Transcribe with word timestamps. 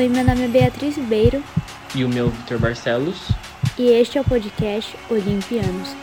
Oi, 0.00 0.08
meu 0.08 0.24
nome 0.24 0.44
é 0.44 0.48
Beatriz 0.48 0.96
Beiro. 0.96 1.44
E 1.94 2.02
o 2.02 2.08
meu 2.08 2.30
Vitor 2.30 2.58
Barcelos. 2.58 3.28
E 3.78 3.90
este 3.90 4.16
é 4.16 4.22
o 4.22 4.24
podcast 4.24 4.96
Olimpianos. 5.10 5.94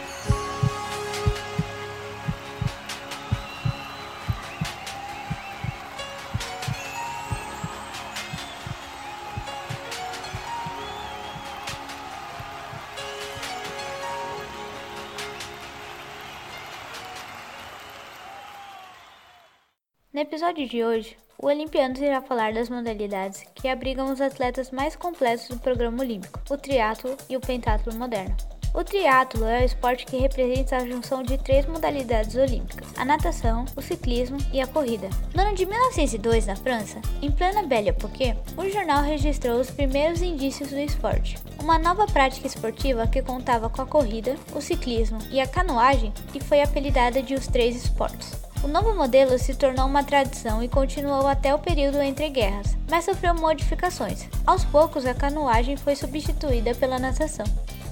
No 20.14 20.22
episódio 20.22 20.70
de 20.70 20.84
hoje, 20.84 21.18
o 21.40 21.48
Olimpianos 21.48 22.00
irá 22.00 22.20
falar 22.20 22.52
das 22.52 22.68
modalidades 22.68 23.44
que 23.54 23.68
abrigam 23.68 24.12
os 24.12 24.20
atletas 24.20 24.72
mais 24.72 24.96
completos 24.96 25.48
do 25.48 25.60
programa 25.60 26.02
olímpico, 26.02 26.40
o 26.50 26.58
triatlo 26.58 27.16
e 27.30 27.38
o 27.38 27.40
pentatlo 27.40 27.94
moderno. 27.94 28.36
O 28.74 28.84
triatlo 28.84 29.46
é 29.46 29.62
o 29.62 29.66
esporte 29.66 30.06
que 30.06 30.18
representa 30.18 30.78
a 30.78 30.86
junção 30.86 31.24
de 31.24 31.38
três 31.38 31.66
modalidades 31.66 32.36
olímpicas: 32.36 32.88
a 32.98 33.06
natação, 33.06 33.66
o 33.76 33.82
ciclismo 33.82 34.38
e 34.52 34.60
a 34.60 34.68
corrida. 34.68 35.10
No 35.34 35.42
ano 35.42 35.56
de 35.56 35.66
1902, 35.66 36.48
na 36.48 36.56
França, 36.56 37.00
em 37.22 37.32
plena 37.32 37.64
Belle 37.64 37.90
Époque, 37.90 38.36
o 38.58 38.70
jornal 38.70 39.04
registrou 39.04 39.60
os 39.60 39.72
primeiros 39.72 40.22
indícios 40.22 40.70
do 40.70 40.80
esporte. 40.80 41.38
Uma 41.60 41.80
nova 41.80 42.06
prática 42.08 42.48
esportiva 42.48 43.08
que 43.08 43.22
contava 43.22 43.70
com 43.70 43.82
a 43.82 43.88
corrida, 43.88 44.36
o 44.56 44.62
ciclismo 44.62 45.20
e 45.32 45.40
a 45.40 45.48
canoagem 45.48 46.14
e 46.34 46.40
foi 46.40 46.62
apelidada 46.62 47.22
de 47.22 47.36
os 47.36 47.48
três 47.48 47.76
esportes. 47.76 48.47
O 48.64 48.68
novo 48.68 48.96
modelo 48.96 49.38
se 49.38 49.54
tornou 49.54 49.86
uma 49.86 50.04
tradição 50.04 50.64
e 50.64 50.68
continuou 50.68 51.28
até 51.28 51.54
o 51.54 51.60
período 51.60 52.02
entre 52.02 52.30
guerras, 52.30 52.76
mas 52.90 53.06
sofreu 53.06 53.36
modificações. 53.36 54.28
Aos 54.46 54.66
poucos, 54.66 55.06
a 55.06 55.14
canoagem 55.14 55.78
foi 55.78 55.96
substituída 55.96 56.74
pela 56.74 56.98
natação. 56.98 57.46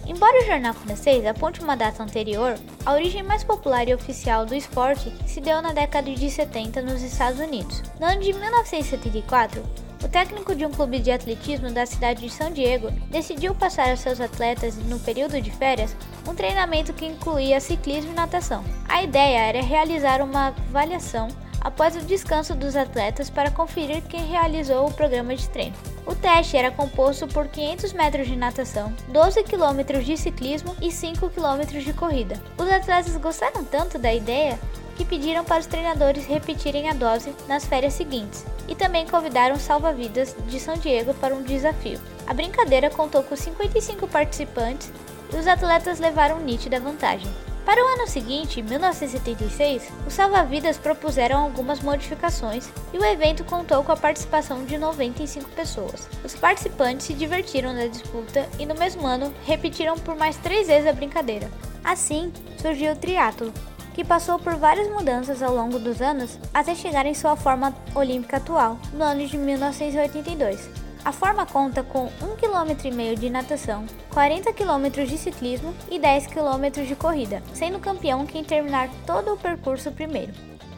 Embora 0.08 0.42
o 0.42 0.46
jornal 0.46 0.74
francês 0.74 1.26
aponte 1.26 1.62
uma 1.62 1.76
data 1.76 2.04
anterior, 2.04 2.58
a 2.86 2.94
origem 2.94 3.24
mais 3.24 3.44
popular 3.44 3.88
e 3.88 3.94
oficial 3.94 4.46
do 4.46 4.54
esporte 4.54 5.12
se 5.26 5.42
deu 5.42 5.62
na 5.62 5.74
década 5.74 6.14
de 6.14 6.30
70 6.30 6.82
nos 6.82 7.02
Estados 7.02 7.40
Unidos. 7.40 7.82
No 8.00 8.06
ano 8.06 8.22
de 8.22 8.34
1974, 8.34 9.64
o 10.06 10.08
técnico 10.08 10.54
de 10.54 10.64
um 10.64 10.70
clube 10.70 11.00
de 11.00 11.10
atletismo 11.10 11.72
da 11.72 11.84
cidade 11.84 12.22
de 12.22 12.30
São 12.30 12.52
Diego 12.52 12.92
decidiu 13.10 13.56
passar 13.56 13.90
aos 13.90 14.02
seus 14.02 14.22
atletas, 14.22 14.78
no 14.78 15.00
período 15.00 15.42
de 15.42 15.50
férias, 15.50 15.96
um 16.30 16.36
treinamento 16.36 16.94
que 16.94 17.08
incluía 17.08 17.60
ciclismo 17.60 18.12
e 18.12 18.16
natação. 18.16 18.64
A 18.88 19.02
ideia 19.02 19.40
era 19.40 19.64
realizar 19.64 20.22
uma 20.22 20.50
avaliação 20.50 21.28
após 21.60 21.96
o 21.96 22.02
descanso 22.02 22.54
dos 22.54 22.76
atletas 22.76 23.32
para 23.32 23.50
conferir 23.50 24.04
quem 24.04 24.24
realizou 24.28 24.88
o 24.88 24.94
programa 24.94 25.36
de 25.36 25.50
treino. 25.50 25.76
O 26.06 26.14
teste 26.14 26.56
era 26.56 26.70
composto 26.70 27.28
por 27.28 27.48
500 27.48 27.94
metros 27.94 28.28
de 28.28 28.36
natação, 28.36 28.94
12 29.08 29.42
quilômetros 29.42 30.06
de 30.06 30.16
ciclismo 30.16 30.76
e 30.80 30.92
5 30.92 31.32
quilômetros 31.32 31.84
de 31.84 31.94
corrida. 31.94 32.40
Os 32.60 32.70
atletas 32.70 33.18
gostaram 33.18 33.64
tanto 33.64 33.98
da 33.98 34.14
ideia 34.14 34.60
que 34.96 35.06
pediram 35.06 35.44
para 35.44 35.60
os 35.60 35.66
treinadores 35.66 36.26
repetirem 36.26 36.90
a 36.90 36.94
dose 36.94 37.34
nas 37.48 37.66
férias 37.66 37.94
seguintes 37.94 38.46
e 38.68 38.76
também 38.76 39.06
convidaram 39.06 39.58
salva-vidas 39.58 40.36
de 40.48 40.60
São 40.60 40.76
Diego 40.76 41.14
para 41.16 41.36
um 41.36 41.44
desafio. 41.44 42.00
A 42.26 42.34
brincadeira 42.34 42.90
contou 42.90 43.22
com 43.24 43.36
55 43.36 44.08
participantes 44.08 44.92
e 45.34 45.38
os 45.38 45.48
atletas 45.48 46.00
levaram 46.00 46.40
nítida 46.40 46.80
vantagem. 46.80 47.30
Para 47.66 47.84
o 47.84 47.88
ano 47.88 48.08
seguinte, 48.08 48.62
1976, 48.62 49.90
os 50.06 50.14
salva-vidas 50.14 50.78
propuseram 50.78 51.40
algumas 51.40 51.80
modificações 51.80 52.70
e 52.94 52.98
o 53.00 53.04
evento 53.04 53.44
contou 53.44 53.84
com 53.84 53.92
a 53.92 53.98
participação 53.98 54.66
de 54.66 54.78
95 54.78 55.50
pessoas. 55.50 56.08
Os 56.24 56.36
participantes 56.36 57.08
se 57.08 57.14
divertiram 57.16 57.74
na 57.74 57.88
disputa 57.88 58.48
e 58.60 58.68
no 58.68 58.76
mesmo 58.76 59.08
ano 59.08 59.34
repetiram 59.46 59.98
por 59.98 60.16
mais 60.16 60.38
três 60.38 60.68
vezes 60.68 60.88
a 60.88 60.94
brincadeira. 60.94 61.50
Assim, 61.84 62.32
surgiu 62.62 62.94
o 62.94 62.96
triatlo, 62.96 63.52
que 63.96 64.04
passou 64.04 64.38
por 64.38 64.56
várias 64.56 64.90
mudanças 64.90 65.42
ao 65.42 65.56
longo 65.56 65.80
dos 65.80 66.02
anos 66.02 66.38
até 66.54 66.76
chegar 66.76 67.06
em 67.06 67.14
sua 67.14 67.38
forma 67.38 67.74
olímpica 67.96 68.38
atual, 68.38 68.78
no 68.92 69.02
ano 69.02 69.26
de 69.26 69.38
1982. 69.38 70.70
A 71.06 71.14
forma 71.14 71.46
conta 71.46 71.82
com 71.82 72.08
1,5 72.08 72.36
km 72.36 73.18
de 73.18 73.30
natação, 73.30 73.86
40 74.10 74.52
km 74.52 75.06
de 75.08 75.18
ciclismo 75.18 75.74
e 75.90 75.98
10 75.98 76.28
km 76.28 76.84
de 76.86 76.96
corrida, 76.96 77.42
sendo 77.54 77.80
campeão 77.80 78.26
quem 78.26 78.44
terminar 78.44 78.90
todo 79.06 79.34
o 79.34 79.38
percurso 79.38 79.92
primeiro. 79.92 80.34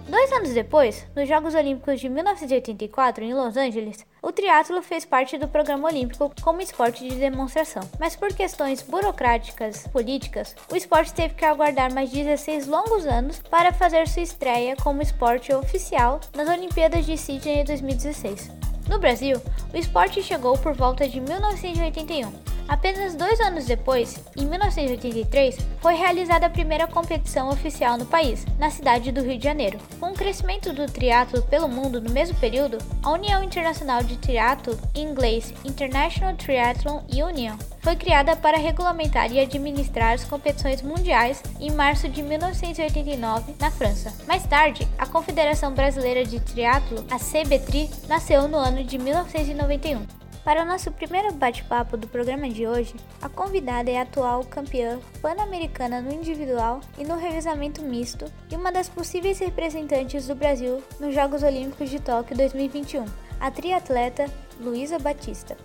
Dois 0.07 0.31
anos 0.31 0.53
depois, 0.53 1.05
nos 1.13 1.27
Jogos 1.27 1.53
Olímpicos 1.53 1.99
de 1.99 2.07
1984 2.07 3.25
em 3.25 3.33
Los 3.33 3.57
Angeles, 3.57 4.05
o 4.21 4.31
triatlo 4.31 4.81
fez 4.81 5.03
parte 5.03 5.37
do 5.37 5.49
programa 5.49 5.89
olímpico 5.89 6.31
como 6.41 6.61
esporte 6.61 7.05
de 7.05 7.15
demonstração, 7.15 7.83
mas 7.99 8.15
por 8.15 8.33
questões 8.33 8.81
burocráticas 8.81 9.85
políticas, 9.87 10.55
o 10.71 10.77
esporte 10.77 11.13
teve 11.13 11.33
que 11.33 11.43
aguardar 11.43 11.93
mais 11.93 12.09
16 12.09 12.67
longos 12.67 13.05
anos 13.05 13.39
para 13.39 13.73
fazer 13.73 14.07
sua 14.07 14.23
estreia 14.23 14.77
como 14.77 15.01
esporte 15.01 15.53
oficial 15.53 16.21
nas 16.33 16.47
Olimpíadas 16.47 17.05
de 17.05 17.17
Sydney 17.17 17.65
2016. 17.65 18.49
No 18.87 18.99
Brasil, 18.99 19.41
o 19.73 19.77
esporte 19.77 20.23
chegou 20.23 20.57
por 20.57 20.73
volta 20.73 21.05
de 21.05 21.19
1981 21.19 22.56
Apenas 22.67 23.15
dois 23.15 23.39
anos 23.39 23.65
depois, 23.65 24.19
em 24.35 24.45
1983, 24.45 25.57
foi 25.79 25.95
realizada 25.95 26.47
a 26.47 26.49
primeira 26.49 26.85
competição 26.85 27.49
oficial 27.49 27.97
no 27.97 28.05
país, 28.05 28.45
na 28.59 28.69
cidade 28.69 29.11
do 29.11 29.21
Rio 29.21 29.37
de 29.37 29.43
Janeiro. 29.45 29.79
Com 29.99 30.11
o 30.11 30.13
crescimento 30.13 30.73
do 30.73 30.85
triatlo 30.85 31.41
pelo 31.43 31.69
mundo 31.69 32.01
no 32.01 32.09
mesmo 32.09 32.37
período, 32.39 32.77
a 33.01 33.11
União 33.11 33.41
Internacional 33.41 34.03
de 34.03 34.17
Triatlo, 34.17 34.77
em 34.93 35.03
inglês 35.03 35.53
International 35.63 36.35
Triathlon 36.35 37.03
Union, 37.09 37.55
foi 37.79 37.95
criada 37.95 38.35
para 38.35 38.57
regulamentar 38.57 39.31
e 39.31 39.39
administrar 39.39 40.13
as 40.13 40.25
competições 40.25 40.81
mundiais 40.81 41.41
em 41.61 41.71
março 41.71 42.09
de 42.09 42.21
1989 42.21 43.55
na 43.61 43.71
França. 43.71 44.13
Mais 44.27 44.45
tarde, 44.45 44.85
a 44.97 45.05
Confederação 45.05 45.73
Brasileira 45.73 46.25
de 46.25 46.37
Triatlo, 46.41 47.05
a 47.09 47.17
CBTRI, 47.17 47.89
nasceu 48.09 48.45
no 48.49 48.57
ano 48.57 48.83
de 48.83 48.97
1991. 48.97 50.26
Para 50.47 50.63
o 50.63 50.65
nosso 50.65 50.89
primeiro 50.91 51.33
bate-papo 51.33 51.97
do 51.97 52.07
programa 52.07 52.49
de 52.49 52.65
hoje, 52.65 52.95
a 53.21 53.27
convidada 53.27 53.91
é 53.91 53.97
a 53.97 54.03
atual 54.03 54.45
campeã 54.45 54.97
pan-americana 55.21 55.99
no 55.99 56.09
individual 56.09 56.79
e 56.97 57.03
no 57.03 57.17
revezamento 57.17 57.81
misto 57.81 58.23
e 58.49 58.55
uma 58.55 58.71
das 58.71 58.87
possíveis 58.87 59.39
representantes 59.39 60.25
do 60.25 60.35
Brasil 60.35 60.81
nos 61.01 61.13
Jogos 61.13 61.43
Olímpicos 61.43 61.89
de 61.89 61.99
Tóquio 61.99 62.37
2021, 62.37 63.03
a 63.41 63.51
triatleta 63.51 64.27
Luísa 64.61 64.97
Batista. 64.97 65.57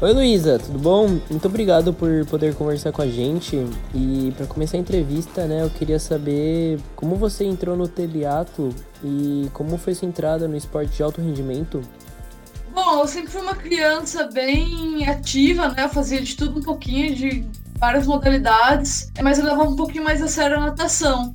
Oi 0.00 0.12
Luísa, 0.12 0.58
tudo 0.58 0.80
bom? 0.80 1.06
Muito 1.30 1.46
obrigado 1.46 1.94
por 1.94 2.26
poder 2.26 2.56
conversar 2.56 2.90
com 2.90 3.02
a 3.02 3.06
gente. 3.06 3.56
E 3.94 4.32
para 4.36 4.46
começar 4.46 4.78
a 4.78 4.80
entrevista, 4.80 5.46
né, 5.46 5.62
eu 5.62 5.70
queria 5.70 6.00
saber 6.00 6.80
como 6.96 7.14
você 7.14 7.44
entrou 7.44 7.76
no 7.76 7.86
triatlo 7.86 8.74
e 9.04 9.48
como 9.52 9.78
foi 9.78 9.94
sua 9.94 10.08
entrada 10.08 10.48
no 10.48 10.56
esporte 10.56 10.96
de 10.96 11.02
alto 11.04 11.20
rendimento 11.20 11.80
Bom, 12.80 13.00
eu 13.00 13.08
sempre 13.08 13.32
fui 13.32 13.40
uma 13.40 13.56
criança 13.56 14.30
bem 14.32 15.04
ativa, 15.08 15.66
né? 15.66 15.82
Eu 15.82 15.88
fazia 15.88 16.22
de 16.22 16.36
tudo 16.36 16.60
um 16.60 16.62
pouquinho, 16.62 17.12
de 17.12 17.44
várias 17.76 18.06
modalidades, 18.06 19.10
mas 19.20 19.36
eu 19.36 19.46
levava 19.46 19.68
um 19.68 19.74
pouquinho 19.74 20.04
mais 20.04 20.22
a 20.22 20.28
sério 20.28 20.58
a 20.58 20.60
natação. 20.60 21.32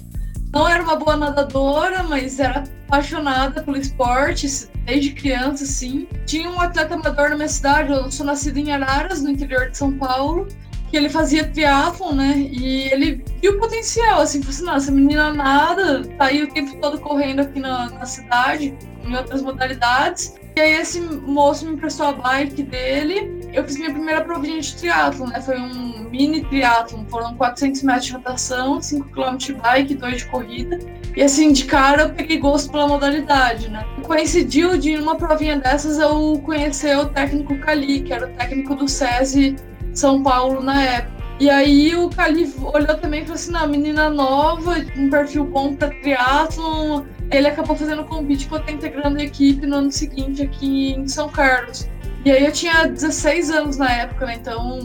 Não 0.54 0.66
era 0.70 0.82
uma 0.82 0.96
boa 0.96 1.18
nadadora, 1.18 2.02
mas 2.04 2.40
era 2.40 2.64
apaixonada 2.88 3.62
pelo 3.62 3.76
esporte, 3.76 4.48
desde 4.86 5.12
criança, 5.12 5.66
assim. 5.66 6.08
Tinha 6.26 6.50
um 6.50 6.62
atleta 6.62 6.94
amador 6.94 7.32
na 7.32 7.36
minha 7.36 7.50
cidade, 7.50 7.92
eu 7.92 8.10
sou 8.10 8.26
nascida 8.26 8.58
em 8.58 8.72
Araras, 8.72 9.22
no 9.22 9.30
interior 9.30 9.70
de 9.70 9.78
São 9.78 9.92
Paulo, 9.98 10.48
que 10.90 10.96
ele 10.96 11.10
fazia 11.10 11.46
triatlon, 11.50 12.14
né? 12.14 12.36
E 12.38 12.88
ele 12.88 13.22
viu 13.42 13.58
o 13.58 13.60
potencial, 13.60 14.22
assim, 14.22 14.42
falou 14.42 14.56
assim, 14.56 14.66
nossa, 14.66 14.92
menina 14.94 15.34
nada, 15.34 16.08
tá 16.18 16.26
aí 16.28 16.42
o 16.42 16.54
tempo 16.54 16.78
todo 16.80 17.02
correndo 17.02 17.42
aqui 17.42 17.60
na, 17.60 17.90
na 17.90 18.06
cidade, 18.06 18.74
em 19.06 19.14
outras 19.14 19.42
modalidades. 19.42 20.42
E 20.56 20.62
aí 20.62 20.74
esse 20.74 21.02
moço 21.02 21.66
me 21.66 21.74
emprestou 21.74 22.08
a 22.08 22.14
bike 22.14 22.62
dele. 22.62 23.42
Eu 23.52 23.64
fiz 23.64 23.76
minha 23.78 23.92
primeira 23.92 24.22
provinha 24.22 24.60
de 24.60 24.76
triatlo, 24.76 25.28
né? 25.28 25.42
Foi 25.42 25.60
um 25.60 26.08
mini 26.12 26.44
triatlo. 26.46 27.04
Foram 27.10 27.34
400 27.36 27.82
metros 27.82 28.06
de 28.06 28.14
natação, 28.14 28.80
5 28.80 29.10
km 29.10 29.36
de 29.38 29.54
bike, 29.54 29.96
2 29.96 30.18
de 30.18 30.26
corrida. 30.28 30.80
E 31.16 31.24
assim, 31.24 31.52
de 31.52 31.66
cara 31.66 32.04
eu 32.04 32.10
peguei 32.12 32.38
gosto 32.38 32.72
pela 32.72 32.88
modalidade, 32.88 33.70
né? 33.70 33.84
Coincidiu 34.04 34.78
de 34.78 34.96
numa 34.98 35.16
provinha 35.16 35.58
dessas 35.58 35.98
eu 35.98 36.40
conhecer 36.46 36.98
o 36.98 37.08
técnico 37.08 37.58
Cali, 37.60 38.02
que 38.02 38.14
era 38.14 38.28
o 38.28 38.30
técnico 38.30 38.76
do 38.76 38.88
SESI 38.88 39.56
São 39.94 40.22
Paulo 40.22 40.62
na 40.62 40.82
época. 40.82 41.14
E 41.40 41.50
aí 41.50 41.96
o 41.96 42.10
Cali 42.10 42.52
olhou 42.62 42.96
também 42.98 43.22
e 43.22 43.24
falou 43.24 43.36
assim, 43.36 43.52
não, 43.52 43.68
menina 43.68 44.10
nova, 44.10 44.76
um 44.96 45.10
perfil 45.10 45.46
bom 45.46 45.76
para 45.76 45.90
triatlon, 45.90 47.04
ele 47.34 47.48
acabou 47.48 47.76
fazendo 47.76 48.04
convite 48.04 48.48
para 48.48 48.58
eu 48.58 48.62
estar 48.62 48.72
integrando 48.74 49.18
a 49.18 49.24
equipe 49.24 49.66
no 49.66 49.78
ano 49.78 49.92
seguinte 49.92 50.42
aqui 50.42 50.94
em 50.94 51.08
São 51.08 51.30
Carlos. 51.30 51.90
E 52.24 52.32
aí 52.32 52.46
eu 52.46 52.52
tinha 52.52 52.88
16 52.88 53.50
anos 53.50 53.78
na 53.78 53.92
época, 53.92 54.26
né? 54.26 54.36
Então 54.36 54.80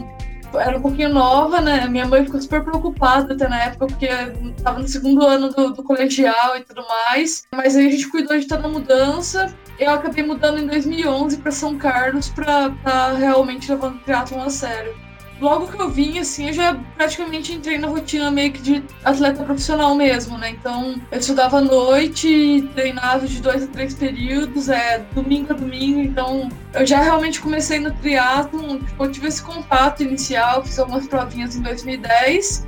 era 0.55 0.77
um 0.77 0.81
pouquinho 0.81 1.09
nova, 1.09 1.61
né? 1.61 1.87
Minha 1.87 2.07
mãe 2.07 2.25
ficou 2.25 2.41
super 2.41 2.63
preocupada 2.63 3.33
até 3.33 3.47
na 3.47 3.65
época, 3.65 3.87
porque 3.87 4.09
estava 4.57 4.79
no 4.79 4.87
segundo 4.87 5.25
ano 5.25 5.49
do, 5.49 5.73
do, 5.73 5.83
colegial 5.83 6.57
e 6.57 6.61
tudo 6.61 6.83
mais. 6.87 7.47
Mas 7.51 7.75
aí 7.75 7.87
a 7.87 7.91
gente 7.91 8.09
cuidou 8.09 8.37
de 8.37 8.47
toda 8.47 8.67
a 8.67 8.69
mudança. 8.69 9.53
eu 9.77 9.91
acabei 9.91 10.25
mudando 10.25 10.59
em 10.59 10.65
2011 10.65 11.37
para 11.37 11.51
São 11.51 11.77
Carlos 11.77 12.29
para 12.29 13.13
realmente 13.17 13.69
levar 13.71 13.89
o 13.89 13.99
triatlon 13.99 14.41
a 14.41 14.49
sério 14.49 15.08
logo 15.39 15.67
que 15.67 15.81
eu 15.81 15.89
vim, 15.89 16.19
assim, 16.19 16.47
eu 16.47 16.53
já 16.53 16.79
praticamente 16.95 17.53
entrei 17.53 17.77
na 17.77 17.87
rotina 17.87 18.29
meio 18.29 18.51
que 18.51 18.61
de 18.61 18.83
atleta 19.03 19.43
profissional 19.43 19.95
mesmo, 19.95 20.37
né? 20.37 20.49
Então, 20.49 20.95
eu 21.11 21.19
estudava 21.19 21.57
à 21.57 21.61
noite, 21.61 22.69
treinava 22.73 23.27
de 23.27 23.41
dois 23.41 23.63
a 23.63 23.67
três 23.67 23.93
períodos, 23.93 24.69
é, 24.69 24.99
domingo 25.13 25.53
a 25.53 25.55
domingo, 25.55 25.99
então 25.99 26.49
eu 26.73 26.85
já 26.85 27.01
realmente 27.01 27.41
comecei 27.41 27.79
no 27.79 27.91
triatlo, 27.91 28.79
tipo, 28.79 29.03
eu 29.03 29.11
tive 29.11 29.27
esse 29.27 29.41
contato 29.41 30.03
inicial, 30.03 30.63
fiz 30.63 30.77
algumas 30.77 31.07
provinhas 31.07 31.55
em 31.55 31.61
2010, 31.61 32.67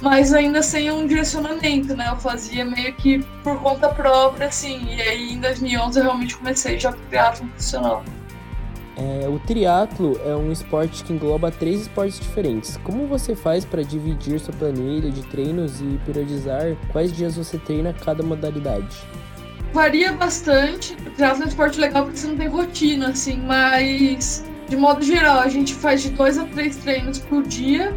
mas 0.00 0.32
ainda 0.32 0.62
sem 0.62 0.90
um 0.90 1.06
direcionamento, 1.06 1.96
né? 1.96 2.08
Eu 2.10 2.16
fazia 2.16 2.64
meio 2.64 2.94
que 2.94 3.20
por 3.42 3.60
conta 3.60 3.88
própria, 3.88 4.48
assim, 4.48 4.86
e 4.94 5.02
aí 5.02 5.32
em 5.32 5.40
2011 5.40 5.98
eu 5.98 6.04
realmente 6.04 6.36
comecei 6.36 6.78
já 6.78 6.92
com 6.92 7.00
triatlo 7.08 7.46
profissional. 7.48 8.04
É, 8.98 9.28
o 9.28 9.38
triatlo 9.38 10.20
é 10.24 10.34
um 10.34 10.50
esporte 10.50 11.04
que 11.04 11.12
engloba 11.12 11.52
três 11.52 11.82
esportes 11.82 12.18
diferentes. 12.18 12.76
Como 12.82 13.06
você 13.06 13.36
faz 13.36 13.64
para 13.64 13.80
dividir 13.82 14.40
sua 14.40 14.52
planilha 14.52 15.08
de 15.08 15.22
treinos 15.22 15.80
e 15.80 16.00
periodizar 16.04 16.76
quais 16.90 17.12
dias 17.12 17.36
você 17.36 17.58
treina 17.58 17.92
cada 17.92 18.24
modalidade? 18.24 18.96
Varia 19.72 20.12
bastante. 20.12 20.94
O 20.94 21.10
triatlo 21.12 21.42
é 21.42 21.46
um 21.46 21.48
esporte 21.48 21.78
legal 21.78 22.04
porque 22.04 22.18
você 22.18 22.26
não 22.26 22.36
tem 22.36 22.48
rotina, 22.48 23.10
assim, 23.10 23.40
mas 23.46 24.44
de 24.68 24.76
modo 24.76 25.04
geral 25.04 25.38
a 25.38 25.48
gente 25.48 25.74
faz 25.74 26.02
de 26.02 26.10
dois 26.10 26.36
a 26.36 26.44
três 26.44 26.76
treinos 26.78 27.20
por 27.20 27.44
dia, 27.44 27.94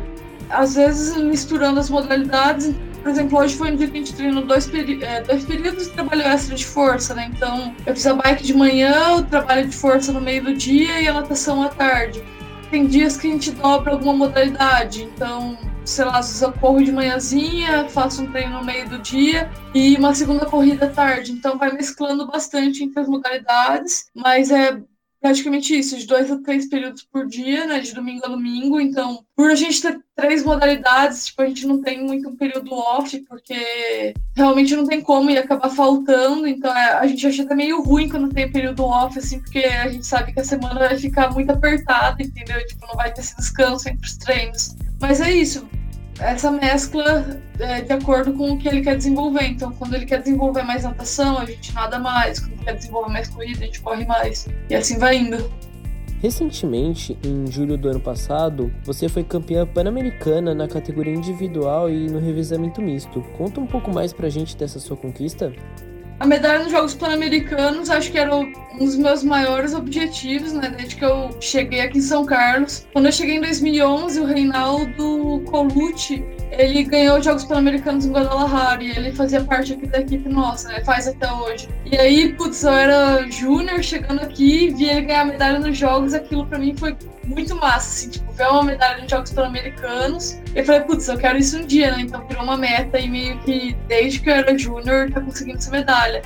às 0.52 0.76
vezes 0.76 1.18
misturando 1.18 1.80
as 1.80 1.90
modalidades 1.90 2.76
por 3.02 3.10
exemplo, 3.10 3.40
hoje 3.40 3.56
foi 3.56 3.72
um 3.72 3.76
dia 3.76 3.88
que 3.88 3.98
a 3.98 4.00
gente 4.00 4.14
treinou 4.14 4.46
dois, 4.46 4.72
é, 4.74 5.22
dois 5.22 5.44
períodos 5.44 5.86
de 5.86 5.94
trabalho 5.94 6.22
extra 6.22 6.56
de 6.56 6.66
força, 6.66 7.16
né? 7.16 7.32
Então, 7.36 7.76
eu 7.86 7.94
fiz 7.94 8.06
a 8.06 8.14
bike 8.14 8.44
de 8.44 8.54
manhã, 8.54 9.16
o 9.16 9.24
trabalho 9.24 9.68
de 9.68 9.76
força 9.76 10.12
no 10.12 10.22
meio 10.22 10.44
do 10.44 10.54
dia 10.54 11.02
e 11.02 11.08
a 11.08 11.14
natação 11.14 11.64
à 11.64 11.70
tarde. 11.70 12.24
Tem 12.70 12.88
dias 12.88 13.18
que 13.18 13.28
a 13.28 13.32
gente 13.32 13.52
dobra 13.52 13.94
alguma 13.94 14.14
modalidade, 14.14 15.04
então, 15.04 15.58
sei 15.84 16.06
lá, 16.06 16.20
às 16.20 16.42
eu 16.42 16.54
corro 16.54 16.84
de 16.84 16.92
manhãzinha, 16.92 17.90
faço 17.90 18.24
um 18.24 18.32
treino 18.32 18.60
no 18.60 18.64
meio 18.64 18.88
do 18.88 19.00
dia 19.00 19.50
e 19.74 19.96
uma 19.98 20.14
segunda 20.14 20.46
corrida 20.46 20.86
à 20.86 20.90
tarde. 20.90 21.32
Então, 21.32 21.58
vai 21.58 21.72
mesclando 21.74 22.28
bastante 22.28 22.84
entre 22.84 23.00
as 23.00 23.08
modalidades, 23.08 24.10
mas 24.16 24.52
é 24.52 24.80
praticamente 25.22 25.78
isso, 25.78 25.98
de 25.98 26.08
dois 26.08 26.32
a 26.32 26.38
três 26.40 26.68
períodos 26.68 27.04
por 27.04 27.28
dia, 27.28 27.68
né, 27.68 27.80
de 27.80 27.94
domingo 27.94 28.26
a 28.26 28.30
domingo. 28.30 28.82
Então, 28.82 29.24
por 29.36 29.52
a 29.52 29.56
gente 29.56 29.82
ter 29.82 30.00
três 30.16 30.44
modalidades, 30.44 31.28
tipo, 31.28 31.44
a 31.44 31.46
gente 31.46 31.68
não 31.68 31.80
tem 31.82 32.04
muito 32.04 32.28
um 32.28 32.36
período 32.36 32.74
off, 32.74 33.18
porque 33.30 34.14
realmente 34.36 34.76
não 34.76 34.86
tem 34.86 35.00
como 35.00 35.30
e 35.30 35.38
acabar 35.38 35.70
faltando. 35.70 36.48
Então, 36.48 36.76
é, 36.76 36.94
a 36.94 37.06
gente 37.06 37.26
acha 37.28 37.44
até 37.44 37.54
meio 37.54 37.82
ruim 37.82 38.10
quando 38.10 38.34
tem 38.34 38.52
período 38.52 38.84
off, 38.84 39.18
assim, 39.20 39.40
porque 39.40 39.60
a 39.60 39.90
gente 39.90 40.06
sabe 40.06 40.34
que 40.34 40.40
a 40.40 40.44
semana 40.44 40.80
vai 40.80 40.98
ficar 40.98 41.32
muito 41.32 41.52
apertada, 41.52 42.22
entendeu? 42.22 42.66
Tipo, 42.66 42.88
não 42.88 42.96
vai 42.96 43.14
ter 43.14 43.22
esse 43.22 43.36
descanso 43.38 43.88
entre 43.88 44.06
os 44.06 44.18
treinos. 44.18 44.76
Mas 45.00 45.22
é 45.22 45.32
isso, 45.32 45.68
essa 46.22 46.52
mescla 46.52 47.42
é, 47.60 47.82
de 47.82 47.92
acordo 47.92 48.34
com 48.34 48.52
o 48.52 48.58
que 48.58 48.68
ele 48.68 48.82
quer 48.82 48.96
desenvolver. 48.96 49.44
Então, 49.46 49.72
quando 49.72 49.96
ele 49.96 50.06
quer 50.06 50.20
desenvolver 50.20 50.64
mais 50.64 50.84
natação, 50.84 51.38
a 51.40 51.46
gente 51.46 51.74
nada 51.74 52.00
mais. 52.00 52.40
Quando 52.40 52.54
ele 52.54 52.64
quer 52.64 52.76
desenvolver 52.76 53.12
mais 53.12 53.28
corrida, 53.28 53.64
a 53.64 53.66
gente 53.66 53.82
corre 53.82 54.06
mais. 54.06 54.48
E 54.70 54.76
assim 54.76 54.98
vai 54.98 55.18
indo. 55.18 55.52
Recentemente, 56.22 57.18
em 57.26 57.52
julho 57.52 57.76
do 57.76 57.90
ano 57.90 58.00
passado, 58.00 58.72
você 58.84 59.10
foi 59.10 59.24
campeã 59.24 59.66
pan-americana 59.66 60.54
na 60.54 60.68
categoria 60.68 61.16
individual 61.16 61.90
e 61.90 62.08
no 62.12 62.20
revezamento 62.20 62.80
misto. 62.80 63.22
Conta 63.36 63.60
um 63.60 63.66
pouco 63.66 63.92
mais 63.92 64.14
pra 64.14 64.30
gente 64.30 64.56
dessa 64.56 64.80
sua 64.80 64.96
conquista. 64.96 65.52
A 66.22 66.28
medalha 66.28 66.60
nos 66.60 66.72
Jogos 66.72 66.94
Pan-Americanos 66.94 67.90
acho 67.90 68.12
que 68.12 68.20
era 68.20 68.36
um 68.36 68.54
dos 68.78 68.96
meus 68.96 69.24
maiores 69.24 69.74
objetivos, 69.74 70.54
né, 70.54 70.70
desde 70.70 70.96
que 70.96 71.04
eu 71.04 71.36
cheguei 71.42 71.82
aqui 71.82 71.98
em 71.98 72.02
São 72.02 72.24
Carlos. 72.28 72.86
Quando 72.94 73.08
eu 73.08 73.12
cheguei 73.12 73.38
em 73.38 73.42
2011, 73.42 74.20
o 74.20 74.26
Reinaldo 74.26 75.42
Colucci, 75.50 76.24
ele 76.52 76.84
ganhou 76.84 77.18
os 77.18 77.26
Jogos 77.26 77.46
Pan-Americanos 77.46 78.06
em 78.06 78.12
Guadalajara 78.12 78.84
e 78.84 78.92
ele 78.92 79.14
fazia 79.14 79.42
parte 79.42 79.74
aqui 79.74 79.88
da 79.88 80.00
equipe 80.00 80.28
nossa, 80.28 80.68
né, 80.68 80.84
faz 80.84 81.08
até 81.08 81.32
hoje. 81.32 81.70
E 81.86 81.98
aí, 81.98 82.34
putz, 82.34 82.64
eu 82.64 82.74
era 82.74 83.30
júnior 83.32 83.82
chegando 83.82 84.22
aqui, 84.22 84.70
vi 84.70 84.90
ele 84.90 85.02
ganhar 85.02 85.26
medalha 85.26 85.60
nos 85.60 85.78
Jogos, 85.78 86.14
aquilo 86.14 86.46
para 86.46 86.60
mim 86.60 86.76
foi 86.76 86.96
muito 87.24 87.56
massa, 87.56 87.78
assim, 87.78 88.10
tipo, 88.10 88.32
ver 88.34 88.48
uma 88.48 88.64
medalha 88.64 89.02
nos 89.02 89.10
Jogos 89.10 89.32
Pan-Americanos. 89.32 90.38
Eu 90.54 90.66
falei, 90.66 90.82
putz, 90.82 91.08
eu 91.08 91.18
quero 91.18 91.38
isso 91.38 91.58
um 91.58 91.66
dia, 91.66 91.92
né? 91.92 92.02
Então 92.02 92.26
virou 92.28 92.44
uma 92.44 92.58
meta 92.58 93.00
e 93.00 93.10
meio 93.10 93.40
que 93.40 93.76
desde 93.88 94.20
que 94.20 94.30
eu 94.30 94.34
era 94.34 94.58
júnior 94.58 95.10
tá 95.10 95.22
conseguindo 95.22 95.58
essa 95.58 95.72
medalha. 95.72 96.22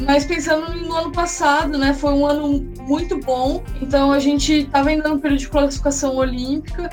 Mas 0.00 0.24
pensando 0.24 0.74
no 0.74 0.94
ano 0.94 1.12
passado, 1.12 1.76
né, 1.78 1.94
foi 1.94 2.12
um 2.12 2.26
ano 2.26 2.60
muito 2.80 3.18
bom. 3.18 3.62
Então 3.80 4.12
a 4.12 4.18
gente 4.18 4.60
estava 4.60 4.90
ainda 4.90 5.08
no 5.08 5.18
período 5.18 5.40
de 5.40 5.48
classificação 5.48 6.16
olímpica 6.16 6.90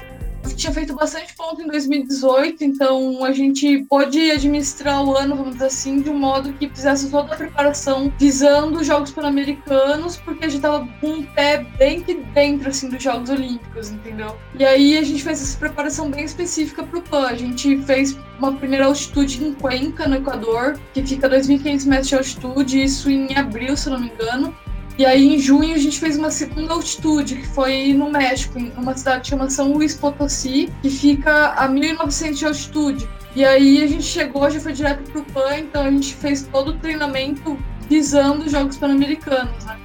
tinha 0.55 0.73
feito 0.73 0.95
bastante 0.95 1.35
ponto 1.35 1.61
em 1.61 1.67
2018, 1.67 2.63
então 2.63 3.23
a 3.23 3.31
gente 3.31 3.85
pôde 3.89 4.31
administrar 4.31 5.03
o 5.03 5.15
ano, 5.15 5.35
vamos 5.35 5.53
dizer 5.53 5.65
assim, 5.65 6.01
de 6.01 6.09
um 6.09 6.17
modo 6.17 6.53
que 6.53 6.69
fizesse 6.69 7.09
toda 7.09 7.33
a 7.33 7.37
preparação 7.37 8.11
visando 8.17 8.79
os 8.79 8.87
Jogos 8.87 9.11
Pan-Americanos, 9.11 10.17
porque 10.17 10.45
a 10.45 10.49
gente 10.49 10.61
tava 10.61 10.87
com 10.99 11.07
um 11.07 11.23
pé 11.23 11.65
bem 11.77 12.01
que 12.01 12.15
dentro, 12.15 12.69
assim, 12.69 12.89
dos 12.89 13.01
Jogos 13.01 13.29
Olímpicos, 13.29 13.89
entendeu? 13.89 14.35
E 14.57 14.65
aí 14.65 14.97
a 14.97 15.03
gente 15.03 15.23
fez 15.23 15.41
essa 15.41 15.57
preparação 15.57 16.09
bem 16.09 16.23
específica 16.25 16.83
pro 16.83 17.01
PAN. 17.01 17.27
A 17.27 17.35
gente 17.35 17.81
fez 17.83 18.17
uma 18.39 18.53
primeira 18.53 18.85
altitude 18.85 19.43
em 19.43 19.53
Cuenca, 19.53 20.07
no 20.07 20.15
Equador, 20.15 20.79
que 20.93 21.03
fica 21.03 21.27
a 21.27 21.29
2.500 21.29 21.85
metros 21.85 22.07
de 22.07 22.15
altitude, 22.15 22.83
isso 22.83 23.09
em 23.09 23.35
abril, 23.35 23.75
se 23.75 23.89
não 23.89 23.99
me 23.99 24.07
engano. 24.07 24.55
E 24.97 25.05
aí, 25.05 25.35
em 25.35 25.39
junho, 25.39 25.75
a 25.75 25.77
gente 25.77 25.99
fez 25.99 26.17
uma 26.17 26.31
segunda 26.31 26.73
altitude, 26.73 27.35
que 27.35 27.47
foi 27.47 27.93
no 27.93 28.09
México, 28.09 28.57
em 28.57 28.71
uma 28.75 28.97
cidade 28.97 29.29
chamada 29.29 29.51
São 29.51 29.71
Luís 29.71 29.95
Potosí, 29.95 30.71
que 30.81 30.89
fica 30.89 31.53
a 31.53 31.69
1.900 31.69 32.33
de 32.33 32.45
altitude. 32.45 33.09
E 33.35 33.45
aí, 33.45 33.83
a 33.83 33.87
gente 33.87 34.03
chegou, 34.03 34.49
já 34.49 34.59
foi 34.59 34.73
direto 34.73 35.03
pro 35.11 35.23
PAN, 35.25 35.57
então 35.59 35.83
a 35.83 35.91
gente 35.91 36.15
fez 36.15 36.43
todo 36.51 36.69
o 36.69 36.73
treinamento 36.79 37.57
visando 37.87 38.45
os 38.45 38.51
Jogos 38.51 38.75
Pan-Americanos, 38.77 39.63
né? 39.65 39.77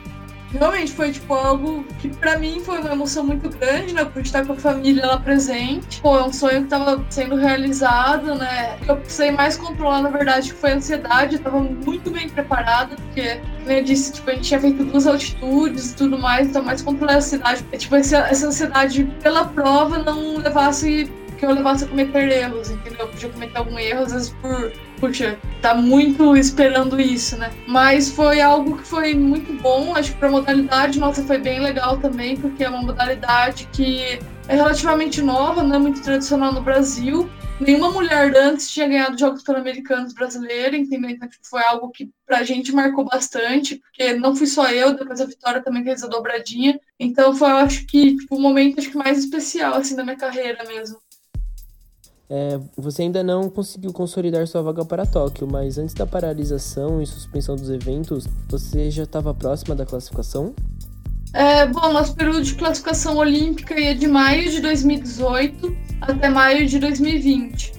realmente 0.53 0.93
foi 0.93 1.11
tipo 1.11 1.33
algo 1.35 1.85
que 1.99 2.09
para 2.09 2.39
mim 2.39 2.61
foi 2.61 2.79
uma 2.79 2.93
emoção 2.93 3.25
muito 3.25 3.49
grande, 3.49 3.95
né? 3.95 4.05
Por 4.05 4.23
estar 4.23 4.47
com 4.47 4.53
a 4.53 4.57
família 4.57 5.07
lá 5.07 5.19
presente. 5.19 6.01
Pô, 6.01 6.19
é 6.19 6.25
um 6.25 6.33
sonho 6.33 6.63
que 6.63 6.69
tava 6.69 7.05
sendo 7.09 7.37
realizado, 7.37 8.35
né? 8.35 8.77
Que 8.79 8.91
eu 8.91 8.97
precisei 8.97 9.31
mais 9.31 9.57
controlar, 9.57 10.03
na 10.03 10.11
verdade, 10.11 10.53
foi 10.53 10.73
a 10.73 10.77
ansiedade. 10.77 11.37
Eu 11.37 11.43
tava 11.43 11.61
muito 11.61 12.11
bem 12.11 12.29
preparada, 12.29 12.97
porque, 12.97 13.41
eu 13.67 13.83
disse, 13.83 14.13
tipo, 14.13 14.31
a 14.31 14.35
gente 14.35 14.49
tinha 14.49 14.61
feito 14.61 14.85
duas 14.85 15.07
altitudes 15.07 15.93
e 15.93 15.97
tudo 15.97 16.19
mais, 16.19 16.49
então 16.49 16.63
mais 16.63 16.85
ansiedade. 16.85 17.63
Tipo, 17.77 17.97
essa, 17.97 18.19
essa 18.19 18.47
ansiedade 18.47 19.05
pela 19.23 19.45
prova 19.45 19.99
não 19.99 20.39
levasse 20.39 21.11
que 21.43 21.47
eu 21.47 21.55
levasse 21.55 21.83
a 21.83 21.89
cometer 21.89 22.31
erros, 22.31 22.71
entendeu? 22.71 23.01
Eu 23.01 23.09
podia 23.09 23.29
cometer 23.29 23.59
algum 23.59 23.77
erro, 23.77 24.03
às 24.03 24.13
vezes 24.13 24.29
por, 24.41 24.73
puxa, 25.01 25.37
tá 25.61 25.75
muito 25.75 26.37
esperando 26.37 27.01
isso, 27.01 27.37
né? 27.37 27.51
Mas 27.67 28.13
foi 28.13 28.41
algo 28.41 28.79
que 28.79 28.87
foi 28.87 29.13
muito 29.13 29.53
bom, 29.61 29.93
acho 29.97 30.13
que 30.13 30.19
pra 30.19 30.31
modalidade, 30.31 31.01
nossa, 31.01 31.21
foi 31.25 31.39
bem 31.39 31.59
legal 31.59 31.99
também, 31.99 32.37
porque 32.37 32.63
é 32.63 32.69
uma 32.69 32.83
modalidade 32.83 33.69
que 33.73 34.21
é 34.47 34.55
relativamente 34.55 35.21
nova, 35.21 35.65
não 35.65 35.75
é 35.75 35.79
muito 35.81 36.01
tradicional 36.01 36.53
no 36.53 36.61
Brasil. 36.61 37.29
Nenhuma 37.63 37.93
mulher 37.93 38.37
antes 38.37 38.71
tinha 38.71 38.89
ganhado 38.89 39.17
Jogos 39.17 39.45
Pan-Americanos 39.45 40.13
brasileiros, 40.13 40.81
entendeu? 40.81 41.11
Então 41.11 41.29
tipo, 41.29 41.47
foi 41.47 41.63
algo 41.63 41.91
que 41.91 42.11
pra 42.27 42.43
gente 42.43 42.73
marcou 42.73 43.05
bastante, 43.05 43.77
porque 43.77 44.15
não 44.15 44.35
fui 44.35 44.49
só 44.49 44.69
eu, 44.69 44.97
depois 44.97 45.21
a 45.21 45.27
Vitória 45.27 45.63
também 45.63 45.85
fez 45.85 46.03
a 46.03 46.09
dobradinha. 46.09 46.81
Então 46.99 47.35
foi, 47.35 47.51
eu 47.51 47.57
acho 47.57 47.87
que, 47.87 48.17
tipo, 48.17 48.37
o 48.37 48.41
momento 48.41 48.81
acho 48.81 48.91
que 48.91 48.97
mais 48.97 49.19
especial, 49.19 49.75
assim, 49.75 49.95
da 49.95 50.03
minha 50.03 50.17
carreira 50.17 50.65
mesmo. 50.67 50.99
É, 52.29 52.59
você 52.77 53.03
ainda 53.03 53.23
não 53.23 53.49
conseguiu 53.51 53.93
consolidar 53.93 54.47
sua 54.49 54.63
vaga 54.63 54.85
para 54.85 55.07
Tóquio, 55.07 55.47
mas 55.47 55.79
antes 55.79 55.95
da 55.95 56.07
paralisação 56.07 57.01
e 57.01 57.07
suspensão 57.07 57.55
dos 57.55 57.69
eventos, 57.69 58.27
você 58.49 58.91
já 58.91 59.03
estava 59.03 59.35
próxima 59.35 59.75
da 59.75 59.85
classificação? 59.85 60.55
É, 61.33 61.67
bom, 61.67 61.93
nosso 61.93 62.15
período 62.15 62.43
de 62.43 62.55
classificação 62.55 63.17
olímpica 63.17 63.79
ia 63.79 63.95
de 63.95 64.07
maio 64.07 64.51
de 64.51 64.61
2018 64.61 65.77
até 66.01 66.29
maio 66.29 66.67
de 66.67 66.79
2020. 66.79 67.73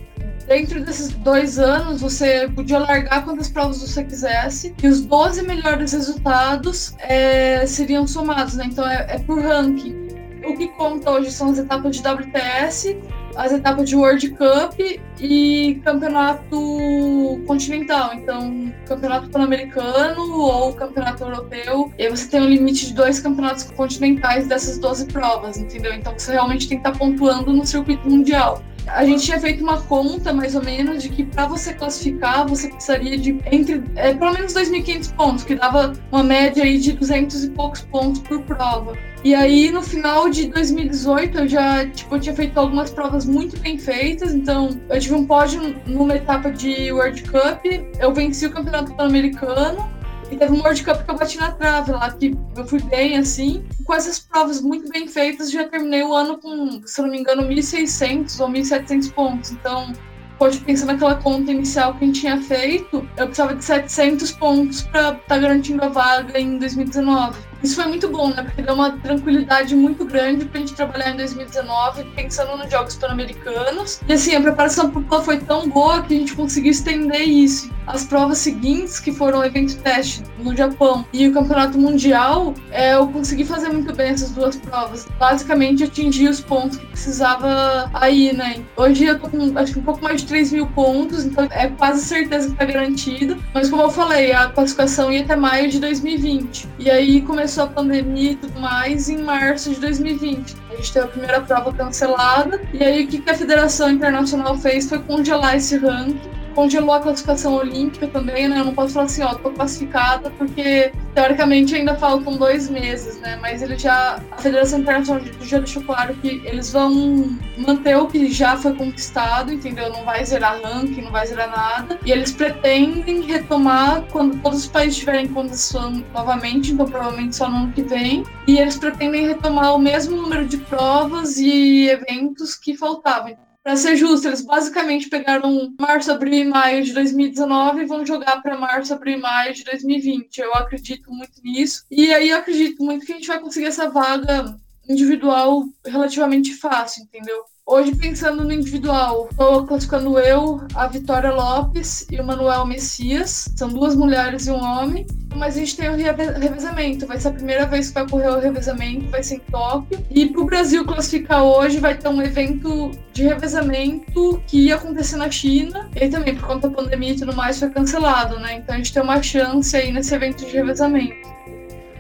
Dentro 0.48 0.83
desses 0.83 1.10
dois 1.10 1.60
anos, 1.60 2.01
você 2.01 2.50
podia 2.50 2.79
largar 2.79 3.24
quantas 3.24 3.48
provas 3.50 3.79
você 3.79 4.03
quisesse, 4.03 4.75
e 4.81 4.88
os 4.88 5.01
12 5.01 5.43
melhores 5.43 5.93
resultados 5.93 6.93
é, 7.00 7.65
seriam 7.65 8.05
somados, 8.05 8.55
né? 8.55 8.65
Então 8.65 8.88
é, 8.88 9.05
é 9.10 9.19
por 9.19 9.39
ranking. 9.39 10.07
O 10.45 10.57
que 10.57 10.67
conta 10.69 11.12
hoje 11.12 11.31
são 11.31 11.51
as 11.51 11.57
etapas 11.57 11.95
de 11.95 12.01
WTS 12.01 12.98
as 13.36 13.52
etapas 13.52 13.90
de 13.90 13.96
World 13.96 14.30
Cup 14.32 14.80
e 15.20 15.82
campeonato 15.84 17.42
continental. 17.48 18.13
Então, 18.13 18.74
campeonato 18.88 19.30
pan-americano 19.30 20.40
ou 20.40 20.74
campeonato 20.74 21.24
europeu. 21.24 21.92
E 21.98 22.06
aí 22.06 22.10
você 22.10 22.28
tem 22.28 22.42
um 22.42 22.48
limite 22.48 22.88
de 22.88 22.94
dois 22.94 23.20
campeonatos 23.20 23.63
continentais 23.72 24.48
dessas 24.48 24.78
12 24.78 25.06
provas, 25.08 25.58
entendeu? 25.58 25.94
Então 25.94 26.13
você 26.18 26.34
realmente 26.34 26.68
tem 26.68 26.80
que 26.80 26.88
estar 26.88 26.98
pontuando 26.98 27.52
no 27.52 27.66
circuito 27.66 28.10
mundial. 28.10 28.62
a 28.88 29.06
gente 29.06 29.24
tinha 29.24 29.40
feito 29.40 29.63
uma 29.63 29.82
conta, 29.82 30.34
mais 30.34 30.56
ou 30.56 30.63
menos, 30.63 31.04
de 31.04 31.10
que 31.10 31.24
para 31.24 31.48
você 31.48 31.74
classificar, 31.74 32.46
você 32.48 32.68
precisaria 32.68 33.18
de 33.18 33.40
entre 33.52 33.84
é, 33.96 34.13
pelo 34.13 34.34
menos 34.34 34.54
2.500 34.54 35.13
pontos, 35.16 35.44
que 35.44 35.56
dava 35.56 35.94
uma 36.12 36.24
média 36.24 36.63
aí 36.63 36.78
de 36.78 36.92
200 36.94 37.46
e 37.46 37.50
poucos 37.52 37.82
pontos 37.82 38.20
por 38.22 38.42
prova. 38.42 38.94
E 39.24 39.34
aí, 39.34 39.72
no 39.72 39.82
final 39.82 40.30
de 40.30 40.48
2018, 40.48 41.38
eu 41.38 41.48
já 41.48 41.88
tipo, 41.88 42.15
eu 42.15 42.20
tinha 42.20 42.36
feito 42.36 42.58
algumas 42.58 42.89
provas 42.92 43.25
muito 43.25 43.58
bem 43.60 43.77
feitas. 43.77 44.34
Então, 44.34 44.77
eu 44.89 45.00
tive 45.00 45.13
um 45.13 45.25
pódio 45.25 45.62
numa 45.88 46.15
etapa 46.15 46.51
de 46.51 46.92
World 46.92 47.24
Cup, 47.24 47.65
eu 48.00 48.13
venci 48.13 48.46
o 48.46 48.51
Campeonato 48.51 48.94
Pan-Americano 48.94 49.89
e 50.30 50.36
teve 50.36 50.51
um 50.51 50.60
World 50.60 50.84
Cup 50.84 51.06
que 51.06 51.10
eu 51.12 51.15
bati 51.15 51.38
na 51.38 51.51
trave 51.51 51.92
lá, 51.94 52.12
que 52.12 52.36
eu 52.58 52.65
fui 52.65 52.82
bem, 52.82 53.18
assim. 53.18 53.63
Com 53.86 53.94
essas 53.94 54.20
provas 54.20 54.62
muito 54.62 54.92
bem 54.92 55.08
feitas, 55.08 55.50
já 55.50 55.65
terminei 55.70 56.03
o 56.03 56.13
ano 56.13 56.38
com, 56.38 56.82
se 56.86 57.01
não 57.01 57.10
me 57.10 57.20
engano, 57.20 57.44
1.600 57.44 58.42
ou 58.42 58.50
1.700 58.50 59.13
pontos. 59.13 59.51
Então, 59.51 59.94
hoje, 60.38 60.60
pensando 60.60 60.92
naquela 60.92 61.15
conta 61.15 61.50
inicial 61.50 61.94
que 61.94 62.03
a 62.03 62.08
gente 62.08 62.20
tinha 62.20 62.42
feito, 62.42 63.08
eu 63.15 63.25
precisava 63.27 63.56
de 63.56 63.63
700 63.63 64.32
pontos 64.34 64.82
para 64.82 65.12
estar 65.12 65.20
tá 65.27 65.38
garantindo 65.38 65.82
a 65.82 65.88
vaga 65.88 66.38
em 66.38 66.58
2019. 66.58 67.52
Isso 67.63 67.75
foi 67.75 67.86
muito 67.86 68.10
bom, 68.10 68.29
né? 68.29 68.43
Porque 68.43 68.62
deu 68.62 68.75
uma 68.75 68.91
tranquilidade 68.91 69.74
muito 69.74 70.03
grande 70.03 70.43
pra 70.46 70.60
gente 70.60 70.74
trabalhar 70.74 71.12
em 71.12 71.17
2019, 71.17 72.03
pensando 72.15 72.58
nos 72.58 72.70
Jogos 72.70 72.96
Pan-Americanos. 72.96 74.01
E 74.05 74.13
assim, 74.13 74.36
a 74.36 74.41
preparação 74.41 74.89
pro 74.89 75.01
PAN 75.01 75.22
foi 75.22 75.39
tão 75.39 75.70
boa 75.70 76.01
que 76.03 76.13
a 76.13 76.17
gente 76.17 76.36
conseguiu 76.36 76.72
estender 76.72 77.22
isso. 77.22 77.72
As 77.86 78.05
provas 78.05 78.38
seguintes, 78.38 79.00
que 79.00 79.12
foram 79.12 79.39
o 79.39 79.43
evento 79.43 79.77
teste 79.77 80.24
no 80.39 80.55
Japão 80.55 81.05
e 81.12 81.27
o 81.27 81.34
Campeonato 81.34 81.77
Mundial, 81.77 82.53
é, 82.72 82.96
eu 82.96 83.08
consegui 83.08 83.43
fazer 83.43 83.70
muito 83.70 83.93
bem 83.93 84.10
essas 84.10 84.32
duas 84.32 84.55
provas. 84.55 85.08
Basicamente, 85.20 85.84
atingi 85.84 86.27
os 86.27 86.39
pontos 86.39 86.77
que 86.77 86.86
precisava 86.88 87.89
aí, 87.93 88.34
né? 88.34 88.63
Hoje 88.77 89.05
eu 89.05 89.20
tô 89.20 89.29
com 89.29 89.58
acho 89.58 89.74
que 89.74 89.79
um 89.79 89.84
pouco 89.84 90.01
mais 90.01 90.22
de 90.22 90.27
3 90.27 90.53
mil 90.53 90.67
pontos, 90.67 91.25
então 91.25 91.48
é 91.51 91.67
quase 91.67 92.03
certeza 92.05 92.50
que 92.50 92.55
tá 92.55 92.65
garantido. 92.65 93.38
Mas 93.53 93.70
como 93.70 93.82
eu 93.82 93.91
falei, 93.91 94.32
a 94.32 94.48
classificação 94.48 95.12
ia 95.12 95.22
até 95.22 95.36
maio 95.36 95.70
de 95.70 95.79
2020. 95.79 96.67
E 96.79 96.89
aí 96.89 97.22
começou 97.22 97.52
começou 97.53 97.63
a 97.65 97.67
pandemia 97.67 98.31
e 98.31 98.36
tudo 98.36 98.60
mais 98.60 99.10
em 99.10 99.17
março 99.19 99.69
de 99.69 99.79
2020. 99.79 100.55
A 100.72 100.75
gente 100.75 100.91
teve 100.91 101.05
a 101.05 101.07
primeira 101.07 101.41
prova 101.41 101.72
cancelada, 101.72 102.60
e 102.74 102.83
aí 102.83 103.03
o 103.03 103.07
que 103.07 103.29
a 103.29 103.36
Federação 103.36 103.91
Internacional 103.91 104.57
fez 104.57 104.89
foi 104.89 104.98
congelar 105.00 105.55
esse 105.55 105.77
ranking 105.77 106.33
congelou 106.53 106.93
a 106.93 107.00
classificação 107.00 107.55
olímpica 107.55 108.07
também, 108.07 108.48
né? 108.48 108.60
Eu 108.60 108.65
não 108.65 108.74
posso 108.74 108.93
falar 108.93 109.05
assim, 109.05 109.22
ó, 109.24 109.33
tô 109.36 109.51
classificada, 109.51 110.29
porque 110.31 110.91
teoricamente 111.13 111.75
ainda 111.75 111.95
faltam 111.95 112.38
dois 112.38 112.69
meses, 112.69 113.19
né? 113.19 113.38
Mas 113.41 113.62
ele 113.62 113.77
já. 113.77 114.19
A 114.31 114.38
Federação 114.38 114.79
Internacional 114.79 115.24
já 115.41 115.60
deixou 115.60 115.83
claro 115.83 116.13
que 116.15 116.41
eles 116.45 116.72
vão 116.72 117.38
manter 117.57 117.95
o 117.98 118.07
que 118.07 118.31
já 118.31 118.57
foi 118.57 118.74
conquistado, 118.75 119.51
entendeu? 119.53 119.89
Não 119.91 120.03
vai 120.03 120.24
zerar 120.25 120.60
ranking, 120.62 121.01
não 121.01 121.12
vai 121.12 121.25
zerar 121.27 121.50
nada. 121.50 122.00
E 122.05 122.12
eles 122.12 122.31
pretendem 122.31 123.22
retomar 123.22 124.03
quando 124.12 124.41
todos 124.41 124.60
os 124.60 124.67
países 124.67 124.98
tiverem 124.98 125.27
condição 125.27 126.03
novamente, 126.13 126.72
então 126.72 126.86
provavelmente 126.86 127.36
só 127.36 127.50
no 127.50 127.57
ano 127.57 127.72
que 127.72 127.83
vem. 127.83 128.24
E 128.48 128.57
eles 128.57 128.77
pretendem 128.77 129.27
retomar 129.27 129.75
o 129.75 129.79
mesmo 129.79 130.15
número 130.15 130.45
de 130.45 130.57
provas 130.57 131.38
e 131.38 131.89
eventos 131.89 132.55
que 132.55 132.75
faltavam. 132.75 133.36
Para 133.63 133.77
ser 133.77 133.96
justo, 133.96 134.27
eles 134.27 134.41
basicamente 134.41 135.08
pegaram 135.08 135.74
março, 135.79 136.12
abril 136.12 136.34
e 136.34 136.43
maio 136.43 136.84
de 136.84 136.91
2019 136.91 137.82
e 137.82 137.86
vão 137.86 138.05
jogar 138.05 138.41
para 138.41 138.58
março, 138.58 138.93
abril 138.93 139.17
e 139.17 139.22
maio 139.22 139.53
de 139.53 139.63
2020. 139.63 140.38
Eu 140.39 140.53
acredito 140.53 141.10
muito 141.10 141.41
nisso. 141.41 141.86
E 141.89 142.13
aí 142.13 142.29
eu 142.29 142.38
acredito 142.38 142.84
muito 142.84 143.05
que 143.05 143.13
a 143.13 143.15
gente 143.15 143.27
vai 143.27 143.39
conseguir 143.39 143.67
essa 143.67 143.89
vaga 143.89 144.60
individual 144.88 145.63
relativamente 145.86 146.53
fácil, 146.53 147.03
entendeu? 147.03 147.46
Hoje, 147.65 147.96
pensando 147.96 148.43
no 148.43 148.51
individual, 148.51 149.29
estou 149.32 149.65
classificando 149.65 150.20
eu, 150.20 150.62
a 150.75 150.86
Vitória 150.86 151.32
Lopes 151.32 152.05
e 152.12 152.20
o 152.20 152.25
Manuel 152.25 152.65
Messias. 152.65 153.50
São 153.55 153.70
duas 153.70 153.96
mulheres 153.96 154.48
e 154.48 154.51
um 154.51 154.62
homem. 154.62 155.08
Mas 155.34 155.55
a 155.55 155.60
gente 155.60 155.77
tem 155.77 155.89
o 155.89 155.96
revezamento. 155.96 157.08
Vai 157.08 157.17
ser 157.22 157.29
a 157.29 157.32
primeira 157.32 157.65
vez 157.65 157.88
que 157.88 157.93
vai 157.93 158.03
ocorrer 158.03 158.34
o 158.34 158.39
revezamento, 158.39 159.10
vai 159.10 159.24
ser 159.24 159.36
em 159.36 159.39
Tóquio. 159.50 160.05
E 160.12 160.25
para 160.27 160.41
o 160.41 160.46
Brasil 160.46 160.86
classificar 160.86 161.41
hoje, 161.41 161.79
vai 161.79 161.98
ter 161.98 162.10
um 162.10 162.22
evento 162.22 162.91
de 163.13 163.24
revezamento 163.24 164.43
que 164.46 164.65
ia 164.65 164.75
acontecer 164.75 165.15
na 165.15 165.32
China. 165.32 165.89
E 165.96 166.10
também, 166.10 166.36
por 166.36 166.46
conta 166.46 166.67
da 166.67 166.75
pandemia 166.75 167.13
e 167.13 167.15
tudo 167.15 167.34
mais, 167.34 167.60
foi 167.60 167.70
cancelado, 167.70 168.39
né? 168.39 168.58
Então 168.58 168.75
a 168.75 168.77
gente 168.77 168.93
tem 168.93 169.01
uma 169.01 169.24
chance 169.24 169.75
aí 169.75 169.89
nesse 169.89 170.13
evento 170.13 170.46
de 170.46 170.51
revezamento. 170.51 171.33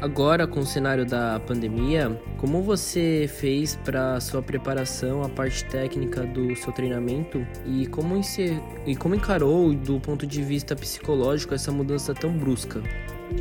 Agora, 0.03 0.45
com 0.45 0.59
o 0.59 0.65
cenário 0.65 1.05
da 1.05 1.39
pandemia, 1.39 2.21
como 2.35 2.61
você 2.61 3.25
fez 3.25 3.77
para 3.85 4.19
sua 4.19 4.41
preparação, 4.41 5.23
a 5.23 5.29
parte 5.29 5.63
técnica 5.63 6.25
do 6.25 6.53
seu 6.57 6.73
treinamento 6.73 7.47
e 7.65 7.87
como, 7.87 8.19
e 8.85 8.95
como 8.97 9.15
encarou 9.15 9.73
do 9.73 10.01
ponto 10.01 10.27
de 10.27 10.41
vista 10.41 10.75
psicológico 10.75 11.53
essa 11.53 11.71
mudança 11.71 12.13
tão 12.13 12.37
brusca? 12.37 12.83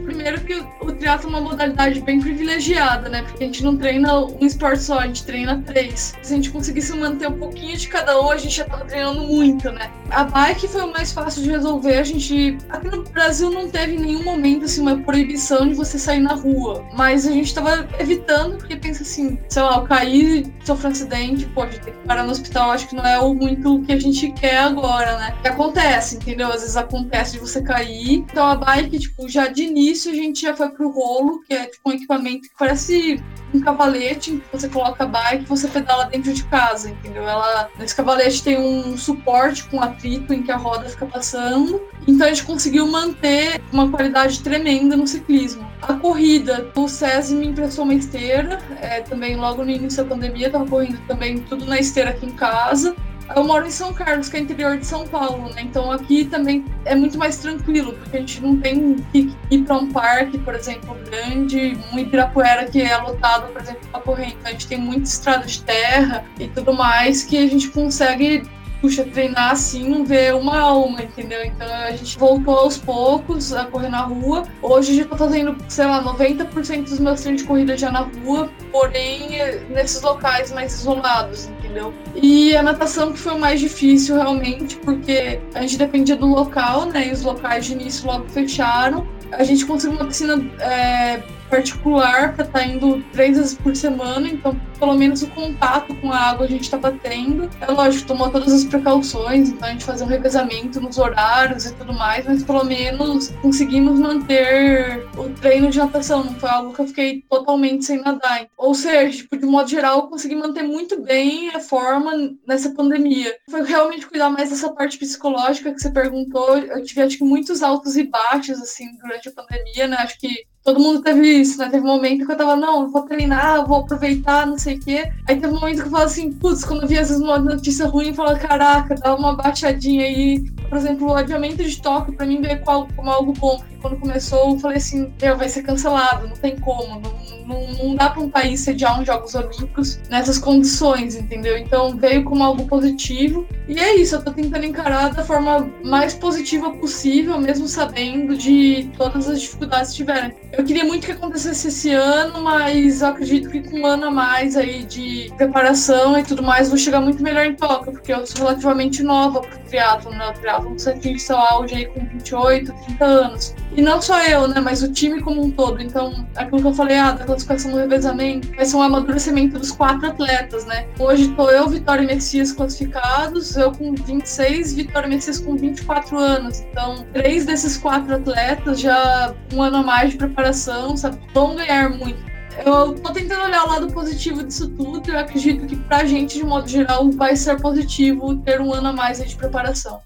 Primeiro 0.04 0.40
que 0.40 0.62
o 0.80 0.92
triatlo 0.92 1.28
é 1.28 1.30
uma 1.30 1.40
modalidade 1.40 2.00
bem 2.00 2.20
privilegiada, 2.20 3.08
né? 3.08 3.22
Porque 3.22 3.44
a 3.44 3.46
gente 3.46 3.62
não 3.62 3.76
treina 3.76 4.18
um 4.20 4.44
esporte 4.44 4.82
só, 4.82 4.98
a 4.98 5.06
gente 5.06 5.24
treina 5.24 5.62
três. 5.64 6.14
Se 6.22 6.32
a 6.32 6.36
gente 6.36 6.50
conseguisse 6.50 6.96
manter 6.96 7.28
um 7.28 7.38
pouquinho 7.38 7.76
de 7.76 7.88
cada 7.88 8.20
um, 8.20 8.30
a 8.30 8.36
gente 8.36 8.56
já 8.56 8.64
tava 8.64 8.84
treinando 8.84 9.22
muito, 9.22 9.70
né? 9.70 9.90
A 10.10 10.24
bike 10.24 10.68
foi 10.68 10.82
o 10.82 10.92
mais 10.92 11.12
fácil 11.12 11.42
de 11.42 11.50
resolver. 11.50 11.98
A 11.98 12.02
gente. 12.02 12.58
Aqui 12.68 12.88
no 12.88 13.02
Brasil 13.04 13.50
não 13.50 13.68
teve 13.68 13.94
em 13.94 14.00
nenhum 14.00 14.24
momento 14.24 14.64
assim, 14.64 14.80
uma 14.80 14.98
proibição 14.98 15.68
de 15.68 15.74
você 15.74 15.98
sair 15.98 16.20
na 16.20 16.34
rua. 16.34 16.84
Mas 16.94 17.26
a 17.26 17.32
gente 17.32 17.54
tava 17.54 17.88
evitando, 17.98 18.58
porque 18.58 18.76
pensa 18.76 19.02
assim, 19.02 19.38
sei 19.48 19.62
lá, 19.62 19.76
eu 19.76 19.82
caí, 19.82 20.52
sofri 20.64 20.88
um 20.88 20.90
acidente, 20.90 21.46
gente 21.46 21.80
tem 21.80 21.94
que 21.94 22.06
parar 22.06 22.24
no 22.24 22.32
hospital, 22.32 22.70
acho 22.70 22.88
que 22.88 22.96
não 22.96 23.04
é 23.04 23.18
o 23.18 23.34
muito 23.34 23.80
que 23.82 23.92
a 23.92 24.00
gente 24.00 24.30
quer 24.32 24.58
agora, 24.58 25.18
né? 25.18 25.34
Que 25.42 25.48
acontece, 25.48 26.16
entendeu? 26.16 26.48
Às 26.48 26.60
vezes 26.60 26.76
acontece 26.76 27.32
de 27.32 27.38
você 27.38 27.62
cair. 27.62 28.24
Então 28.30 28.46
a 28.46 28.56
bike, 28.56 28.98
tipo, 28.98 29.28
já 29.28 29.48
de 29.48 29.62
início 29.64 29.81
a 29.90 30.14
gente 30.14 30.42
já 30.42 30.54
foi 30.54 30.68
pro 30.70 30.90
rolo, 30.90 31.42
que 31.46 31.54
é 31.54 31.66
tipo 31.66 31.90
um 31.90 31.92
equipamento 31.92 32.42
que 32.42 32.54
parece 32.58 33.22
um 33.54 33.60
cavalete, 33.60 34.32
que 34.32 34.56
você 34.56 34.68
coloca 34.68 35.04
a 35.04 35.06
bike 35.06 35.44
e 35.44 35.46
você 35.46 35.68
pedala 35.68 36.06
dentro 36.06 36.32
de 36.32 36.44
casa, 36.44 36.90
entendeu? 36.90 37.22
Ela, 37.22 37.68
esse 37.80 37.94
cavalete 37.94 38.42
tem 38.42 38.58
um 38.58 38.96
suporte 38.96 39.64
com 39.64 39.80
atrito 39.80 40.32
em 40.32 40.42
que 40.42 40.50
a 40.50 40.56
roda 40.56 40.88
fica 40.88 41.06
passando. 41.06 41.80
Então 42.06 42.26
a 42.26 42.30
gente 42.30 42.44
conseguiu 42.44 42.86
manter 42.86 43.60
uma 43.72 43.90
qualidade 43.90 44.40
tremenda 44.40 44.96
no 44.96 45.06
ciclismo. 45.06 45.70
A 45.82 45.94
corrida, 45.94 46.70
o 46.76 46.88
SESI 46.88 47.34
me 47.34 47.48
emprestou 47.48 47.84
uma 47.84 47.94
esteira, 47.94 48.58
é, 48.80 49.00
também 49.00 49.36
logo 49.36 49.64
no 49.64 49.70
início 49.70 50.02
da 50.02 50.08
pandemia, 50.08 50.46
estava 50.46 50.66
correndo 50.66 50.98
também 51.06 51.38
tudo 51.38 51.66
na 51.66 51.78
esteira 51.78 52.10
aqui 52.10 52.26
em 52.26 52.32
casa. 52.32 52.94
Eu 53.34 53.44
moro 53.44 53.66
em 53.66 53.70
São 53.70 53.92
Carlos, 53.92 54.28
que 54.28 54.36
é 54.36 54.40
interior 54.40 54.76
de 54.76 54.86
São 54.86 55.06
Paulo, 55.06 55.48
né? 55.54 55.62
Então 55.62 55.90
aqui 55.90 56.24
também 56.24 56.64
é 56.84 56.94
muito 56.94 57.18
mais 57.18 57.38
tranquilo, 57.38 57.92
porque 57.94 58.16
a 58.16 58.20
gente 58.20 58.40
não 58.42 58.56
tem 58.58 58.96
que 59.12 59.34
ir 59.50 59.62
para 59.62 59.76
um 59.76 59.90
parque, 59.90 60.38
por 60.38 60.54
exemplo, 60.54 60.96
grande, 61.04 61.78
um 61.92 61.98
Ibirapuera 61.98 62.66
que 62.66 62.80
é 62.80 62.96
lotado, 62.96 63.52
por 63.52 63.60
exemplo, 63.60 63.88
para 63.90 64.00
correr. 64.00 64.28
Então 64.28 64.46
a 64.46 64.50
gente 64.50 64.66
tem 64.66 64.78
muita 64.78 65.04
estrada 65.04 65.46
de 65.46 65.62
terra 65.62 66.24
e 66.38 66.48
tudo 66.48 66.72
mais 66.72 67.22
que 67.22 67.38
a 67.38 67.46
gente 67.46 67.68
consegue 67.68 68.42
puxa, 68.82 69.04
treinar 69.04 69.52
assim 69.52 69.88
não 69.88 70.04
vê 70.04 70.32
uma 70.32 70.58
alma, 70.58 71.02
entendeu? 71.02 71.44
Então 71.44 71.72
a 71.72 71.92
gente 71.92 72.18
voltou 72.18 72.58
aos 72.58 72.76
poucos 72.76 73.52
a 73.52 73.64
correr 73.64 73.88
na 73.88 74.00
rua. 74.00 74.42
Hoje 74.60 74.96
já 74.96 75.04
tô 75.04 75.16
fazendo, 75.16 75.56
sei 75.68 75.86
lá, 75.86 76.02
90% 76.02 76.82
dos 76.82 76.98
meus 76.98 77.20
treinos 77.20 77.42
de 77.42 77.48
corrida 77.48 77.76
já 77.76 77.92
na 77.92 78.00
rua, 78.00 78.50
porém 78.72 79.38
nesses 79.70 80.02
locais 80.02 80.50
mais 80.50 80.74
isolados, 80.74 81.48
entendeu? 81.72 81.94
E 82.14 82.54
a 82.54 82.62
natação 82.62 83.12
que 83.12 83.18
foi 83.18 83.32
o 83.34 83.38
mais 83.38 83.58
difícil 83.58 84.14
realmente, 84.14 84.76
porque 84.76 85.40
a 85.54 85.62
gente 85.62 85.78
dependia 85.78 86.14
do 86.14 86.26
local, 86.26 86.86
né? 86.86 87.08
E 87.08 87.12
os 87.12 87.22
locais 87.22 87.66
de 87.66 87.72
início 87.72 88.06
logo 88.06 88.28
fecharam. 88.28 89.06
A 89.32 89.42
gente 89.42 89.64
conseguiu 89.64 89.96
uma 89.96 90.06
piscina 90.06 90.34
é, 90.60 91.22
particular 91.52 92.34
para 92.34 92.46
estar 92.46 92.60
tá 92.60 92.64
indo 92.64 93.02
três 93.12 93.36
vezes 93.36 93.54
por 93.54 93.76
semana, 93.76 94.26
então 94.26 94.58
pelo 94.78 94.94
menos 94.94 95.22
o 95.22 95.28
contato 95.28 95.94
com 95.96 96.10
a 96.10 96.16
água 96.16 96.46
a 96.46 96.48
gente 96.48 96.62
estava 96.62 96.90
tendo. 96.90 97.50
É 97.60 97.70
lógico, 97.70 98.08
tomou 98.08 98.30
todas 98.30 98.50
as 98.54 98.64
precauções, 98.64 99.50
então 99.50 99.68
a 99.68 99.72
gente 99.72 99.84
fazia 99.84 100.06
um 100.06 100.08
revezamento 100.08 100.80
nos 100.80 100.96
horários 100.96 101.66
e 101.66 101.74
tudo 101.74 101.92
mais, 101.92 102.24
mas 102.24 102.42
pelo 102.42 102.64
menos 102.64 103.28
conseguimos 103.42 104.00
manter 104.00 105.06
o 105.14 105.28
treino 105.28 105.70
de 105.70 105.78
natação, 105.78 106.24
não 106.24 106.34
foi 106.36 106.48
algo 106.48 106.72
que 106.72 106.80
eu 106.80 106.86
fiquei 106.86 107.22
totalmente 107.28 107.84
sem 107.84 108.00
nadar. 108.00 108.46
Ou 108.56 108.74
seja, 108.74 109.18
tipo, 109.18 109.36
de 109.36 109.44
modo 109.44 109.68
geral, 109.68 109.98
eu 109.98 110.06
consegui 110.06 110.34
manter 110.34 110.62
muito 110.62 111.02
bem 111.02 111.50
a 111.50 111.60
forma 111.60 112.12
nessa 112.48 112.70
pandemia. 112.70 113.36
Foi 113.50 113.62
realmente 113.62 114.06
cuidar 114.06 114.30
mais 114.30 114.48
dessa 114.48 114.72
parte 114.72 114.96
psicológica 114.96 115.72
que 115.72 115.80
você 115.80 115.90
perguntou. 115.90 116.56
Eu 116.56 116.82
tive, 116.82 117.02
acho 117.02 117.18
que, 117.18 117.24
muitos 117.24 117.62
altos 117.62 117.96
e 117.96 118.04
baixos, 118.04 118.58
assim, 118.60 118.86
durante 118.96 119.28
a 119.28 119.32
pandemia, 119.32 119.86
né? 119.86 119.96
Acho 119.98 120.18
que 120.18 120.46
todo 120.64 120.80
mundo 120.80 121.02
teve 121.02 121.26
isso, 121.26 121.58
né? 121.58 121.68
Teve 121.68 121.84
um 121.84 121.88
momento 121.88 122.24
que 122.24 122.32
eu 122.32 122.36
tava, 122.36 122.56
não, 122.56 122.90
vou 122.90 123.02
treinar, 123.02 123.66
vou 123.66 123.78
aproveitar, 123.78 124.46
não 124.46 124.58
sei 124.58 124.76
o 124.76 124.80
quê. 124.80 125.12
Aí 125.28 125.36
teve 125.40 125.52
um 125.52 125.60
momento 125.60 125.82
que 125.82 125.88
eu 125.88 125.90
falo 125.90 126.04
assim, 126.04 126.32
putz, 126.32 126.64
quando 126.64 126.82
eu 126.82 126.88
vi 126.88 126.98
às 126.98 127.08
vezes 127.08 127.22
uma 127.22 127.38
notícia 127.38 127.86
ruim, 127.86 128.08
eu 128.08 128.14
falo, 128.14 128.38
caraca, 128.38 128.94
dá 128.94 129.14
uma 129.14 129.34
baixadinha 129.34 130.04
aí. 130.04 130.40
Por 130.68 130.78
exemplo, 130.78 131.08
o 131.08 131.14
adiamento 131.14 131.62
de 131.62 131.82
toque, 131.82 132.12
pra 132.12 132.26
mim, 132.26 132.40
veio 132.40 132.60
como 132.62 133.10
algo 133.10 133.32
bom 133.32 133.60
quando 133.82 133.98
começou, 133.98 134.52
eu 134.52 134.58
falei 134.58 134.76
assim, 134.78 135.12
meu, 135.20 135.36
vai 135.36 135.48
ser 135.48 135.62
cancelado, 135.62 136.28
não 136.28 136.36
tem 136.36 136.56
como, 136.56 137.00
não, 137.00 137.12
não, 137.46 137.72
não 137.72 137.94
dá 137.96 138.08
para 138.08 138.22
um 138.22 138.30
país 138.30 138.60
sediar 138.60 138.98
uns 138.98 139.06
Jogos 139.06 139.34
Olímpicos 139.34 139.98
nessas 140.08 140.38
condições, 140.38 141.16
entendeu? 141.16 141.58
Então 141.58 141.96
veio 141.96 142.22
como 142.22 142.42
algo 142.42 142.66
positivo. 142.66 143.46
E 143.68 143.78
é 143.78 143.96
isso, 143.96 144.14
eu 144.14 144.22
tô 144.22 144.30
tentando 144.30 144.64
encarar 144.64 145.12
da 145.12 145.24
forma 145.24 145.68
mais 145.84 146.14
positiva 146.14 146.70
possível, 146.70 147.38
mesmo 147.38 147.66
sabendo 147.66 148.36
de 148.36 148.88
todas 148.96 149.28
as 149.28 149.40
dificuldades 149.40 149.90
que 149.90 149.96
tiveram. 149.96 150.32
Eu 150.52 150.64
queria 150.64 150.84
muito 150.84 151.06
que 151.06 151.12
acontecesse 151.12 151.68
esse 151.68 151.90
ano, 151.92 152.42
mas 152.42 153.02
acredito 153.02 153.48
que 153.48 153.62
com 153.62 153.78
um 153.78 153.86
ano 153.86 154.06
a 154.06 154.10
mais 154.10 154.54
aí 154.54 154.84
de 154.84 155.32
preparação 155.38 156.18
e 156.18 156.22
tudo 156.22 156.42
mais, 156.42 156.68
vou 156.68 156.76
chegar 156.76 157.00
muito 157.00 157.22
melhor 157.22 157.46
em 157.46 157.54
Tóquio, 157.54 157.92
porque 157.92 158.12
eu 158.12 158.26
sou 158.26 158.44
relativamente 158.44 159.02
nova 159.02 159.40
pro 159.40 159.58
triatlo, 159.60 160.10
né? 160.10 160.28
O 160.28 160.32
triatlo 160.34 160.78
você 160.78 160.90
atinge 160.90 161.20
seu 161.20 161.38
auge 161.38 161.74
aí 161.74 161.86
com 161.86 162.04
28, 162.04 162.70
30 162.86 163.04
anos. 163.04 163.54
E 163.74 163.80
não 163.80 164.02
só 164.02 164.22
eu, 164.22 164.46
né? 164.48 164.60
Mas 164.60 164.82
o 164.82 164.92
time 164.92 165.20
como 165.22 165.42
um 165.42 165.50
todo. 165.50 165.80
Então, 165.82 166.26
aquilo 166.36 166.60
que 166.60 166.66
eu 166.68 166.74
falei, 166.74 166.98
ah, 166.98 167.12
da 167.12 167.24
classificação 167.24 167.70
do 167.70 167.78
revezamento, 167.78 168.48
vai 168.54 168.64
ser 168.66 168.76
um 168.76 168.82
amadurecimento 168.82 169.58
dos 169.58 169.70
quatro 169.70 170.08
atletas, 170.08 170.66
né? 170.66 170.86
Hoje 170.98 171.28
tô 171.28 171.50
eu, 171.50 171.68
Vitória 171.68 172.02
e 172.02 172.06
Messias 172.06 172.52
classificados, 172.52 173.56
eu 173.56 173.72
com 173.72 173.94
26, 173.94 174.74
Vitória 174.74 175.06
e 175.06 175.10
Messias 175.10 175.38
com 175.38 175.56
24 175.56 176.18
anos. 176.18 176.60
Então, 176.60 177.06
três 177.12 177.46
desses 177.46 177.78
quatro 177.78 178.14
atletas 178.14 178.80
já 178.80 179.34
um 179.54 179.62
ano 179.62 179.78
a 179.78 179.82
mais 179.82 180.10
de 180.10 180.18
preparação, 180.18 180.96
sabe? 180.96 181.18
Vão 181.32 181.56
ganhar 181.56 181.88
muito. 181.90 182.32
Eu 182.66 182.94
tô 182.94 183.10
tentando 183.12 183.44
olhar 183.44 183.64
o 183.64 183.68
lado 183.70 183.86
positivo 183.92 184.44
disso 184.44 184.68
tudo. 184.68 185.10
Eu 185.10 185.18
acredito 185.18 185.66
que 185.66 185.76
pra 185.76 186.04
gente, 186.04 186.34
de 186.34 186.44
modo 186.44 186.68
geral, 186.68 187.10
vai 187.10 187.34
ser 187.34 187.58
positivo 187.58 188.36
ter 188.36 188.60
um 188.60 188.74
ano 188.74 188.88
a 188.88 188.92
mais 188.92 189.18
de 189.26 189.34
preparação. 189.34 190.00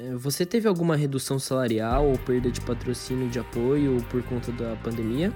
É, 0.00 0.14
você 0.14 0.46
teve 0.46 0.68
alguma 0.68 0.94
redução 0.94 1.40
salarial 1.40 2.06
ou 2.06 2.16
perda 2.18 2.50
de 2.50 2.60
patrocínio 2.60 3.28
de 3.28 3.40
apoio 3.40 3.96
por 4.08 4.22
conta 4.22 4.52
da 4.52 4.76
pandemia? 4.76 5.32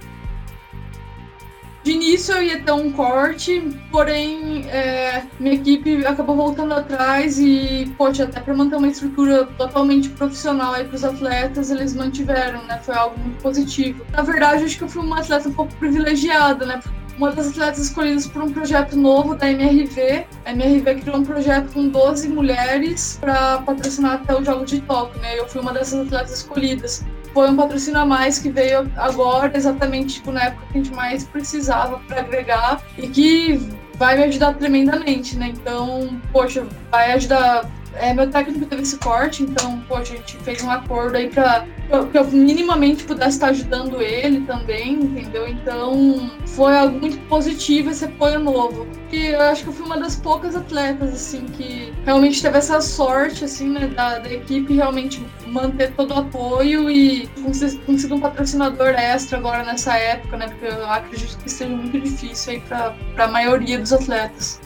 De 1.82 1.90
início 1.90 2.32
eu 2.36 2.42
ia 2.44 2.62
ter 2.62 2.70
um 2.70 2.92
corte, 2.92 3.60
porém 3.90 4.64
é, 4.68 5.24
minha 5.40 5.56
equipe 5.56 6.06
acabou 6.06 6.36
voltando 6.36 6.74
atrás 6.74 7.40
e, 7.40 7.92
poxa, 7.98 8.22
até 8.22 8.38
para 8.38 8.54
manter 8.54 8.76
uma 8.76 8.86
estrutura 8.86 9.46
totalmente 9.58 10.08
profissional 10.10 10.74
aí 10.74 10.84
para 10.84 10.94
os 10.94 11.02
atletas, 11.02 11.72
eles 11.72 11.92
mantiveram, 11.92 12.64
né? 12.66 12.78
Foi 12.84 12.94
algo 12.94 13.18
muito 13.18 13.42
positivo. 13.42 14.06
Na 14.12 14.22
verdade, 14.22 14.62
acho 14.62 14.78
que 14.78 14.84
eu 14.84 14.88
fui 14.88 15.02
uma 15.02 15.18
atleta 15.18 15.48
um 15.48 15.52
pouco 15.54 15.74
privilegiada, 15.74 16.64
né? 16.64 16.80
Uma 17.22 17.30
das 17.30 17.50
atletas 17.50 17.78
escolhidas 17.78 18.26
por 18.26 18.42
um 18.42 18.52
projeto 18.52 18.96
novo 18.96 19.36
da 19.36 19.48
MRV. 19.48 20.26
A 20.44 20.50
MRV 20.50 21.02
criou 21.02 21.18
um 21.18 21.22
projeto 21.22 21.72
com 21.72 21.86
12 21.86 22.28
mulheres 22.28 23.16
para 23.20 23.58
patrocinar 23.58 24.14
até 24.14 24.36
o 24.36 24.44
Jogo 24.44 24.64
de 24.64 24.80
Tóquio, 24.80 25.20
né? 25.20 25.38
Eu 25.38 25.48
fui 25.48 25.60
uma 25.60 25.72
dessas 25.72 26.04
atletas 26.04 26.38
escolhidas 26.38 27.04
foi 27.32 27.48
um 27.48 27.56
patrocínio 27.56 28.00
a 28.00 28.04
mais 28.04 28.40
que 28.40 28.50
veio 28.50 28.90
agora, 28.96 29.56
exatamente 29.56 30.16
tipo, 30.16 30.32
na 30.32 30.46
época 30.46 30.66
que 30.70 30.78
a 30.78 30.82
gente 30.82 30.94
mais 30.94 31.24
precisava 31.24 31.98
para 32.00 32.20
agregar 32.20 32.82
e 32.98 33.08
que 33.08 33.70
vai 33.94 34.18
me 34.18 34.24
ajudar 34.24 34.54
tremendamente, 34.54 35.38
né? 35.38 35.54
Então, 35.54 36.20
poxa, 36.32 36.66
vai 36.90 37.12
ajudar 37.12 37.70
é, 37.94 38.12
meu 38.14 38.30
técnico 38.30 38.66
teve 38.66 38.82
esse 38.82 38.98
corte, 38.98 39.42
então, 39.42 39.80
poxa, 39.88 40.14
a 40.14 40.16
gente 40.16 40.36
fez 40.38 40.62
um 40.62 40.70
acordo 40.70 41.16
aí 41.16 41.28
pra 41.28 41.66
que 42.10 42.16
eu 42.16 42.24
minimamente 42.24 43.04
pudesse 43.04 43.36
estar 43.36 43.48
ajudando 43.48 44.00
ele 44.00 44.40
também, 44.46 44.94
entendeu? 44.94 45.46
Então, 45.46 46.30
foi 46.46 46.76
algo 46.76 46.98
muito 46.98 47.18
positivo 47.28 47.90
esse 47.90 48.04
apoio 48.04 48.38
novo. 48.38 48.86
E 49.10 49.26
eu 49.26 49.40
acho 49.42 49.64
que 49.64 49.68
eu 49.68 49.72
fui 49.74 49.84
uma 49.84 49.98
das 49.98 50.16
poucas 50.16 50.56
atletas, 50.56 51.12
assim, 51.12 51.44
que 51.44 51.92
realmente 52.04 52.40
teve 52.40 52.56
essa 52.56 52.80
sorte, 52.80 53.44
assim, 53.44 53.68
né, 53.68 53.88
da, 53.88 54.18
da 54.18 54.32
equipe 54.32 54.74
realmente 54.74 55.22
manter 55.46 55.92
todo 55.92 56.14
o 56.14 56.18
apoio 56.20 56.90
e 56.90 57.26
conseguir 57.44 58.14
um 58.14 58.20
patrocinador 58.20 58.88
extra 58.88 59.36
agora 59.36 59.62
nessa 59.62 59.94
época, 59.98 60.38
né? 60.38 60.48
Porque 60.48 60.66
eu 60.66 60.90
acredito 60.90 61.36
que 61.36 61.50
seja 61.50 61.76
muito 61.76 62.00
difícil 62.00 62.54
aí 62.54 62.60
para 62.60 62.94
a 63.18 63.28
maioria 63.28 63.78
dos 63.78 63.92
atletas. 63.92 64.60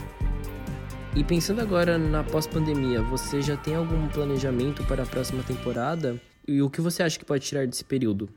E 1.17 1.23
pensando 1.23 1.61
agora 1.61 1.97
na 1.97 2.23
pós-pandemia, 2.23 3.01
você 3.01 3.41
já 3.41 3.57
tem 3.57 3.73
algum 3.73 4.07
planejamento 4.07 4.83
para 4.83 5.01
a 5.01 5.05
próxima 5.07 5.41
temporada? 5.41 6.21
E 6.47 6.61
o 6.61 6.69
que 6.69 6.79
você 6.79 7.01
acha 7.01 7.17
que 7.17 7.25
pode 7.25 7.43
tirar 7.43 7.65
desse 7.65 7.83
período? 7.83 8.29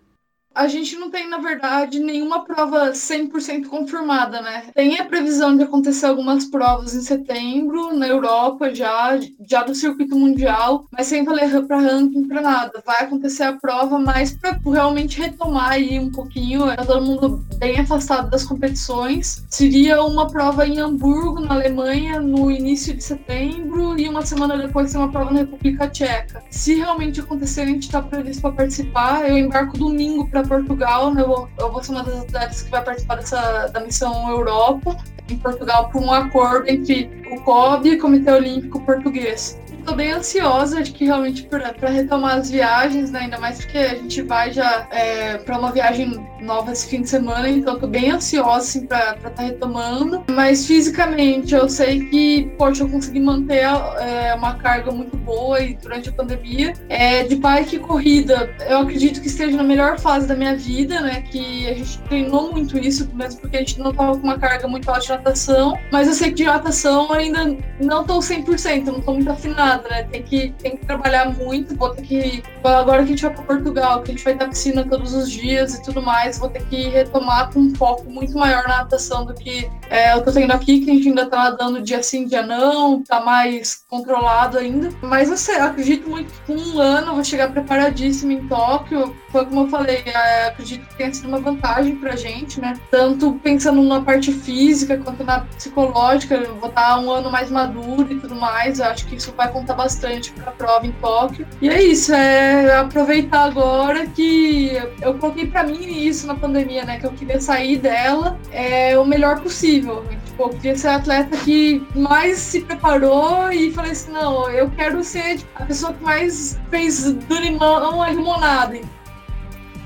A 0.60 0.68
gente 0.68 0.94
não 0.96 1.10
tem, 1.10 1.26
na 1.26 1.38
verdade, 1.38 1.98
nenhuma 1.98 2.44
prova 2.44 2.90
100% 2.90 3.64
confirmada, 3.64 4.42
né? 4.42 4.64
Tem 4.74 5.00
a 5.00 5.06
previsão 5.06 5.56
de 5.56 5.62
acontecer 5.62 6.04
algumas 6.04 6.44
provas 6.44 6.94
em 6.94 7.00
setembro, 7.00 7.94
na 7.94 8.06
Europa 8.06 8.74
já, 8.74 9.18
já 9.48 9.62
do 9.62 9.74
circuito 9.74 10.14
mundial, 10.14 10.84
mas 10.92 11.06
sem 11.06 11.24
valer 11.24 11.66
para 11.66 11.80
ranking, 11.80 12.28
para 12.28 12.42
nada. 12.42 12.82
Vai 12.84 13.04
acontecer 13.04 13.44
a 13.44 13.54
prova 13.54 13.98
mais 13.98 14.36
para 14.36 14.60
realmente 14.62 15.18
retomar 15.18 15.70
aí 15.70 15.98
um 15.98 16.10
pouquinho, 16.10 16.68
é 16.68 16.76
todo 16.76 17.06
mundo 17.06 17.42
bem 17.56 17.80
afastado 17.80 18.28
das 18.28 18.44
competições. 18.44 19.42
Seria 19.48 20.02
uma 20.02 20.28
prova 20.28 20.66
em 20.66 20.78
Hamburgo, 20.78 21.40
na 21.40 21.54
Alemanha, 21.54 22.20
no 22.20 22.50
início 22.50 22.92
de 22.92 23.02
setembro, 23.02 23.98
e 23.98 24.06
uma 24.06 24.26
semana 24.26 24.58
depois 24.58 24.92
tem 24.92 25.00
uma 25.00 25.10
prova 25.10 25.30
na 25.30 25.38
República 25.38 25.88
Tcheca. 25.88 26.44
Se 26.50 26.74
realmente 26.74 27.18
acontecer, 27.18 27.62
a 27.62 27.66
gente 27.66 27.84
está 27.84 28.02
previsto 28.02 28.42
para 28.42 28.52
participar. 28.52 29.26
Eu 29.26 29.38
embarco 29.38 29.78
domingo 29.78 30.28
para 30.28 30.49
Portugal, 30.50 31.16
eu, 31.16 31.28
vou, 31.28 31.48
eu 31.60 31.70
vou 31.70 31.80
ser 31.80 31.92
uma 31.92 32.02
das 32.02 32.22
atletas 32.22 32.62
que 32.62 32.70
vai 32.72 32.82
participar 32.82 33.14
dessa, 33.14 33.68
da 33.68 33.78
missão 33.78 34.28
Europa, 34.28 34.96
em 35.28 35.36
Portugal, 35.36 35.88
por 35.90 36.02
um 36.02 36.12
acordo 36.12 36.68
entre 36.68 37.08
o 37.30 37.40
COB 37.42 37.88
e 37.88 37.94
o 37.94 38.00
Comitê 38.00 38.32
Olímpico 38.32 38.80
Português 38.80 39.56
tô 39.80 39.94
bem 39.94 40.12
ansiosa 40.12 40.82
de 40.82 40.92
que 40.92 41.04
realmente 41.04 41.42
para 41.44 41.88
retomar 41.88 42.38
as 42.38 42.50
viagens, 42.50 43.10
né? 43.10 43.20
Ainda 43.20 43.38
mais 43.38 43.58
porque 43.58 43.78
a 43.78 43.94
gente 43.94 44.22
vai 44.22 44.52
já 44.52 44.86
é, 44.90 45.38
para 45.38 45.58
uma 45.58 45.72
viagem 45.72 46.26
nova 46.40 46.72
esse 46.72 46.88
fim 46.88 47.02
de 47.02 47.08
semana, 47.08 47.48
então 47.48 47.78
tô 47.78 47.86
bem 47.86 48.10
ansiosa 48.10 48.58
assim, 48.58 48.86
para 48.86 49.14
estar 49.16 49.30
tá 49.30 49.42
retomando. 49.42 50.24
Mas 50.30 50.66
fisicamente 50.66 51.54
eu 51.54 51.68
sei 51.68 52.06
que, 52.08 52.50
poxa, 52.56 52.82
eu 52.82 52.88
consegui 52.88 53.20
manter 53.20 53.64
é, 53.98 54.34
uma 54.34 54.54
carga 54.54 54.90
muito 54.90 55.16
boa 55.16 55.60
e 55.60 55.74
durante 55.74 56.08
a 56.08 56.12
pandemia. 56.12 56.72
É, 56.88 57.24
de 57.24 57.36
bike 57.36 57.76
e 57.76 57.78
corrida, 57.78 58.54
eu 58.68 58.78
acredito 58.78 59.20
que 59.20 59.26
esteja 59.26 59.56
na 59.56 59.62
melhor 59.62 59.98
fase 59.98 60.26
da 60.26 60.34
minha 60.34 60.56
vida, 60.56 61.00
né? 61.00 61.22
Que 61.22 61.68
a 61.68 61.74
gente 61.74 61.98
treinou 62.00 62.52
muito 62.52 62.78
isso, 62.78 63.08
mesmo 63.14 63.40
porque 63.40 63.56
a 63.56 63.60
gente 63.60 63.78
não 63.78 63.92
tava 63.92 64.16
com 64.16 64.24
uma 64.24 64.38
carga 64.38 64.66
muito 64.66 64.88
alta 64.88 65.00
de 65.00 65.08
natação. 65.10 65.78
Mas 65.92 66.08
eu 66.08 66.14
sei 66.14 66.28
que 66.28 66.36
de 66.36 66.44
natação 66.44 67.12
ainda 67.12 67.56
não 67.80 68.04
tô 68.04 68.18
100%, 68.18 68.86
não 68.86 69.00
tô 69.00 69.12
muito 69.12 69.30
afinada 69.30 69.69
nada, 69.70 69.88
né? 69.88 70.02
Tem 70.04 70.22
que, 70.22 70.50
tem 70.58 70.76
que 70.76 70.86
trabalhar 70.86 71.26
muito, 71.30 71.76
vou 71.76 71.90
ter 71.90 72.02
que. 72.02 72.42
Agora 72.64 72.98
que 72.98 73.04
a 73.04 73.06
gente 73.06 73.22
vai 73.22 73.34
para 73.34 73.44
Portugal, 73.44 74.02
que 74.02 74.10
a 74.10 74.14
gente 74.14 74.24
vai 74.24 74.32
estar 74.32 74.48
piscina 74.48 74.84
todos 74.84 75.14
os 75.14 75.30
dias 75.30 75.74
e 75.74 75.82
tudo 75.82 76.02
mais, 76.02 76.38
vou 76.38 76.48
ter 76.48 76.64
que 76.66 76.88
retomar 76.88 77.52
com 77.52 77.60
um 77.60 77.74
foco 77.74 78.10
muito 78.10 78.36
maior 78.36 78.66
na 78.66 78.78
natação 78.78 79.24
do 79.24 79.34
que 79.34 79.70
é, 79.88 80.12
eu 80.12 80.22
tô 80.22 80.32
tendo 80.32 80.52
aqui, 80.52 80.80
que 80.80 80.90
a 80.90 80.94
gente 80.94 81.08
ainda 81.08 81.26
tá 81.26 81.36
nadando 81.36 81.82
dia 81.82 82.02
sim, 82.02 82.26
dia 82.26 82.42
não, 82.42 83.02
tá 83.02 83.20
mais 83.20 83.84
controlado 83.88 84.58
ainda. 84.58 84.90
Mas 85.02 85.30
eu 85.30 85.36
sei, 85.36 85.56
acredito 85.56 86.08
muito 86.08 86.32
que 86.32 86.40
com 86.46 86.54
um 86.54 86.78
ano 86.78 87.08
eu 87.08 87.14
vou 87.14 87.24
chegar 87.24 87.50
preparadíssima 87.50 88.32
em 88.32 88.46
Tóquio. 88.46 89.14
Foi 89.30 89.44
como 89.44 89.62
eu 89.62 89.68
falei, 89.68 90.02
é, 90.06 90.46
acredito 90.46 90.86
que 90.88 90.96
tenha 90.96 91.12
sido 91.12 91.28
uma 91.28 91.40
vantagem 91.40 91.96
pra 91.96 92.16
gente, 92.16 92.60
né? 92.60 92.74
Tanto 92.90 93.32
pensando 93.42 93.82
na 93.82 94.00
parte 94.00 94.32
física 94.32 94.98
quanto 94.98 95.24
na 95.24 95.40
psicológica, 95.40 96.34
eu 96.34 96.56
vou 96.56 96.68
estar 96.68 96.98
um 96.98 97.10
ano 97.10 97.30
mais 97.30 97.50
maduro 97.50 98.12
e 98.12 98.18
tudo 98.18 98.34
mais. 98.34 98.78
Eu 98.78 98.86
acho 98.86 99.06
que 99.06 99.16
isso 99.16 99.32
vai 99.36 99.50
conta 99.60 99.74
bastante 99.74 100.32
para 100.32 100.50
a 100.50 100.52
prova 100.52 100.86
em 100.86 100.92
Tóquio. 100.92 101.46
E 101.60 101.68
é 101.68 101.82
isso, 101.82 102.14
é 102.14 102.76
aproveitar 102.76 103.44
agora 103.44 104.06
que 104.06 104.72
eu 105.02 105.14
coloquei 105.18 105.46
para 105.46 105.64
mim 105.64 106.06
isso 106.06 106.26
na 106.26 106.34
pandemia, 106.34 106.84
né? 106.84 106.98
Que 106.98 107.06
eu 107.06 107.12
queria 107.12 107.40
sair 107.40 107.76
dela 107.78 108.38
é, 108.50 108.98
o 108.98 109.04
melhor 109.04 109.40
possível. 109.40 110.04
Tipo, 110.24 110.44
eu 110.44 110.48
queria 110.48 110.76
ser 110.76 110.88
a 110.88 110.96
atleta 110.96 111.36
que 111.38 111.86
mais 111.94 112.38
se 112.38 112.62
preparou 112.62 113.52
e 113.52 113.70
falei 113.72 113.92
assim, 113.92 114.12
não, 114.12 114.48
eu 114.50 114.70
quero 114.70 115.04
ser 115.04 115.40
a 115.54 115.66
pessoa 115.66 115.92
que 115.92 116.02
mais 116.02 116.58
fez 116.70 117.12
do 117.12 117.34
limão 117.36 118.02
a 118.02 118.10
limonada. 118.10 118.80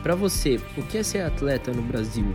Para 0.03 0.15
você, 0.15 0.61
o 0.77 0.83
que 0.83 0.99
é 0.99 1.03
ser 1.03 1.23
atleta 1.23 1.73
no 1.73 1.83
Brasil? 1.83 2.27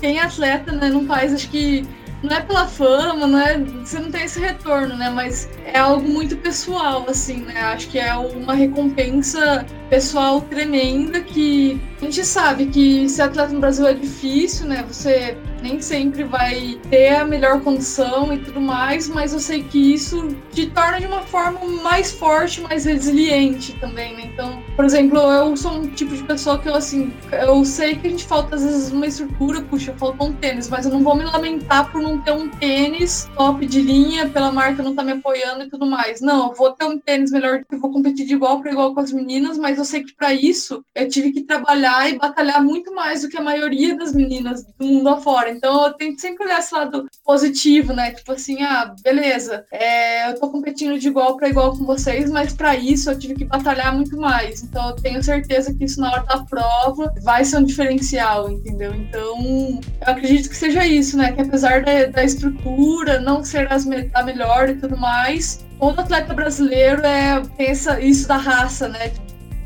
Quem 0.00 0.18
é 0.18 0.22
atleta, 0.22 0.70
né, 0.70 0.90
num 0.90 1.06
país 1.06 1.32
acho 1.32 1.50
que 1.50 1.84
não 2.22 2.36
é 2.36 2.40
pela 2.40 2.66
fama, 2.66 3.26
não 3.26 3.38
é, 3.38 3.58
você 3.58 3.98
não 3.98 4.10
tem 4.10 4.24
esse 4.24 4.40
retorno, 4.40 4.96
né? 4.96 5.10
Mas 5.10 5.48
é 5.64 5.78
algo 5.78 6.08
muito 6.08 6.36
pessoal, 6.36 7.04
assim, 7.08 7.38
né? 7.38 7.60
Acho 7.60 7.88
que 7.88 7.98
é 7.98 8.14
uma 8.14 8.54
recompensa 8.54 9.64
pessoal 9.88 10.40
tremenda 10.42 11.20
que 11.20 11.80
a 12.00 12.04
gente 12.04 12.24
sabe 12.24 12.66
que 12.66 13.08
ser 13.08 13.22
atleta 13.22 13.52
no 13.52 13.60
Brasil 13.60 13.86
é 13.86 13.94
difícil, 13.94 14.66
né? 14.66 14.84
Você 14.88 15.36
nem 15.62 15.80
sempre 15.80 16.24
vai 16.24 16.78
ter 16.90 17.16
a 17.16 17.24
melhor 17.24 17.60
condição 17.60 18.32
e 18.32 18.38
tudo 18.38 18.60
mais, 18.60 19.08
mas 19.08 19.32
eu 19.32 19.38
sei 19.38 19.62
que 19.62 19.94
isso 19.94 20.28
te 20.52 20.66
torna 20.66 21.00
de 21.00 21.06
uma 21.06 21.22
forma 21.22 21.60
mais 21.82 22.12
forte, 22.12 22.60
mais 22.60 22.84
resiliente 22.84 23.72
também, 23.74 24.14
né? 24.16 24.30
Então, 24.32 24.62
por 24.76 24.84
exemplo, 24.84 25.18
eu 25.18 25.56
sou 25.56 25.72
um 25.72 25.88
tipo 25.88 26.14
de 26.14 26.22
pessoa 26.22 26.58
que 26.58 26.68
eu, 26.68 26.74
assim, 26.74 27.12
eu 27.32 27.64
sei 27.64 27.96
que 27.96 28.06
a 28.06 28.10
gente 28.10 28.24
falta 28.24 28.56
às 28.56 28.64
vezes 28.64 28.92
uma 28.92 29.06
estrutura, 29.06 29.60
puxa, 29.62 29.94
falta 29.96 30.24
um 30.24 30.32
tênis, 30.32 30.68
mas 30.68 30.86
eu 30.86 30.92
não 30.92 31.02
vou 31.02 31.16
me 31.16 31.24
lamentar 31.24 31.90
por 31.90 32.00
não 32.00 32.20
ter 32.20 32.32
um 32.32 32.48
tênis 32.48 33.28
top 33.36 33.66
de 33.66 33.80
linha, 33.80 34.28
pela 34.28 34.52
marca 34.52 34.82
não 34.82 34.94
tá 34.94 35.02
me 35.02 35.12
apoiando 35.12 35.64
e 35.64 35.70
tudo 35.70 35.86
mais. 35.86 36.20
Não, 36.20 36.48
eu 36.48 36.54
vou 36.54 36.72
ter 36.72 36.84
um 36.84 36.98
tênis 36.98 37.30
melhor, 37.30 37.62
eu 37.70 37.78
vou 37.78 37.92
competir 37.92 38.26
de 38.26 38.34
igual 38.34 38.60
para 38.60 38.72
igual 38.72 38.94
com 38.94 39.00
as 39.00 39.12
meninas, 39.12 39.58
mas 39.58 39.78
eu 39.78 39.84
sei 39.84 40.04
que 40.04 40.14
para 40.14 40.32
isso 40.32 40.84
eu 40.94 41.08
tive 41.08 41.32
que 41.32 41.42
trabalhar 41.42 42.08
e 42.08 42.18
batalhar 42.18 42.62
muito 42.62 42.94
mais 42.94 43.22
do 43.22 43.28
que 43.28 43.36
a 43.36 43.42
maioria 43.42 43.96
das 43.96 44.14
meninas 44.14 44.64
do 44.78 44.86
mundo 44.86 45.08
afora. 45.08 45.47
Então 45.50 45.86
eu 45.86 45.92
tento 45.94 46.20
sempre 46.20 46.44
olhar 46.44 46.58
esse 46.58 46.74
lado 46.74 47.06
positivo, 47.24 47.92
né? 47.92 48.12
Tipo 48.12 48.32
assim, 48.32 48.62
ah, 48.62 48.94
beleza, 49.02 49.64
é, 49.70 50.30
eu 50.30 50.38
tô 50.38 50.48
competindo 50.48 50.98
de 50.98 51.08
igual 51.08 51.36
para 51.36 51.48
igual 51.48 51.76
com 51.76 51.84
vocês, 51.84 52.30
mas 52.30 52.52
para 52.52 52.76
isso 52.76 53.10
eu 53.10 53.18
tive 53.18 53.34
que 53.34 53.44
batalhar 53.44 53.94
muito 53.94 54.16
mais. 54.16 54.62
Então 54.62 54.90
eu 54.90 54.96
tenho 54.96 55.22
certeza 55.22 55.74
que 55.74 55.84
isso 55.84 56.00
na 56.00 56.12
hora 56.12 56.24
da 56.24 56.44
prova 56.44 57.12
vai 57.22 57.44
ser 57.44 57.58
um 57.58 57.64
diferencial, 57.64 58.50
entendeu? 58.50 58.94
Então 58.94 59.38
eu 59.40 59.80
acredito 60.06 60.48
que 60.48 60.56
seja 60.56 60.86
isso, 60.86 61.16
né? 61.16 61.32
Que 61.32 61.42
apesar 61.42 61.82
da, 61.84 62.06
da 62.06 62.24
estrutura 62.24 63.20
não 63.20 63.44
ser 63.44 63.70
as, 63.72 63.86
a 64.14 64.22
melhor 64.22 64.68
e 64.68 64.76
tudo 64.76 64.96
mais, 64.96 65.64
todo 65.78 66.00
atleta 66.00 66.34
brasileiro 66.34 67.04
é, 67.04 67.40
pensa 67.56 68.00
isso 68.00 68.26
da 68.26 68.36
raça, 68.36 68.88
né? 68.88 69.12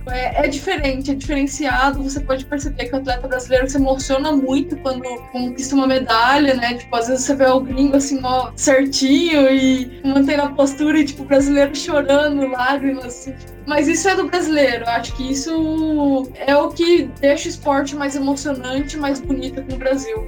É, 0.07 0.45
é, 0.45 0.49
diferente, 0.49 1.11
é 1.11 1.15
diferenciado. 1.15 2.03
Você 2.03 2.21
pode 2.21 2.45
perceber 2.45 2.87
que 2.87 2.95
o 2.95 2.99
atleta 2.99 3.29
brasileiro 3.29 3.69
se 3.69 3.77
emociona 3.77 4.33
muito 4.33 4.77
quando 4.79 5.03
conquista 5.31 5.75
uma 5.75 5.87
medalha, 5.87 6.55
né? 6.55 6.75
Tipo, 6.75 6.97
às 6.97 7.09
vezes 7.09 7.25
você 7.25 7.37
vê 7.37 7.47
o 7.47 7.61
gringo 7.61 7.97
assim, 7.97 8.21
ó, 8.23 8.51
certinho 8.57 9.49
e 9.49 10.01
mantendo 10.05 10.43
a 10.43 10.49
postura 10.51 10.99
e, 10.99 11.05
tipo, 11.05 11.23
o 11.23 11.27
brasileiro 11.27 11.75
chorando, 11.75 12.47
lágrimas, 12.49 13.07
assim. 13.07 13.35
Mas 13.67 13.87
isso 13.87 14.09
é 14.09 14.17
do 14.17 14.27
brasileiro. 14.27 14.85
Eu 14.85 14.91
acho 14.91 15.15
que 15.15 15.31
isso 15.31 16.29
é 16.35 16.57
o 16.57 16.69
que 16.71 17.09
deixa 17.21 17.47
o 17.47 17.51
esporte 17.51 17.95
mais 17.95 18.17
emocionante, 18.17 18.97
mais 18.97 19.21
bonito 19.21 19.61
aqui 19.61 19.71
no 19.73 19.79
Brasil. 19.79 20.27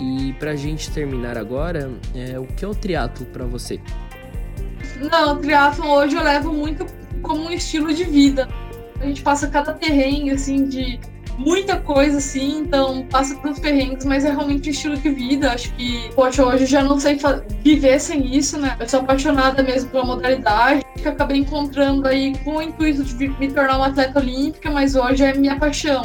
E 0.00 0.32
pra 0.34 0.56
gente 0.56 0.90
terminar 0.90 1.38
agora, 1.38 1.90
é, 2.14 2.38
o 2.38 2.46
que 2.46 2.64
é 2.64 2.68
o 2.68 2.74
triatlo 2.74 3.24
para 3.26 3.44
você? 3.44 3.80
Não, 5.10 5.34
o 5.34 5.36
triatlo 5.36 5.88
hoje 5.88 6.16
eu 6.16 6.22
levo 6.22 6.52
muito 6.52 6.86
como 7.26 7.42
um 7.42 7.50
estilo 7.50 7.92
de 7.92 8.04
vida. 8.04 8.48
A 9.00 9.04
gente 9.04 9.22
passa 9.22 9.48
cada 9.48 9.72
terreno, 9.74 10.32
assim, 10.32 10.66
de 10.66 10.98
muita 11.36 11.78
coisa, 11.78 12.18
assim, 12.18 12.60
então 12.60 13.06
passa 13.08 13.36
pelos 13.36 13.58
perrengues, 13.58 14.04
mas 14.04 14.24
é 14.24 14.30
realmente 14.30 14.68
um 14.68 14.72
estilo 14.72 14.96
de 14.96 15.10
vida. 15.10 15.52
Acho 15.52 15.72
que, 15.74 16.10
poxa, 16.14 16.44
hoje 16.44 16.64
eu 16.64 16.68
já 16.68 16.82
não 16.82 16.98
sei 16.98 17.18
viver 17.62 18.00
sem 18.00 18.34
isso, 18.34 18.58
né? 18.58 18.76
Eu 18.80 18.88
sou 18.88 19.00
apaixonada 19.00 19.62
mesmo 19.62 19.90
pela 19.90 20.04
modalidade, 20.04 20.82
que 20.94 21.06
acabei 21.06 21.38
encontrando 21.38 22.08
aí 22.08 22.36
com 22.38 22.56
o 22.56 22.62
intuito 22.62 23.04
de 23.04 23.28
me 23.28 23.52
tornar 23.52 23.76
uma 23.76 23.88
atleta 23.88 24.18
olímpica, 24.18 24.70
mas 24.70 24.94
hoje 24.94 25.24
é 25.24 25.34
minha 25.34 25.58
paixão. 25.58 26.02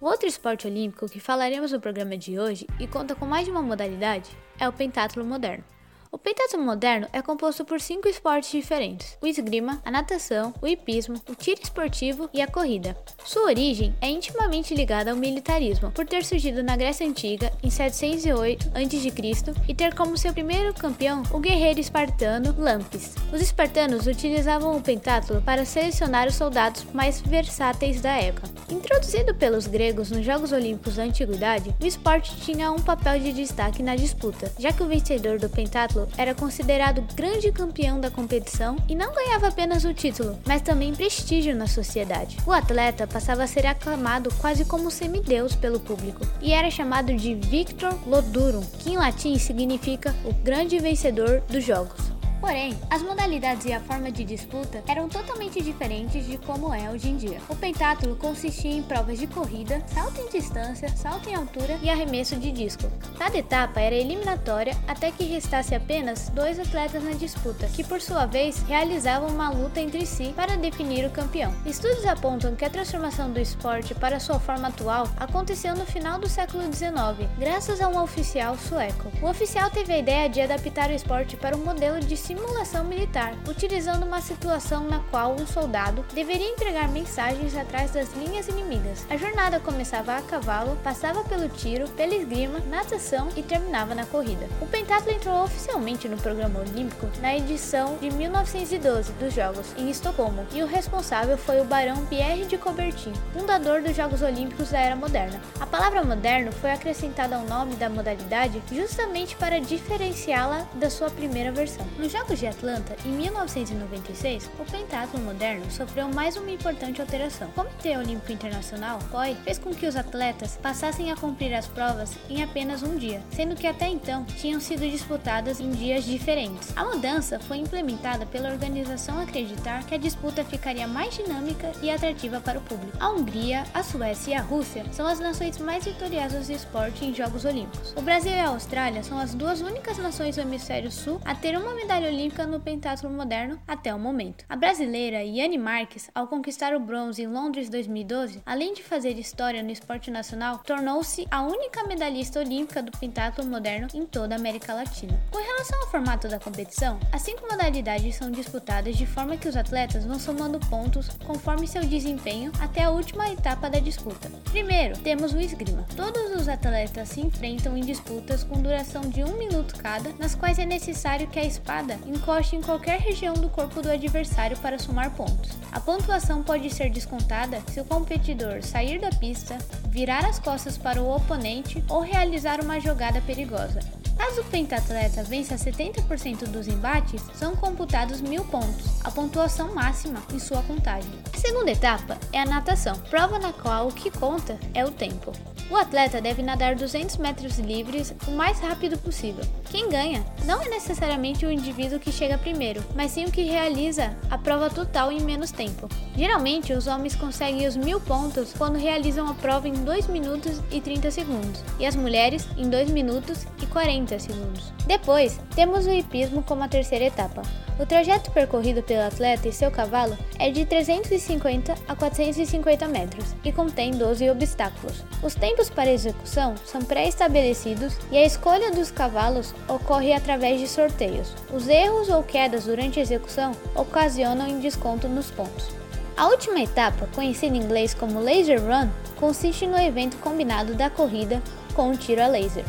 Outro 0.00 0.26
esporte 0.26 0.66
olímpico 0.66 1.08
que 1.08 1.20
falaremos 1.20 1.72
no 1.72 1.80
programa 1.80 2.16
de 2.16 2.38
hoje 2.38 2.66
e 2.78 2.86
conta 2.86 3.14
com 3.14 3.26
mais 3.26 3.44
de 3.44 3.50
uma 3.50 3.60
modalidade 3.62 4.30
é 4.58 4.66
o 4.66 4.72
pentatlo 4.72 5.24
moderno. 5.24 5.64
O 6.12 6.18
pentatlo 6.18 6.60
moderno 6.60 7.06
é 7.12 7.22
composto 7.22 7.64
por 7.64 7.80
cinco 7.80 8.08
esportes 8.08 8.50
diferentes: 8.50 9.16
o 9.22 9.28
esgrima, 9.28 9.80
a 9.84 9.92
natação, 9.92 10.52
o 10.60 10.66
hipismo, 10.66 11.20
o 11.28 11.36
tiro 11.36 11.60
esportivo 11.62 12.28
e 12.34 12.42
a 12.42 12.48
corrida. 12.48 12.96
Sua 13.24 13.44
origem 13.44 13.94
é 14.00 14.10
intimamente 14.10 14.74
ligada 14.74 15.12
ao 15.12 15.16
militarismo, 15.16 15.92
por 15.92 16.04
ter 16.04 16.24
surgido 16.24 16.64
na 16.64 16.76
Grécia 16.76 17.06
Antiga 17.06 17.52
em 17.62 17.70
708 17.70 18.72
a.C. 18.74 19.54
e 19.68 19.74
ter 19.74 19.94
como 19.94 20.18
seu 20.18 20.32
primeiro 20.32 20.74
campeão 20.74 21.22
o 21.32 21.38
guerreiro 21.38 21.78
espartano 21.78 22.56
Lampis. 22.58 23.14
Os 23.32 23.40
espartanos 23.40 24.08
utilizavam 24.08 24.76
o 24.76 24.82
pentatlo 24.82 25.40
para 25.42 25.64
selecionar 25.64 26.26
os 26.26 26.34
soldados 26.34 26.84
mais 26.92 27.20
versáteis 27.20 28.00
da 28.00 28.10
época. 28.10 28.48
Introduzido 28.68 29.32
pelos 29.32 29.68
gregos 29.68 30.10
nos 30.10 30.24
Jogos 30.24 30.50
Olímpicos 30.50 30.96
da 30.96 31.04
Antiguidade, 31.04 31.72
o 31.80 31.86
esporte 31.86 32.36
tinha 32.40 32.72
um 32.72 32.80
papel 32.80 33.20
de 33.20 33.32
destaque 33.32 33.80
na 33.80 33.94
disputa, 33.94 34.52
já 34.58 34.72
que 34.72 34.82
o 34.82 34.88
vencedor 34.88 35.38
do 35.38 35.48
pentatlo 35.48 35.99
era 36.16 36.34
considerado 36.34 37.02
grande 37.14 37.50
campeão 37.52 38.00
da 38.00 38.10
competição 38.10 38.76
e 38.88 38.94
não 38.94 39.14
ganhava 39.14 39.48
apenas 39.48 39.84
o 39.84 39.94
título, 39.94 40.38
mas 40.46 40.62
também 40.62 40.94
prestígio 40.94 41.54
na 41.54 41.66
sociedade. 41.66 42.36
O 42.46 42.52
atleta 42.52 43.06
passava 43.06 43.44
a 43.44 43.46
ser 43.46 43.66
aclamado 43.66 44.32
quase 44.38 44.64
como 44.64 44.90
semideus 44.90 45.54
pelo 45.54 45.80
público 45.80 46.26
e 46.40 46.52
era 46.52 46.70
chamado 46.70 47.14
de 47.14 47.34
Victor 47.34 47.98
Lodurum, 48.06 48.62
que 48.78 48.90
em 48.90 48.96
latim 48.96 49.38
significa 49.38 50.14
o 50.24 50.32
grande 50.32 50.78
vencedor 50.78 51.42
dos 51.48 51.64
jogos. 51.64 52.19
Porém, 52.40 52.74
as 52.88 53.02
modalidades 53.02 53.66
e 53.66 53.72
a 53.72 53.80
forma 53.80 54.10
de 54.10 54.24
disputa 54.24 54.82
eram 54.88 55.08
totalmente 55.08 55.60
diferentes 55.62 56.26
de 56.26 56.38
como 56.38 56.72
é 56.72 56.90
hoje 56.90 57.10
em 57.10 57.16
dia. 57.16 57.38
O 57.48 57.54
pentatlo 57.54 58.16
consistia 58.16 58.70
em 58.70 58.82
provas 58.82 59.18
de 59.18 59.26
corrida, 59.26 59.82
salto 59.88 60.20
em 60.20 60.28
distância, 60.30 60.88
salto 60.96 61.28
em 61.28 61.34
altura 61.34 61.78
e 61.82 61.90
arremesso 61.90 62.36
de 62.36 62.50
disco. 62.50 62.90
Cada 63.18 63.36
etapa 63.36 63.80
era 63.80 63.94
eliminatória 63.94 64.74
até 64.88 65.10
que 65.10 65.24
restasse 65.24 65.74
apenas 65.74 66.30
dois 66.30 66.58
atletas 66.58 67.04
na 67.04 67.10
disputa, 67.10 67.66
que 67.68 67.84
por 67.84 68.00
sua 68.00 68.24
vez 68.24 68.62
realizavam 68.62 69.28
uma 69.28 69.50
luta 69.50 69.80
entre 69.80 70.06
si 70.06 70.32
para 70.34 70.56
definir 70.56 71.04
o 71.04 71.10
campeão. 71.10 71.54
Estudos 71.66 72.06
apontam 72.06 72.56
que 72.56 72.64
a 72.64 72.70
transformação 72.70 73.30
do 73.30 73.38
esporte 73.38 73.94
para 73.94 74.18
sua 74.18 74.40
forma 74.40 74.68
atual 74.68 75.06
aconteceu 75.18 75.76
no 75.76 75.84
final 75.84 76.18
do 76.18 76.28
século 76.28 76.62
XIX, 76.62 77.28
graças 77.38 77.82
a 77.82 77.88
um 77.88 78.02
oficial 78.02 78.56
sueco. 78.56 79.10
O 79.20 79.28
oficial 79.28 79.70
teve 79.70 79.92
a 79.92 79.98
ideia 79.98 80.28
de 80.28 80.40
adaptar 80.40 80.88
o 80.88 80.94
esporte 80.94 81.36
para 81.36 81.56
um 81.56 81.64
modelo 81.64 82.00
de 82.00 82.16
simulação 82.30 82.84
militar, 82.84 83.34
utilizando 83.48 84.06
uma 84.06 84.20
situação 84.20 84.84
na 84.84 85.00
qual 85.10 85.32
um 85.32 85.44
soldado 85.48 86.04
deveria 86.14 86.48
entregar 86.48 86.88
mensagens 86.88 87.56
atrás 87.56 87.90
das 87.90 88.12
linhas 88.14 88.46
inimigas. 88.46 89.04
A 89.10 89.16
jornada 89.16 89.58
começava 89.58 90.14
a 90.16 90.22
cavalo, 90.22 90.76
passava 90.84 91.24
pelo 91.24 91.48
tiro, 91.48 91.88
pela 91.88 92.14
esgrima, 92.14 92.60
natação 92.70 93.30
e 93.34 93.42
terminava 93.42 93.96
na 93.96 94.06
corrida. 94.06 94.46
O 94.60 94.66
pentatlo 94.66 95.10
entrou 95.10 95.42
oficialmente 95.42 96.08
no 96.08 96.16
programa 96.18 96.60
olímpico 96.60 97.08
na 97.20 97.36
edição 97.36 97.96
de 98.00 98.08
1912 98.12 99.12
dos 99.14 99.34
Jogos 99.34 99.66
em 99.76 99.90
Estocolmo, 99.90 100.46
e 100.54 100.62
o 100.62 100.66
responsável 100.66 101.36
foi 101.36 101.60
o 101.60 101.64
barão 101.64 102.06
Pierre 102.06 102.44
de 102.44 102.56
Coubertin, 102.56 103.12
fundador 103.32 103.82
dos 103.82 103.96
Jogos 103.96 104.22
Olímpicos 104.22 104.70
da 104.70 104.78
Era 104.78 104.94
Moderna. 104.94 105.40
A 105.58 105.66
palavra 105.66 106.04
moderno 106.04 106.52
foi 106.52 106.70
acrescentada 106.70 107.34
ao 107.34 107.44
nome 107.44 107.74
da 107.74 107.90
modalidade 107.90 108.62
justamente 108.70 109.34
para 109.34 109.60
diferenciá-la 109.60 110.64
da 110.74 110.88
sua 110.88 111.10
primeira 111.10 111.50
versão. 111.50 111.84
Jogos 112.20 112.38
de 112.38 112.46
Atlanta, 112.46 112.96
em 113.06 113.12
1996, 113.12 114.50
o 114.58 114.70
pentatlo 114.70 115.18
moderno 115.20 115.70
sofreu 115.70 116.06
mais 116.06 116.36
uma 116.36 116.50
importante 116.50 117.00
alteração. 117.00 117.48
O 117.48 117.52
Comitê 117.52 117.96
Olímpico 117.96 118.30
Internacional, 118.30 118.98
COI, 119.10 119.34
fez 119.42 119.58
com 119.58 119.70
que 119.74 119.86
os 119.86 119.96
atletas 119.96 120.58
passassem 120.62 121.10
a 121.10 121.16
cumprir 121.16 121.54
as 121.54 121.66
provas 121.66 122.14
em 122.28 122.42
apenas 122.42 122.82
um 122.82 122.94
dia, 122.94 123.22
sendo 123.30 123.56
que 123.56 123.66
até 123.66 123.88
então 123.88 124.24
tinham 124.36 124.60
sido 124.60 124.80
disputadas 124.80 125.60
em 125.60 125.70
dias 125.70 126.04
diferentes. 126.04 126.76
A 126.76 126.84
mudança 126.84 127.40
foi 127.40 127.56
implementada 127.56 128.26
pela 128.26 128.50
organização 128.50 129.18
acreditar 129.18 129.84
que 129.84 129.94
a 129.94 129.98
disputa 129.98 130.44
ficaria 130.44 130.86
mais 130.86 131.14
dinâmica 131.14 131.72
e 131.80 131.90
atrativa 131.90 132.38
para 132.38 132.58
o 132.58 132.62
público. 132.62 132.98
A 133.00 133.08
Hungria, 133.08 133.64
a 133.72 133.82
Suécia 133.82 134.32
e 134.32 134.34
a 134.34 134.42
Rússia 134.42 134.84
são 134.92 135.06
as 135.06 135.20
nações 135.20 135.56
mais 135.56 135.86
vitoriosas 135.86 136.48
do 136.48 136.52
esporte 136.52 137.02
em 137.02 137.14
Jogos 137.14 137.46
Olímpicos. 137.46 137.94
O 137.96 138.02
Brasil 138.02 138.32
e 138.32 138.38
a 138.38 138.48
Austrália 138.48 139.02
são 139.02 139.18
as 139.18 139.34
duas 139.34 139.62
únicas 139.62 139.96
nações 139.96 140.36
do 140.36 140.42
hemisfério 140.42 140.90
sul 140.90 141.18
a 141.24 141.34
ter 141.34 141.56
uma 141.56 141.74
medalha 141.74 142.09
olímpica 142.10 142.46
no 142.46 142.60
pentatlo 142.60 143.08
moderno 143.08 143.58
até 143.66 143.94
o 143.94 143.98
momento. 143.98 144.44
A 144.48 144.56
brasileira 144.56 145.22
Yane 145.22 145.56
Marques, 145.56 146.10
ao 146.12 146.26
conquistar 146.26 146.74
o 146.74 146.80
bronze 146.80 147.22
em 147.22 147.28
Londres 147.28 147.68
2012, 147.70 148.42
além 148.44 148.74
de 148.74 148.82
fazer 148.82 149.16
história 149.18 149.62
no 149.62 149.70
esporte 149.70 150.10
nacional, 150.10 150.58
tornou-se 150.58 151.26
a 151.30 151.42
única 151.42 151.84
medalhista 151.84 152.40
olímpica 152.40 152.82
do 152.82 152.90
pentatlo 152.90 153.46
moderno 153.46 153.86
em 153.94 154.04
toda 154.04 154.34
a 154.34 154.38
América 154.38 154.74
Latina. 154.74 155.18
Com 155.30 155.38
relação 155.38 155.80
ao 155.80 155.88
formato 155.88 156.28
da 156.28 156.40
competição, 156.40 156.98
as 157.12 157.22
cinco 157.22 157.46
modalidades 157.48 158.16
são 158.16 158.30
disputadas 158.30 158.96
de 158.96 159.06
forma 159.06 159.36
que 159.36 159.48
os 159.48 159.56
atletas 159.56 160.04
vão 160.04 160.18
somando 160.18 160.58
pontos 160.68 161.08
conforme 161.24 161.68
seu 161.68 161.84
desempenho 161.84 162.50
até 162.60 162.82
a 162.82 162.90
última 162.90 163.30
etapa 163.30 163.70
da 163.70 163.78
disputa. 163.78 164.30
Primeiro, 164.50 164.98
temos 164.98 165.32
o 165.32 165.40
esgrima. 165.40 165.86
Todos 165.94 166.34
os 166.34 166.48
atletas 166.48 167.10
se 167.10 167.20
enfrentam 167.20 167.76
em 167.76 167.82
disputas 167.82 168.42
com 168.42 168.60
duração 168.60 169.02
de 169.02 169.22
um 169.22 169.36
minuto 169.36 169.76
cada, 169.78 170.12
nas 170.18 170.34
quais 170.34 170.58
é 170.58 170.66
necessário 170.66 171.28
que 171.28 171.38
a 171.38 171.44
espada 171.44 171.99
encoste 172.06 172.56
em 172.56 172.62
qualquer 172.62 173.00
região 173.00 173.34
do 173.34 173.48
corpo 173.48 173.82
do 173.82 173.90
adversário 173.90 174.56
para 174.58 174.78
somar 174.78 175.10
pontos. 175.12 175.50
A 175.72 175.80
pontuação 175.80 176.42
pode 176.42 176.70
ser 176.70 176.90
descontada 176.90 177.62
se 177.68 177.80
o 177.80 177.84
competidor 177.84 178.62
sair 178.62 179.00
da 179.00 179.10
pista, 179.10 179.58
virar 179.88 180.24
as 180.24 180.38
costas 180.38 180.76
para 180.76 181.02
o 181.02 181.14
oponente 181.14 181.82
ou 181.88 182.00
realizar 182.00 182.60
uma 182.60 182.80
jogada 182.80 183.20
perigosa. 183.20 183.80
Caso 184.16 184.42
o 184.42 184.44
pentatleta 184.44 185.22
vença 185.22 185.54
70% 185.54 186.46
dos 186.48 186.68
embates, 186.68 187.22
são 187.34 187.56
computados 187.56 188.20
mil 188.20 188.44
pontos, 188.44 189.02
a 189.02 189.10
pontuação 189.10 189.74
máxima 189.74 190.22
em 190.32 190.38
sua 190.38 190.62
contagem. 190.62 191.10
A 191.32 191.38
segunda 191.38 191.70
etapa 191.70 192.18
é 192.30 192.40
a 192.40 192.44
natação, 192.44 192.96
prova 193.08 193.38
na 193.38 193.52
qual 193.52 193.88
o 193.88 193.92
que 193.92 194.10
conta 194.10 194.58
é 194.74 194.84
o 194.84 194.90
tempo. 194.90 195.32
O 195.70 195.76
atleta 195.76 196.20
deve 196.20 196.42
nadar 196.42 196.74
200 196.74 197.16
metros 197.18 197.56
livres 197.60 198.12
o 198.26 198.32
mais 198.32 198.58
rápido 198.58 198.98
possível. 198.98 199.44
Quem 199.70 199.88
ganha 199.88 200.24
não 200.44 200.60
é 200.60 200.68
necessariamente 200.68 201.46
o 201.46 201.50
indivíduo 201.50 202.00
que 202.00 202.10
chega 202.10 202.36
primeiro, 202.36 202.82
mas 202.96 203.12
sim 203.12 203.24
o 203.24 203.30
que 203.30 203.42
realiza 203.42 204.16
a 204.28 204.36
prova 204.36 204.68
total 204.68 205.12
em 205.12 205.20
menos 205.20 205.52
tempo. 205.52 205.88
Geralmente, 206.16 206.72
os 206.72 206.88
homens 206.88 207.14
conseguem 207.14 207.68
os 207.68 207.76
mil 207.76 208.00
pontos 208.00 208.52
quando 208.52 208.80
realizam 208.80 209.28
a 209.28 209.34
prova 209.34 209.68
em 209.68 209.72
2 209.72 210.08
minutos 210.08 210.60
e 210.72 210.80
30 210.80 211.08
segundos, 211.12 211.62
e 211.78 211.86
as 211.86 211.94
mulheres 211.94 212.48
em 212.56 212.68
2 212.68 212.90
minutos 212.90 213.46
e 213.62 213.66
40 213.66 214.18
segundos. 214.18 214.72
Depois, 214.88 215.38
temos 215.54 215.86
o 215.86 215.92
hipismo 215.92 216.42
como 216.42 216.64
a 216.64 216.68
terceira 216.68 217.04
etapa. 217.04 217.42
O 217.78 217.86
trajeto 217.86 218.30
percorrido 218.32 218.82
pelo 218.82 219.06
atleta 219.06 219.48
e 219.48 219.52
seu 219.52 219.70
cavalo 219.70 220.18
é 220.38 220.50
de 220.50 220.66
350 220.66 221.74
a 221.88 221.96
450 221.96 222.86
metros 222.88 223.24
e 223.42 223.50
contém 223.50 223.92
12 223.92 224.28
obstáculos. 224.28 225.02
Os 225.22 225.34
tempos 225.34 225.59
para 225.68 225.92
execução 225.92 226.54
são 226.64 226.80
pré-estabelecidos 226.80 227.94
e 228.10 228.16
a 228.16 228.24
escolha 228.24 228.70
dos 228.70 228.90
cavalos 228.90 229.54
ocorre 229.68 230.12
através 230.12 230.60
de 230.60 230.68
sorteios. 230.68 231.34
Os 231.52 231.68
erros 231.68 232.08
ou 232.08 232.22
quedas 232.22 232.64
durante 232.64 232.98
a 232.98 233.02
execução 233.02 233.52
ocasionam 233.74 234.46
em 234.46 234.60
desconto 234.60 235.08
nos 235.08 235.30
pontos. 235.30 235.68
A 236.16 236.28
última 236.28 236.60
etapa, 236.60 237.08
conhecida 237.14 237.56
em 237.56 237.60
inglês 237.60 237.94
como 237.94 238.20
Laser 238.20 238.60
Run, 238.60 238.88
consiste 239.16 239.66
no 239.66 239.78
evento 239.78 240.16
combinado 240.18 240.74
da 240.74 240.88
corrida 240.88 241.42
com 241.74 241.88
um 241.90 241.96
tiro 241.96 242.22
a 242.22 242.26
laser. 242.26 242.64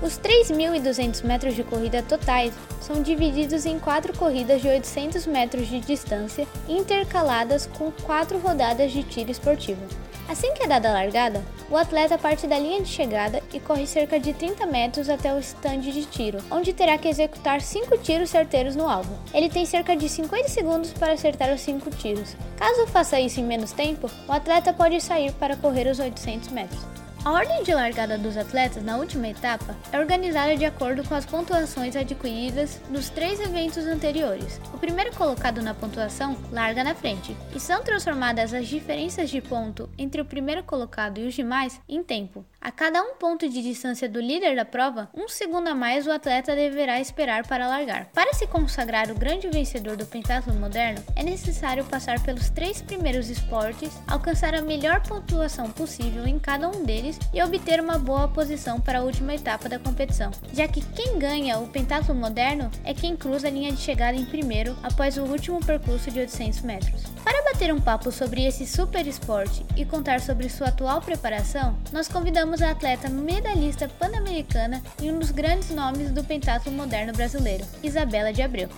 Os 0.00 0.18
3.200 0.18 1.24
metros 1.24 1.54
de 1.54 1.64
corrida 1.64 2.02
totais 2.02 2.54
são 2.80 3.02
divididos 3.02 3.66
em 3.66 3.78
quatro 3.78 4.16
corridas 4.16 4.62
de 4.62 4.68
800 4.68 5.26
metros 5.26 5.66
de 5.66 5.80
distância, 5.80 6.46
intercaladas 6.68 7.66
com 7.66 7.90
quatro 7.90 8.38
rodadas 8.38 8.92
de 8.92 9.02
tiro 9.02 9.30
esportivo. 9.30 9.82
Assim 10.28 10.52
que 10.52 10.62
é 10.62 10.66
dada 10.66 10.90
a 10.90 10.92
largada, 10.92 11.42
o 11.70 11.76
atleta 11.76 12.18
parte 12.18 12.46
da 12.46 12.58
linha 12.58 12.82
de 12.82 12.88
chegada 12.88 13.42
e 13.50 13.58
corre 13.58 13.86
cerca 13.86 14.20
de 14.20 14.34
30 14.34 14.66
metros 14.66 15.08
até 15.08 15.32
o 15.32 15.38
estande 15.38 15.90
de 15.90 16.04
tiro, 16.04 16.38
onde 16.50 16.74
terá 16.74 16.98
que 16.98 17.08
executar 17.08 17.62
5 17.62 17.96
tiros 17.98 18.28
certeiros 18.28 18.76
no 18.76 18.86
alvo. 18.86 19.18
Ele 19.32 19.48
tem 19.48 19.64
cerca 19.64 19.96
de 19.96 20.06
50 20.06 20.48
segundos 20.48 20.92
para 20.92 21.14
acertar 21.14 21.50
os 21.52 21.62
5 21.62 21.90
tiros. 21.92 22.36
Caso 22.58 22.86
faça 22.88 23.18
isso 23.18 23.40
em 23.40 23.44
menos 23.44 23.72
tempo, 23.72 24.10
o 24.28 24.32
atleta 24.32 24.70
pode 24.70 25.00
sair 25.00 25.32
para 25.32 25.56
correr 25.56 25.86
os 25.86 25.98
800 25.98 26.48
metros. 26.50 26.97
A 27.24 27.32
ordem 27.32 27.64
de 27.64 27.74
largada 27.74 28.16
dos 28.16 28.36
atletas 28.36 28.82
na 28.82 28.96
última 28.96 29.28
etapa 29.28 29.76
é 29.92 29.98
organizada 29.98 30.56
de 30.56 30.64
acordo 30.64 31.06
com 31.06 31.14
as 31.14 31.26
pontuações 31.26 31.96
adquiridas 31.96 32.80
nos 32.88 33.10
três 33.10 33.40
eventos 33.40 33.84
anteriores. 33.86 34.60
O 34.72 34.78
primeiro 34.78 35.14
colocado 35.14 35.60
na 35.60 35.74
pontuação 35.74 36.36
larga 36.52 36.84
na 36.84 36.94
frente, 36.94 37.36
e 37.54 37.58
são 37.58 37.82
transformadas 37.82 38.54
as 38.54 38.68
diferenças 38.68 39.28
de 39.28 39.40
ponto 39.40 39.90
entre 39.98 40.20
o 40.20 40.24
primeiro 40.24 40.62
colocado 40.62 41.18
e 41.18 41.26
os 41.26 41.34
demais 41.34 41.80
em 41.88 42.02
tempo. 42.02 42.46
A 42.60 42.70
cada 42.70 43.02
um 43.02 43.14
ponto 43.14 43.48
de 43.48 43.62
distância 43.62 44.08
do 44.08 44.20
líder 44.20 44.54
da 44.54 44.64
prova, 44.64 45.08
um 45.14 45.28
segundo 45.28 45.68
a 45.68 45.74
mais 45.74 46.06
o 46.06 46.12
atleta 46.12 46.54
deverá 46.54 47.00
esperar 47.00 47.46
para 47.46 47.68
largar. 47.68 48.06
Para 48.06 48.32
se 48.32 48.46
consagrar 48.46 49.10
o 49.10 49.14
grande 49.14 49.48
vencedor 49.48 49.96
do 49.96 50.06
pentatlo 50.06 50.54
moderno, 50.54 51.02
é 51.16 51.22
necessário 51.22 51.84
passar 51.84 52.20
pelos 52.22 52.48
três 52.50 52.80
primeiros 52.80 53.28
esportes, 53.28 53.92
alcançar 54.06 54.54
a 54.54 54.62
melhor 54.62 55.00
pontuação 55.02 55.70
possível 55.70 56.26
em 56.26 56.38
cada 56.38 56.68
um 56.68 56.84
deles 56.84 57.07
e 57.32 57.42
obter 57.42 57.80
uma 57.80 57.98
boa 57.98 58.26
posição 58.28 58.80
para 58.80 58.98
a 58.98 59.02
última 59.02 59.34
etapa 59.34 59.68
da 59.68 59.78
competição, 59.78 60.30
já 60.52 60.66
que 60.66 60.80
quem 60.80 61.18
ganha 61.18 61.58
o 61.58 61.68
pentatlo 61.68 62.14
moderno 62.14 62.70
é 62.84 62.92
quem 62.92 63.16
cruza 63.16 63.48
a 63.48 63.50
linha 63.50 63.70
de 63.70 63.80
chegada 63.80 64.16
em 64.16 64.24
primeiro 64.24 64.76
após 64.82 65.16
o 65.16 65.22
último 65.22 65.64
percurso 65.64 66.10
de 66.10 66.20
800 66.20 66.62
metros. 66.62 67.02
Para 67.24 67.44
bater 67.44 67.72
um 67.72 67.80
papo 67.80 68.10
sobre 68.10 68.44
esse 68.44 68.66
super 68.66 69.06
esporte 69.06 69.64
e 69.76 69.84
contar 69.84 70.20
sobre 70.20 70.48
sua 70.48 70.68
atual 70.68 71.00
preparação, 71.00 71.76
nós 71.92 72.08
convidamos 72.08 72.62
a 72.62 72.70
atleta 72.70 73.08
medalhista 73.08 73.88
pan-americana 73.88 74.82
e 75.00 75.10
um 75.10 75.18
dos 75.18 75.30
grandes 75.30 75.70
nomes 75.70 76.10
do 76.10 76.24
pentatlo 76.24 76.72
moderno 76.72 77.12
brasileiro, 77.12 77.64
Isabela 77.82 78.32
de 78.32 78.42
Abreu. 78.42 78.68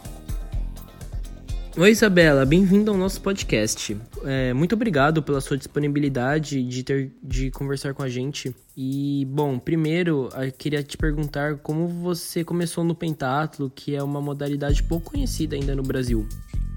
Oi 1.77 1.93
Isabela, 1.93 2.45
bem-vinda 2.45 2.91
ao 2.91 2.97
nosso 2.97 3.21
podcast. 3.21 3.97
É, 4.25 4.53
muito 4.53 4.75
obrigado 4.75 5.23
pela 5.23 5.41
sua 5.41 5.57
disponibilidade 5.57 6.65
de 6.65 6.83
ter 6.83 7.13
de 7.23 7.49
conversar 7.53 7.95
com 7.95 8.03
a 8.03 8.09
gente. 8.09 8.55
E 8.77 9.25
bom, 9.31 9.57
primeiro 9.57 10.29
eu 10.35 10.53
queria 10.53 10.83
te 10.83 10.97
perguntar 10.97 11.59
como 11.59 11.87
você 11.87 12.43
começou 12.43 12.83
no 12.83 12.95
pentatlo, 12.95 13.71
que 13.71 13.95
é 13.95 14.03
uma 14.03 14.21
modalidade 14.21 14.83
pouco 14.83 15.13
conhecida 15.13 15.55
ainda 15.55 15.77
no 15.77 15.83
Brasil. 15.85 16.27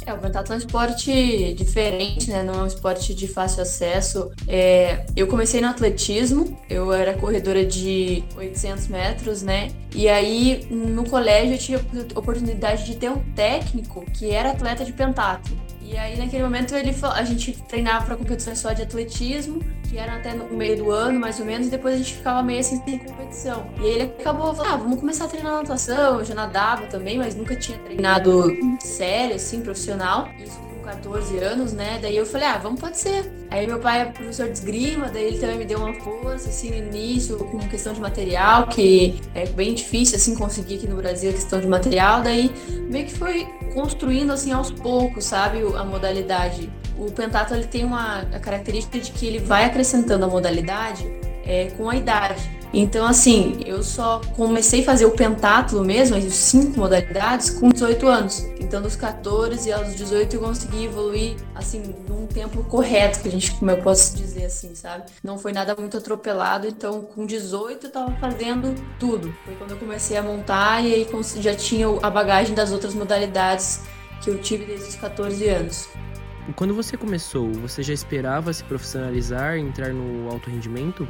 É, 0.06 0.13
o 0.13 0.17
pentatlo 0.17 0.53
é 0.53 0.58
um 0.58 0.60
esporte 0.60 1.53
diferente, 1.53 2.29
né? 2.29 2.43
Não 2.43 2.53
é 2.53 2.63
um 2.63 2.67
esporte 2.67 3.13
de 3.13 3.27
fácil 3.27 3.62
acesso. 3.62 4.32
É, 4.47 5.06
eu 5.15 5.27
comecei 5.27 5.62
no 5.62 5.67
atletismo, 5.67 6.58
eu 6.69 6.91
era 6.91 7.13
corredora 7.13 7.65
de 7.65 8.23
800 8.36 8.88
metros, 8.88 9.41
né? 9.41 9.69
E 9.95 10.10
aí, 10.10 10.67
no 10.69 11.08
colégio, 11.10 11.53
eu 11.53 11.58
tive 11.58 12.15
a 12.15 12.19
oportunidade 12.19 12.86
de 12.86 12.97
ter 12.97 13.10
um 13.10 13.19
técnico 13.34 14.03
que 14.12 14.32
era 14.32 14.51
atleta 14.51 14.84
de 14.84 14.91
pentatlo. 14.91 15.56
E 15.93 15.97
aí, 15.97 16.17
naquele 16.17 16.41
momento, 16.41 16.73
ele, 16.73 16.91
a 17.03 17.23
gente 17.23 17.53
treinava 17.67 18.03
para 18.03 18.15
competições 18.15 18.58
só 18.58 18.73
de 18.73 18.82
atletismo, 18.82 19.60
que 19.88 19.95
era 19.95 20.15
até 20.15 20.34
no 20.34 20.49
meio 20.49 20.75
do 20.75 20.89
ano, 20.89 21.19
mais 21.19 21.39
ou 21.39 21.45
menos, 21.45 21.67
e 21.67 21.69
depois 21.69 21.93
a 21.93 21.97
gente 21.99 22.15
ficava 22.15 22.41
meio 22.41 22.62
assim 22.62 22.82
sem 22.84 22.97
competição. 22.97 23.63
E 23.79 23.82
aí 23.82 23.91
ele 23.91 24.03
acabou 24.19 24.56
falando, 24.56 24.73
ah, 24.73 24.77
vamos 24.77 24.99
começar 24.99 25.25
a 25.25 25.27
treinar 25.27 25.53
natação. 25.53 26.17
Eu 26.17 26.25
já 26.25 26.34
nadava 26.34 26.88
também, 26.88 27.19
mas 27.19 27.36
nunca 27.36 27.56
tinha 27.56 27.77
treinado 27.77 28.58
sério, 28.79 29.36
assim, 29.36 29.62
profissional. 29.62 30.29
Isso 30.39 30.62
14 30.84 31.38
anos, 31.39 31.74
né? 31.74 32.00
Daí 32.02 32.15
eu 32.15 32.26
falei, 32.26 32.48
ah, 32.48 32.58
vamos, 32.58 32.80
pode 32.80 32.98
ser. 32.98 33.32
Aí 33.50 33.65
meu 33.65 33.80
pai 33.80 34.02
é 34.02 34.06
professor 34.06 34.48
de 34.48 34.54
esgrima, 34.54 35.10
daí 35.10 35.26
ele 35.26 35.39
também 35.39 35.58
me 35.58 35.65
deu 35.65 35.80
uma 35.80 35.93
força, 35.96 36.50
assim, 36.50 36.69
no 36.69 36.78
início, 36.78 37.38
com 37.38 37.60
questão 37.60 37.93
de 37.93 38.02
material, 38.02 38.67
que 38.67 39.22
é 39.34 39.46
bem 39.48 39.74
difícil, 39.74 40.17
assim, 40.17 40.36
conseguir 40.36 40.76
aqui 40.76 40.88
no 40.88 40.96
Brasil 40.96 41.30
a 41.30 41.34
questão 41.34 41.60
de 41.60 41.67
material. 41.67 42.22
Daí 42.22 42.52
meio 42.89 43.06
que 43.06 43.13
foi 43.13 43.48
construindo, 43.74 44.32
assim, 44.32 44.52
aos 44.52 44.72
poucos, 44.72 45.26
sabe, 45.26 45.60
a 45.76 45.84
modalidade. 45.84 46.69
O 46.98 47.12
pentatlo, 47.12 47.56
ele 47.56 47.67
tem 47.67 47.84
uma 47.84 48.26
característica 48.41 49.00
de 49.00 49.12
que 49.12 49.26
ele 49.26 49.39
vai 49.39 49.65
acrescentando 49.65 50.26
a 50.26 50.28
modalidade 50.28 51.06
é, 51.46 51.72
com 51.78 51.89
a 51.89 51.96
idade. 51.96 52.62
Então, 52.73 53.05
assim, 53.05 53.59
eu 53.67 53.83
só 53.83 54.19
comecei 54.36 54.81
a 54.81 54.83
fazer 54.83 55.05
o 55.05 55.12
pentatlo 55.12 55.86
mesmo, 55.86 56.17
as 56.17 56.23
cinco 56.33 56.79
modalidades, 56.79 57.51
com 57.51 57.69
18 57.69 58.07
anos. 58.07 58.39
Então, 58.59 58.81
dos 58.81 58.95
14 58.95 59.71
aos 59.71 59.95
18 59.95 60.36
eu 60.36 60.41
consegui 60.41 60.86
evoluir, 60.86 61.36
assim, 61.53 61.93
num 62.09 62.25
tempo 62.25 62.63
correto, 62.63 63.21
que 63.21 63.27
a 63.27 63.31
gente, 63.31 63.51
como 63.51 63.69
eu 63.69 63.77
posso 63.77 64.17
dizer 64.17 64.45
assim, 64.45 64.73
sabe? 64.73 65.03
Não 65.23 65.38
foi 65.38 65.53
nada 65.53 65.75
muito 65.75 65.97
atropelado, 65.97 66.67
então 66.67 67.03
com 67.03 67.27
18 67.27 67.86
eu 67.86 67.91
tava 67.91 68.12
fazendo 68.19 68.73
tudo. 68.99 69.31
Foi 69.45 69.53
quando 69.55 69.71
eu 69.71 69.77
comecei 69.77 70.17
a 70.17 70.23
montar 70.23 70.83
e 70.83 70.93
aí 70.95 71.07
já 71.39 71.53
tinha 71.53 71.88
a 72.01 72.09
bagagem 72.09 72.55
das 72.55 72.71
outras 72.71 72.95
modalidades 72.95 73.81
que 74.23 74.31
eu 74.31 74.39
tive 74.39 74.65
desde 74.65 74.89
os 74.89 74.95
14 74.95 75.47
anos. 75.47 75.89
Quando 76.55 76.73
você 76.73 76.97
começou, 76.97 77.51
você 77.53 77.83
já 77.83 77.93
esperava 77.93 78.51
se 78.51 78.63
profissionalizar, 78.63 79.57
entrar 79.57 79.93
no 79.93 80.29
alto 80.29 80.49
rendimento? 80.49 81.07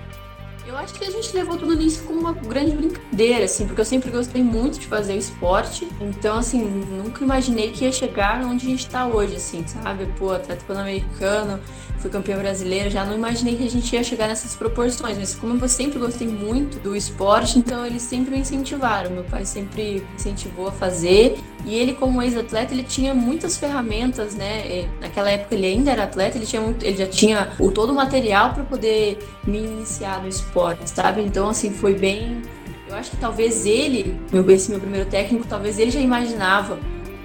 Eu 0.65 0.77
acho 0.77 0.93
que 0.93 1.03
a 1.03 1.11
gente 1.11 1.35
levou 1.35 1.57
tudo 1.57 1.81
isso 1.81 2.03
como 2.03 2.21
uma 2.21 2.33
grande 2.33 2.71
brincadeira, 2.71 3.43
assim, 3.43 3.65
porque 3.67 3.81
eu 3.81 3.85
sempre 3.85 4.09
gostei 4.09 4.41
muito 4.41 4.79
de 4.79 4.87
fazer 4.87 5.15
esporte. 5.15 5.87
Então, 5.99 6.37
assim, 6.37 6.63
nunca 6.63 7.21
imaginei 7.21 7.71
que 7.71 7.83
ia 7.83 7.91
chegar 7.91 8.41
onde 8.45 8.65
a 8.65 8.69
gente 8.69 8.89
tá 8.89 9.05
hoje, 9.05 9.35
assim, 9.35 9.67
sabe? 9.67 10.05
Pô, 10.17 10.31
atleta 10.31 10.63
pan-americano, 10.65 11.59
fui 12.03 12.11
campeã 12.11 12.37
brasileira, 12.37 12.89
já 12.89 13.05
não 13.05 13.15
imaginei 13.15 13.55
que 13.55 13.63
a 13.63 13.69
gente 13.69 13.95
ia 13.95 14.03
chegar 14.03 14.27
nessas 14.27 14.53
proporções. 14.55 15.17
Mas 15.17 15.33
como 15.33 15.57
eu 15.57 15.69
sempre 15.69 15.97
gostei 15.97 16.27
muito 16.27 16.77
do 16.79 16.95
esporte, 16.95 17.57
então 17.57 17.85
eles 17.85 18.01
sempre 18.01 18.31
me 18.31 18.39
incentivaram. 18.39 19.09
Meu 19.09 19.23
pai 19.23 19.45
sempre 19.45 20.05
incentivou 20.13 20.67
a 20.67 20.71
fazer. 20.71 21.37
E 21.65 21.73
ele, 21.75 21.93
como 21.93 22.21
ex-atleta, 22.21 22.73
ele 22.73 22.83
tinha 22.83 23.13
muitas 23.13 23.57
ferramentas, 23.57 24.35
né? 24.35 24.89
Naquela 24.99 25.31
época 25.31 25.55
ele 25.55 25.65
ainda 25.65 25.91
era 25.91 26.03
atleta, 26.03 26.37
ele, 26.37 26.45
tinha 26.45 26.61
muito, 26.61 26.85
ele 26.85 26.97
já 26.97 27.07
tinha 27.07 27.53
o, 27.57 27.71
todo 27.71 27.91
o 27.91 27.95
material 27.95 28.53
para 28.53 28.63
poder 28.63 29.17
me 29.47 29.59
iniciar 29.59 30.21
no 30.21 30.27
esporte, 30.27 30.89
sabe? 30.89 31.21
Então, 31.21 31.49
assim, 31.49 31.71
foi 31.71 31.95
bem. 31.95 32.41
Eu 32.89 32.95
acho 32.95 33.11
que 33.11 33.17
talvez 33.17 33.65
ele, 33.65 34.19
meu, 34.29 34.47
esse 34.51 34.69
meu 34.69 34.79
primeiro 34.79 35.09
técnico, 35.09 35.47
talvez 35.47 35.79
ele 35.79 35.89
já 35.89 36.01
imaginava 36.01 36.77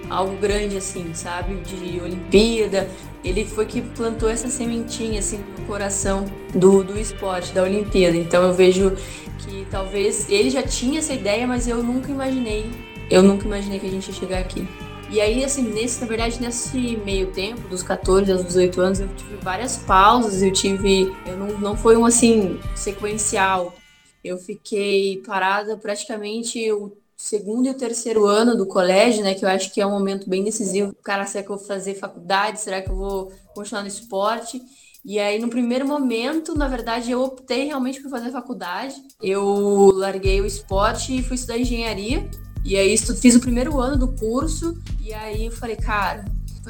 algo 0.08 0.36
grande, 0.36 0.76
assim, 0.76 1.12
sabe? 1.14 1.56
De 1.56 2.00
Olimpíada. 2.00 2.88
Ele 3.28 3.44
foi 3.44 3.66
que 3.66 3.80
plantou 3.80 4.28
essa 4.28 4.48
sementinha, 4.48 5.18
assim, 5.18 5.44
no 5.58 5.66
coração 5.66 6.24
do, 6.54 6.82
do 6.82 6.98
esporte, 6.98 7.52
da 7.52 7.62
Olimpíada. 7.62 8.16
Então 8.16 8.42
eu 8.42 8.54
vejo 8.54 8.96
que 9.38 9.66
talvez 9.70 10.28
ele 10.30 10.50
já 10.50 10.62
tinha 10.62 10.98
essa 10.98 11.12
ideia, 11.12 11.46
mas 11.46 11.68
eu 11.68 11.82
nunca 11.82 12.10
imaginei 12.10 12.70
eu 13.10 13.22
nunca 13.22 13.46
imaginei 13.46 13.78
que 13.80 13.86
a 13.86 13.90
gente 13.90 14.08
ia 14.08 14.14
chegar 14.14 14.38
aqui. 14.38 14.68
E 15.10 15.20
aí, 15.20 15.42
assim, 15.42 15.62
nesse, 15.62 16.00
na 16.02 16.06
verdade, 16.06 16.40
nesse 16.40 16.78
meio 16.98 17.28
tempo, 17.28 17.66
dos 17.68 17.82
14 17.82 18.30
aos 18.30 18.44
18 18.44 18.80
anos, 18.80 19.00
eu 19.00 19.08
tive 19.16 19.36
várias 19.36 19.78
pausas, 19.78 20.42
eu 20.42 20.52
tive. 20.52 21.14
Eu 21.26 21.36
não, 21.38 21.58
não 21.58 21.76
foi 21.76 21.96
um 21.96 22.04
assim 22.04 22.60
sequencial. 22.76 23.74
Eu 24.22 24.36
fiquei 24.36 25.22
parada 25.26 25.78
praticamente 25.78 26.70
o 26.72 26.92
segundo 27.18 27.66
e 27.66 27.70
o 27.70 27.74
terceiro 27.74 28.24
ano 28.24 28.56
do 28.56 28.64
colégio, 28.64 29.24
né? 29.24 29.34
Que 29.34 29.44
eu 29.44 29.48
acho 29.48 29.74
que 29.74 29.80
é 29.80 29.86
um 29.86 29.90
momento 29.90 30.30
bem 30.30 30.44
decisivo. 30.44 30.94
Cara, 31.02 31.26
será 31.26 31.44
que 31.44 31.50
eu 31.50 31.56
vou 31.56 31.66
fazer 31.66 31.96
faculdade? 31.96 32.60
Será 32.60 32.80
que 32.80 32.88
eu 32.88 32.96
vou 32.96 33.32
continuar 33.54 33.82
no 33.82 33.88
esporte? 33.88 34.62
E 35.04 35.18
aí, 35.18 35.38
no 35.38 35.48
primeiro 35.48 35.86
momento, 35.86 36.56
na 36.56 36.68
verdade, 36.68 37.10
eu 37.10 37.22
optei 37.22 37.66
realmente 37.66 38.00
por 38.00 38.10
fazer 38.10 38.30
faculdade. 38.30 38.94
Eu 39.20 39.90
larguei 39.94 40.40
o 40.40 40.46
esporte 40.46 41.18
e 41.18 41.22
fui 41.22 41.34
estudar 41.34 41.58
engenharia. 41.58 42.28
E 42.64 42.76
aí, 42.76 42.96
fiz 42.96 43.34
o 43.34 43.40
primeiro 43.40 43.80
ano 43.80 43.98
do 43.98 44.08
curso. 44.08 44.78
E 45.00 45.12
aí, 45.12 45.46
eu 45.46 45.52
falei, 45.52 45.76
cara, 45.76 46.24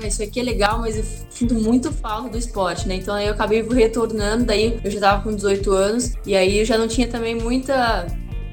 isso 0.07 0.23
aqui 0.23 0.41
é 0.41 0.43
legal, 0.43 0.79
mas 0.79 0.97
eu 0.97 1.05
sinto 1.29 1.55
muito 1.55 1.93
falta 1.93 2.31
do 2.31 2.39
esporte, 2.39 2.87
né? 2.87 2.95
Então 2.95 3.15
aí 3.15 3.27
eu 3.27 3.33
acabei 3.33 3.63
retornando, 3.63 4.45
daí 4.45 4.81
eu 4.85 4.91
já 4.91 5.01
tava 5.01 5.25
com 5.25 5.35
18 5.35 5.73
anos, 5.73 6.13
e 6.25 6.37
aí 6.37 6.59
eu 6.59 6.65
já 6.65 6.79
não 6.79 6.87
tinha 6.87 7.09
também 7.09 7.35
muita 7.35 8.07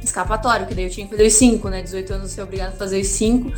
escapatória, 0.05 0.61
porque 0.61 0.75
daí 0.75 0.85
eu 0.85 0.89
tinha 0.89 1.05
que 1.05 1.11
fazer 1.11 1.27
os 1.27 1.33
5, 1.33 1.69
né? 1.69 1.81
18 1.81 2.13
anos 2.13 2.29
eu 2.29 2.35
ser 2.35 2.41
obrigado 2.41 2.73
a 2.73 2.77
fazer 2.77 2.99
os 2.99 3.07
5. 3.07 3.51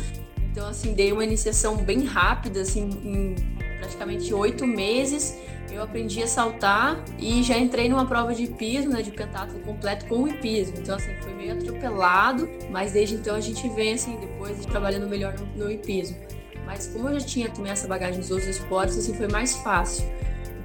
Então, 0.50 0.68
assim, 0.68 0.92
dei 0.92 1.12
uma 1.12 1.24
iniciação 1.24 1.76
bem 1.76 2.04
rápida, 2.04 2.62
assim, 2.62 2.90
em 3.04 3.34
praticamente 3.78 4.32
oito 4.34 4.66
meses. 4.66 5.36
Eu 5.70 5.82
aprendi 5.82 6.22
a 6.22 6.26
saltar 6.26 7.04
e 7.18 7.42
já 7.42 7.56
entrei 7.56 7.88
numa 7.88 8.06
prova 8.06 8.34
de 8.34 8.44
hipismo, 8.44 8.92
né, 8.92 9.02
de 9.02 9.10
pentatlo 9.10 9.58
completo 9.60 10.06
com 10.06 10.22
o 10.22 10.28
hipismo. 10.28 10.76
Então, 10.78 10.96
assim, 10.96 11.14
foi 11.20 11.32
meio 11.34 11.52
atropelado, 11.52 12.48
mas 12.70 12.92
desde 12.92 13.16
então 13.16 13.36
a 13.36 13.40
gente 13.40 13.68
vem, 13.68 13.94
assim, 13.94 14.16
depois 14.16 14.64
trabalhando 14.66 15.06
melhor 15.06 15.34
no, 15.38 15.64
no 15.64 15.70
hipismo. 15.70 16.16
Mas 16.64 16.86
como 16.88 17.08
eu 17.08 17.20
já 17.20 17.26
tinha 17.26 17.48
também 17.50 17.72
essa 17.72 17.86
bagagem 17.86 18.20
dos 18.20 18.30
outros 18.30 18.48
esportes, 18.48 18.98
assim, 18.98 19.14
foi 19.14 19.28
mais 19.28 19.54
fácil. 19.56 20.04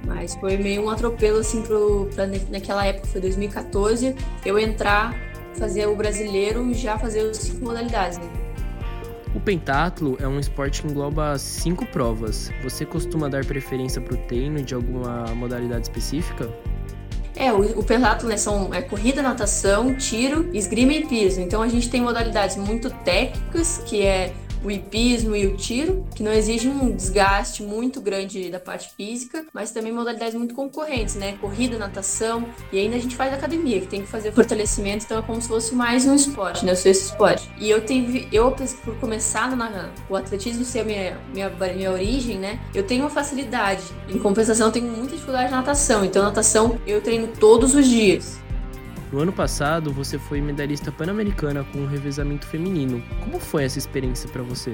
Mas 0.06 0.34
foi 0.34 0.56
meio 0.56 0.82
um 0.82 0.90
atropelo, 0.90 1.38
assim, 1.38 1.62
pro, 1.62 2.10
pra, 2.14 2.26
naquela 2.26 2.84
época, 2.84 3.06
foi 3.06 3.20
2014, 3.20 4.14
eu 4.44 4.58
entrar, 4.58 5.14
fazer 5.54 5.86
o 5.86 5.96
brasileiro 5.96 6.70
e 6.70 6.74
já 6.74 6.98
fazer 6.98 7.22
os 7.22 7.36
cinco 7.36 7.64
modalidades, 7.64 8.18
né? 8.18 8.30
O 9.34 9.40
pentatlo 9.40 10.16
é 10.20 10.28
um 10.28 10.38
esporte 10.38 10.82
que 10.82 10.88
engloba 10.88 11.36
cinco 11.38 11.84
provas. 11.86 12.52
Você 12.62 12.86
costuma 12.86 13.28
dar 13.28 13.44
preferência 13.44 14.00
para 14.00 14.14
o 14.14 14.16
treino 14.16 14.62
de 14.62 14.74
alguma 14.74 15.26
modalidade 15.34 15.82
específica? 15.82 16.48
É, 17.34 17.52
o, 17.52 17.80
o 17.80 17.82
pentatlo 17.82 18.28
né, 18.28 18.36
são 18.36 18.72
é, 18.72 18.80
corrida, 18.80 19.20
natação, 19.20 19.96
tiro, 19.96 20.48
esgrima 20.52 20.92
e 20.92 21.04
piso. 21.06 21.40
Então 21.40 21.62
a 21.62 21.68
gente 21.68 21.90
tem 21.90 22.00
modalidades 22.00 22.56
muito 22.56 22.90
técnicas, 22.90 23.82
que 23.84 24.02
é 24.02 24.32
o 24.64 24.70
hipismo 24.70 25.36
e 25.36 25.46
o 25.46 25.56
tiro, 25.56 26.04
que 26.14 26.22
não 26.22 26.32
exige 26.32 26.68
um 26.68 26.90
desgaste 26.90 27.62
muito 27.62 28.00
grande 28.00 28.50
da 28.50 28.58
parte 28.58 28.94
física, 28.96 29.44
mas 29.52 29.70
também 29.70 29.92
modalidades 29.92 30.34
muito 30.34 30.54
concorrentes, 30.54 31.14
né? 31.14 31.36
Corrida, 31.40 31.78
natação, 31.78 32.46
e 32.72 32.78
ainda 32.78 32.96
a 32.96 32.98
gente 32.98 33.14
faz 33.14 33.32
academia, 33.32 33.80
que 33.80 33.86
tem 33.86 34.02
que 34.02 34.08
fazer 34.08 34.32
fortalecimento, 34.32 35.04
então 35.04 35.18
é 35.18 35.22
como 35.22 35.40
se 35.40 35.48
fosse 35.48 35.74
mais 35.74 36.06
um 36.06 36.14
esporte, 36.14 36.64
né? 36.64 36.74
Sou 36.74 36.90
esse 36.90 37.06
esporte. 37.06 37.48
E 37.58 37.70
eu 37.70 37.84
tive, 37.84 38.28
eu 38.32 38.54
por 38.84 38.96
começar 38.98 39.54
na, 39.56 39.90
o 40.08 40.16
atletismo 40.16 40.64
ser 40.64 40.80
a 40.80 40.84
minha, 40.84 41.18
minha, 41.32 41.50
minha 41.50 41.92
origem, 41.92 42.38
né? 42.38 42.60
Eu 42.74 42.84
tenho 42.84 43.02
uma 43.02 43.10
facilidade. 43.10 43.82
Em 44.08 44.18
compensação, 44.18 44.68
eu 44.68 44.72
tenho 44.72 44.86
muita 44.86 45.14
dificuldade 45.14 45.50
na 45.50 45.58
natação, 45.58 46.04
então 46.04 46.22
natação 46.22 46.78
eu 46.86 47.00
treino 47.00 47.28
todos 47.28 47.74
os 47.74 47.86
dias. 47.86 48.43
No 49.14 49.20
ano 49.20 49.32
passado, 49.32 49.92
você 49.92 50.18
foi 50.18 50.40
medalhista 50.40 50.90
pan-americana 50.90 51.64
com 51.72 51.78
o 51.82 51.86
revezamento 51.86 52.48
feminino. 52.48 53.00
Como 53.22 53.38
foi 53.38 53.62
essa 53.62 53.78
experiência 53.78 54.28
para 54.28 54.42
você? 54.42 54.72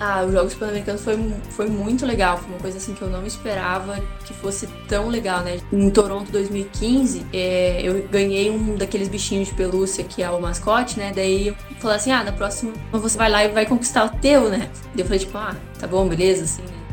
Ah, 0.00 0.24
os 0.24 0.32
Jogos 0.32 0.54
Pan-Americanos 0.54 1.04
foi, 1.04 1.16
foi 1.50 1.68
muito 1.68 2.04
legal, 2.04 2.36
foi 2.36 2.48
uma 2.48 2.58
coisa 2.58 2.78
assim 2.78 2.94
que 2.94 3.02
eu 3.02 3.08
não 3.08 3.24
esperava 3.24 4.02
que 4.24 4.34
fosse 4.34 4.66
tão 4.88 5.08
legal, 5.08 5.44
né? 5.44 5.60
Em 5.72 5.88
Toronto 5.88 6.32
2015, 6.32 7.26
é, 7.32 7.80
eu 7.80 8.08
ganhei 8.08 8.50
um 8.50 8.74
daqueles 8.74 9.06
bichinhos 9.06 9.46
de 9.46 9.54
pelúcia 9.54 10.02
que 10.02 10.20
é 10.20 10.28
o 10.28 10.42
mascote, 10.42 10.98
né? 10.98 11.12
Daí 11.14 11.46
eu 11.46 11.56
falei 11.78 11.98
assim, 11.98 12.10
ah, 12.10 12.24
na 12.24 12.32
próxima 12.32 12.72
você 12.90 13.16
vai 13.16 13.30
lá 13.30 13.44
e 13.44 13.50
vai 13.50 13.66
conquistar 13.66 14.04
o 14.06 14.08
teu, 14.18 14.50
né? 14.50 14.68
Daí 14.86 15.02
eu 15.02 15.04
falei 15.04 15.20
tipo, 15.20 15.38
ah, 15.38 15.54
tá 15.78 15.86
bom, 15.86 16.08
beleza, 16.08 16.42
assim, 16.42 16.62
né? 16.62 16.83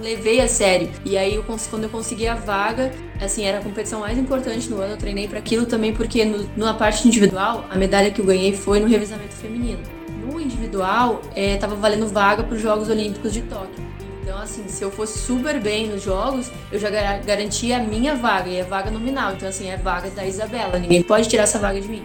Levei 0.00 0.40
a 0.40 0.48
sério. 0.48 0.90
E 1.04 1.16
aí, 1.16 1.34
eu, 1.34 1.44
quando 1.44 1.84
eu 1.84 1.90
consegui 1.90 2.26
a 2.26 2.34
vaga, 2.34 2.92
assim, 3.20 3.44
era 3.44 3.58
a 3.58 3.62
competição 3.62 4.00
mais 4.00 4.18
importante 4.18 4.68
no 4.68 4.80
ano. 4.80 4.94
Eu 4.94 4.96
treinei 4.96 5.28
para 5.28 5.38
aquilo 5.38 5.66
também, 5.66 5.92
porque 5.92 6.24
no, 6.24 6.48
na 6.56 6.74
parte 6.74 7.06
individual, 7.06 7.64
a 7.70 7.76
medalha 7.76 8.10
que 8.10 8.20
eu 8.20 8.24
ganhei 8.24 8.54
foi 8.54 8.80
no 8.80 8.86
revezamento 8.86 9.34
feminino. 9.34 9.80
No 10.24 10.40
individual, 10.40 11.22
é, 11.34 11.56
tava 11.56 11.74
valendo 11.74 12.06
vaga 12.06 12.42
para 12.42 12.54
os 12.54 12.60
Jogos 12.60 12.88
Olímpicos 12.88 13.32
de 13.32 13.42
Tóquio. 13.42 13.90
Então, 14.22 14.38
assim, 14.38 14.68
se 14.68 14.82
eu 14.82 14.90
fosse 14.90 15.18
super 15.18 15.60
bem 15.60 15.88
nos 15.88 16.02
jogos, 16.02 16.50
eu 16.70 16.78
já 16.78 16.88
garantia 16.88 17.78
a 17.78 17.80
minha 17.80 18.14
vaga, 18.14 18.48
e 18.48 18.60
a 18.60 18.64
vaga 18.64 18.90
nominal. 18.90 19.32
Então, 19.32 19.48
assim, 19.48 19.68
é 19.68 19.76
vaga 19.76 20.08
da 20.10 20.24
Isabela. 20.24 20.78
Ninguém 20.78 21.02
pode 21.02 21.28
tirar 21.28 21.44
essa 21.44 21.58
vaga 21.58 21.80
de 21.80 21.88
mim. 21.88 22.04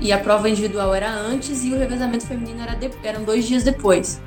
E 0.00 0.12
a 0.12 0.18
prova 0.18 0.48
individual 0.48 0.94
era 0.94 1.10
antes 1.10 1.64
e 1.64 1.72
o 1.72 1.78
revezamento 1.78 2.26
feminino 2.26 2.62
era 2.62 2.78
eram 3.02 3.24
dois 3.24 3.46
dias 3.46 3.64
depois. 3.64 4.20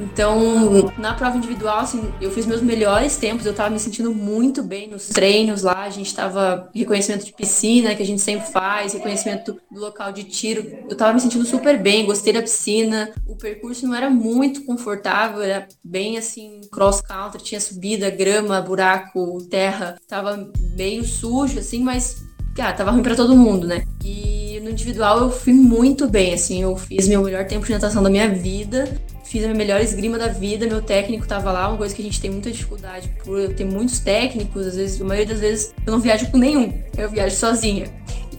Então, 0.00 0.90
na 0.96 1.14
prova 1.14 1.36
individual, 1.36 1.80
assim, 1.80 2.12
eu 2.20 2.30
fiz 2.30 2.46
meus 2.46 2.62
melhores 2.62 3.16
tempos, 3.16 3.44
eu 3.44 3.54
tava 3.54 3.70
me 3.70 3.78
sentindo 3.78 4.14
muito 4.14 4.62
bem 4.62 4.88
nos 4.88 5.08
treinos 5.08 5.62
lá, 5.62 5.82
a 5.82 5.90
gente 5.90 6.14
tava 6.14 6.70
reconhecimento 6.74 7.26
de 7.26 7.32
piscina, 7.32 7.94
que 7.94 8.02
a 8.02 8.06
gente 8.06 8.22
sempre 8.22 8.50
faz, 8.50 8.94
reconhecimento 8.94 9.60
do 9.70 9.80
local 9.80 10.12
de 10.12 10.24
tiro. 10.24 10.66
Eu 10.88 10.96
tava 10.96 11.12
me 11.12 11.20
sentindo 11.20 11.44
super 11.44 11.80
bem, 11.80 12.06
gostei 12.06 12.32
da 12.32 12.40
piscina. 12.40 13.12
O 13.26 13.36
percurso 13.36 13.86
não 13.86 13.94
era 13.94 14.08
muito 14.08 14.64
confortável, 14.64 15.42
era 15.42 15.68
bem 15.84 16.16
assim, 16.16 16.62
cross 16.72 17.00
country, 17.02 17.42
tinha 17.42 17.60
subida, 17.60 18.10
grama, 18.10 18.60
buraco, 18.60 19.42
terra, 19.50 19.96
tava 20.08 20.50
meio 20.76 21.04
sujo 21.04 21.58
assim, 21.58 21.82
mas 21.82 22.24
cara, 22.54 22.72
tava 22.72 22.90
ruim 22.90 23.02
para 23.02 23.14
todo 23.14 23.36
mundo, 23.36 23.66
né? 23.66 23.84
E 24.04 24.60
no 24.62 24.70
individual 24.70 25.20
eu 25.20 25.30
fui 25.30 25.52
muito 25.52 26.08
bem, 26.08 26.34
assim, 26.34 26.62
eu 26.62 26.76
fiz 26.76 27.06
meu 27.06 27.22
melhor 27.22 27.46
tempo 27.46 27.66
de 27.66 27.72
natação 27.72 28.02
da 28.02 28.10
minha 28.10 28.28
vida 28.28 28.88
fiz 29.30 29.44
a 29.44 29.46
minha 29.46 29.56
melhor 29.56 29.80
esgrima 29.80 30.18
da 30.18 30.26
vida, 30.26 30.66
meu 30.66 30.82
técnico 30.82 31.24
tava 31.24 31.52
lá, 31.52 31.68
uma 31.68 31.78
coisa 31.78 31.94
que 31.94 32.02
a 32.02 32.04
gente 32.04 32.20
tem 32.20 32.32
muita 32.32 32.50
dificuldade 32.50 33.08
por 33.24 33.38
eu 33.38 33.54
ter 33.54 33.64
muitos 33.64 34.00
técnicos, 34.00 34.66
às 34.66 34.74
vezes, 34.74 35.00
a 35.00 35.04
maioria 35.04 35.32
das 35.32 35.40
vezes 35.40 35.72
eu 35.86 35.92
não 35.92 36.00
viajo 36.00 36.28
com 36.32 36.36
nenhum, 36.36 36.82
eu 36.98 37.08
viajo 37.08 37.36
sozinha. 37.36 37.86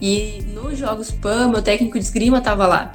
E 0.02 0.42
nos 0.52 0.76
Jogos 0.76 1.10
PAN, 1.10 1.48
meu 1.48 1.62
técnico 1.62 1.98
de 1.98 2.04
esgrima 2.04 2.42
tava 2.42 2.66
lá, 2.66 2.92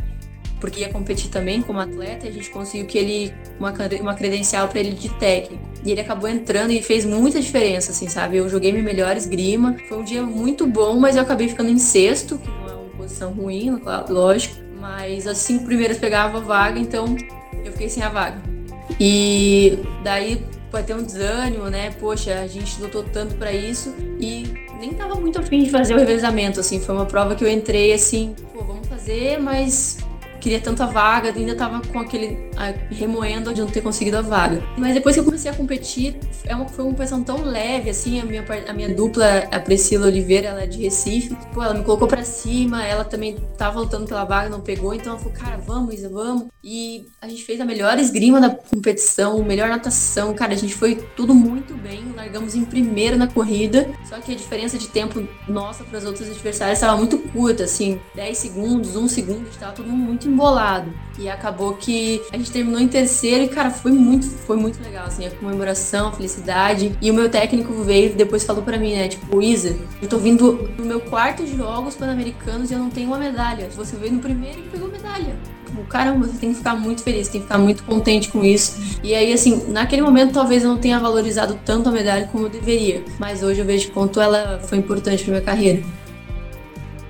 porque 0.59 0.81
ia 0.81 0.89
competir 0.89 1.31
também 1.31 1.63
como 1.63 1.79
atleta, 1.79 2.27
e 2.27 2.29
a 2.29 2.31
gente 2.31 2.51
conseguiu 2.51 2.85
que 2.85 2.99
ele 2.99 3.33
uma, 3.59 3.73
uma 3.99 4.13
credencial 4.13 4.67
para 4.67 4.79
ele 4.79 4.91
de 4.91 5.09
técnico. 5.15 5.63
E 5.83 5.91
ele 5.91 6.01
acabou 6.01 6.29
entrando 6.29 6.71
e 6.71 6.83
fez 6.83 7.03
muita 7.03 7.41
diferença, 7.41 7.91
assim, 7.91 8.07
sabe? 8.07 8.37
Eu 8.37 8.47
joguei 8.47 8.71
minha 8.71 8.83
melhor 8.83 9.17
esgrima, 9.17 9.75
foi 9.89 9.97
um 9.97 10.03
dia 10.03 10.21
muito 10.21 10.67
bom, 10.67 10.99
mas 10.99 11.15
eu 11.15 11.23
acabei 11.23 11.47
ficando 11.47 11.71
em 11.71 11.79
sexto, 11.79 12.37
que 12.37 12.47
não 12.47 12.69
é 12.69 12.75
uma 12.75 12.89
posição 12.89 13.31
ruim, 13.31 13.81
lógico, 14.07 14.55
mas 14.79 15.25
as 15.25 15.39
cinco 15.39 15.65
primeiras 15.65 15.97
pegavam 15.97 16.41
a 16.41 16.43
vaga, 16.43 16.79
então 16.79 17.15
eu 17.63 17.71
fiquei 17.71 17.89
sem 17.89 18.03
a 18.03 18.09
vaga. 18.09 18.41
E 18.99 19.79
daí 20.03 20.43
vai 20.71 20.83
ter 20.83 20.93
um 20.95 21.03
desânimo, 21.03 21.69
né? 21.69 21.91
Poxa, 21.99 22.39
a 22.39 22.47
gente 22.47 22.81
lutou 22.81 23.03
tanto 23.03 23.35
para 23.35 23.51
isso 23.51 23.93
e 24.19 24.45
nem 24.79 24.93
tava 24.93 25.15
muito 25.15 25.39
afim 25.39 25.63
de 25.63 25.69
fazer 25.69 25.95
o 25.95 25.97
revezamento, 25.97 26.59
assim. 26.59 26.79
Foi 26.79 26.95
uma 26.95 27.05
prova 27.05 27.35
que 27.35 27.43
eu 27.43 27.49
entrei 27.49 27.93
assim, 27.93 28.35
pô, 28.53 28.63
vamos 28.63 28.87
fazer, 28.87 29.39
mas 29.39 29.97
queria 30.39 30.59
tanta 30.59 30.85
vaga, 30.85 31.33
ainda 31.33 31.55
tava 31.55 31.81
com 31.87 31.99
aquele 31.99 32.47
remoendo 32.89 33.53
de 33.53 33.61
não 33.61 33.67
ter 33.67 33.81
conseguido 33.81 34.17
a 34.17 34.21
vaga. 34.21 34.61
Mas 34.77 34.93
depois 34.93 35.15
que 35.15 35.19
eu 35.19 35.25
comecei 35.25 35.49
a 35.49 35.53
competir, 35.53 36.17
é 36.45 36.55
uma, 36.55 36.67
foi 36.67 36.83
uma 36.83 36.91
competição 36.91 37.23
tão 37.23 37.43
leve, 37.43 37.89
assim, 37.89 38.19
a 38.19 38.25
minha, 38.25 38.43
a 38.67 38.73
minha 38.73 38.93
dupla, 38.93 39.47
a 39.51 39.59
Priscila 39.59 40.07
Oliveira, 40.07 40.47
ela 40.47 40.63
é 40.63 40.67
de 40.67 40.81
Recife, 40.81 41.35
ela 41.55 41.73
me 41.73 41.83
colocou 41.83 42.07
pra 42.07 42.23
cima, 42.23 42.85
ela 42.85 43.03
também 43.03 43.37
tava 43.57 43.79
lutando 43.79 44.05
pela 44.05 44.25
vaga, 44.25 44.49
não 44.49 44.61
pegou, 44.61 44.93
então 44.93 45.13
ela 45.13 45.19
falou, 45.19 45.33
cara, 45.33 45.57
vamos, 45.57 45.93
Isa, 45.93 46.09
vamos. 46.09 46.47
E 46.63 47.05
a 47.21 47.27
gente 47.27 47.43
fez 47.43 47.61
a 47.61 47.65
melhor 47.65 47.97
esgrima 47.97 48.41
da 48.41 48.49
competição, 48.49 49.43
melhor 49.43 49.69
natação, 49.69 50.33
cara, 50.33 50.53
a 50.53 50.57
gente 50.57 50.73
foi 50.73 50.95
tudo 51.15 51.33
muito 51.33 51.73
bem, 51.75 52.13
largamos 52.15 52.55
em 52.55 52.65
primeiro 52.65 53.17
na 53.17 53.27
corrida, 53.27 53.89
só 54.07 54.19
que 54.19 54.31
a 54.31 54.35
diferença 54.35 54.77
de 54.77 54.87
tempo 54.87 55.27
nossa 55.47 55.83
para 55.83 55.97
as 55.97 56.05
outras 56.05 56.29
adversárias 56.29 56.77
estava 56.77 56.97
muito 56.97 57.17
curta, 57.17 57.63
assim, 57.63 57.99
10 58.15 58.37
segundos, 58.37 58.95
1 58.95 59.07
segundo, 59.07 59.41
a 59.41 59.45
gente 59.45 59.57
tava 59.57 59.73
todo 59.73 59.87
mundo 59.87 60.03
muito 60.03 60.26
embolado. 60.27 60.91
E 61.19 61.27
acabou 61.27 61.73
que 61.73 62.21
a 62.31 62.37
gente 62.37 62.51
terminou 62.51 62.79
em 62.79 62.87
terceiro 62.87 63.43
e, 63.43 63.47
cara, 63.47 63.71
foi 63.71 63.91
muito, 63.91 64.27
foi 64.27 64.55
muito 64.55 64.81
legal, 64.83 65.07
assim, 65.07 65.25
a 65.25 65.31
comemoração, 65.31 66.09
a 66.09 66.11
felicidade. 66.11 66.95
E 67.01 67.09
o 67.09 67.13
meu 67.13 67.27
técnico 67.27 67.73
veio 67.81 68.13
depois 68.13 68.43
falou 68.43 68.61
para 68.61 68.77
mim, 68.77 68.93
né, 68.93 69.07
tipo, 69.07 69.41
Isa, 69.41 69.75
eu 69.99 70.07
tô 70.07 70.19
vindo 70.19 70.69
no 70.77 70.85
meu 70.85 70.99
quarto 70.99 71.43
de 71.43 71.57
jogos 71.57 71.95
pan-americanos 71.95 72.69
e 72.69 72.73
eu 72.73 72.79
não 72.79 72.91
tenho 72.91 73.07
uma 73.07 73.17
medalha. 73.17 73.67
Você 73.75 73.95
veio 73.95 74.13
no 74.13 74.19
primeiro 74.19 74.59
e 74.59 74.63
pegou 74.63 74.89
medalha. 74.89 75.35
Tipo, 75.65 75.83
caramba, 75.85 76.27
você 76.27 76.37
tem 76.37 76.51
que 76.51 76.57
ficar 76.57 76.75
muito 76.75 77.01
feliz, 77.01 77.27
tem 77.27 77.41
que 77.41 77.47
ficar 77.47 77.57
muito 77.57 77.83
contente 77.83 78.29
com 78.29 78.43
isso. 78.43 78.99
E 79.03 79.15
aí, 79.15 79.33
assim, 79.33 79.69
naquele 79.69 80.03
momento 80.03 80.33
talvez 80.33 80.63
eu 80.63 80.69
não 80.69 80.77
tenha 80.77 80.99
valorizado 80.99 81.59
tanto 81.65 81.89
a 81.89 81.91
medalha 81.91 82.27
como 82.31 82.45
eu 82.45 82.49
deveria. 82.49 83.03
Mas 83.19 83.41
hoje 83.41 83.59
eu 83.59 83.65
vejo 83.65 83.91
quanto 83.91 84.21
ela 84.21 84.59
foi 84.59 84.77
importante 84.77 85.23
pra 85.23 85.31
minha 85.31 85.43
carreira 85.43 85.81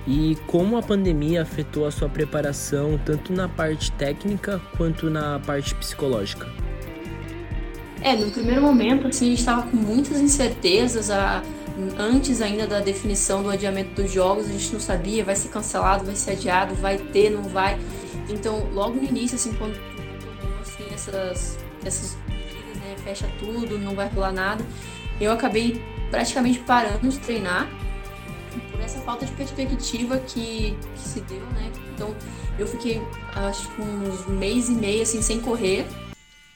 e 0.08 0.38
como 0.46 0.78
a 0.78 0.82
pandemia 0.82 1.42
afetou 1.42 1.86
a 1.86 1.90
sua 1.90 2.08
preparação 2.08 2.98
tanto 3.04 3.30
na 3.30 3.46
parte 3.46 3.92
técnica 3.92 4.58
quanto 4.74 5.10
na 5.10 5.38
parte 5.40 5.74
psicológica. 5.74 6.48
É, 8.00 8.16
no 8.16 8.30
primeiro 8.30 8.62
momento, 8.62 9.06
assim, 9.06 9.26
a 9.26 9.28
gente 9.28 9.40
estava 9.40 9.62
com 9.62 9.76
muitas 9.76 10.18
incertezas, 10.18 11.10
a, 11.10 11.42
antes 11.98 12.40
ainda 12.40 12.66
da 12.66 12.80
definição 12.80 13.42
do 13.42 13.50
adiamento 13.50 14.00
dos 14.00 14.10
jogos, 14.10 14.46
a 14.46 14.52
gente 14.52 14.72
não 14.72 14.80
sabia, 14.80 15.22
vai 15.22 15.36
ser 15.36 15.48
cancelado, 15.48 16.06
vai 16.06 16.16
ser 16.16 16.30
adiado, 16.30 16.74
vai 16.76 16.96
ter, 16.96 17.28
não 17.28 17.42
vai. 17.42 17.78
Então, 18.30 18.66
logo 18.72 18.94
no 18.94 19.04
início, 19.04 19.34
assim, 19.34 19.52
quando 19.52 19.78
assim, 20.62 20.84
essas, 20.90 21.58
essas 21.84 22.16
né, 22.76 22.96
fecha 23.04 23.28
tudo, 23.38 23.78
não 23.78 23.94
vai 23.94 24.08
rolar 24.08 24.32
nada, 24.32 24.64
eu 25.20 25.30
acabei 25.32 25.82
praticamente 26.10 26.60
parando 26.60 27.06
de 27.06 27.18
treinar 27.18 27.68
por 28.78 28.84
essa 28.84 29.00
falta 29.00 29.26
de 29.26 29.32
perspectiva 29.32 30.20
que, 30.20 30.76
que 30.94 31.00
se 31.00 31.20
deu, 31.22 31.44
né? 31.46 31.72
Então, 31.92 32.14
eu 32.56 32.64
fiquei, 32.64 33.00
acho 33.34 33.68
que 33.74 33.82
uns 33.82 34.26
mês 34.28 34.68
e 34.68 34.72
meio, 34.72 35.02
assim, 35.02 35.20
sem 35.20 35.40
correr. 35.40 35.84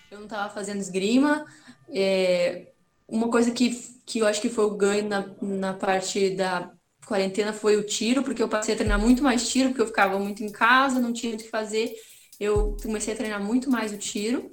Eu 0.09 0.19
não 0.19 0.27
estava 0.27 0.49
fazendo 0.49 0.79
esgrima. 0.79 1.45
É, 1.93 2.69
uma 3.09 3.29
coisa 3.29 3.51
que, 3.51 3.71
que 4.07 4.21
eu 4.21 4.27
acho 4.27 4.41
que 4.41 4.49
foi 4.49 4.65
o 4.65 4.77
ganho 4.77 5.09
na, 5.09 5.27
na 5.43 5.75
parte 5.75 6.31
da 6.31 6.71
quarentena 7.05 7.53
foi 7.53 7.77
o 7.77 7.83
tiro, 7.83 8.23
porque 8.23 8.41
eu 8.41 8.49
passei 8.49 8.75
a 8.75 8.77
treinar 8.77 9.01
muito 9.01 9.21
mais 9.21 9.51
tiro, 9.51 9.71
porque 9.71 9.83
eu 9.83 9.89
ficava 9.89 10.17
muito 10.17 10.45
em 10.45 10.53
casa, 10.53 11.01
não 11.01 11.13
tinha 11.13 11.35
o 11.35 11.39
que 11.39 11.49
fazer. 11.49 11.93
Eu 12.39 12.77
comecei 12.81 13.15
a 13.15 13.17
treinar 13.17 13.43
muito 13.43 13.69
mais 13.69 13.93
o 13.93 13.99
tiro. 13.99 14.53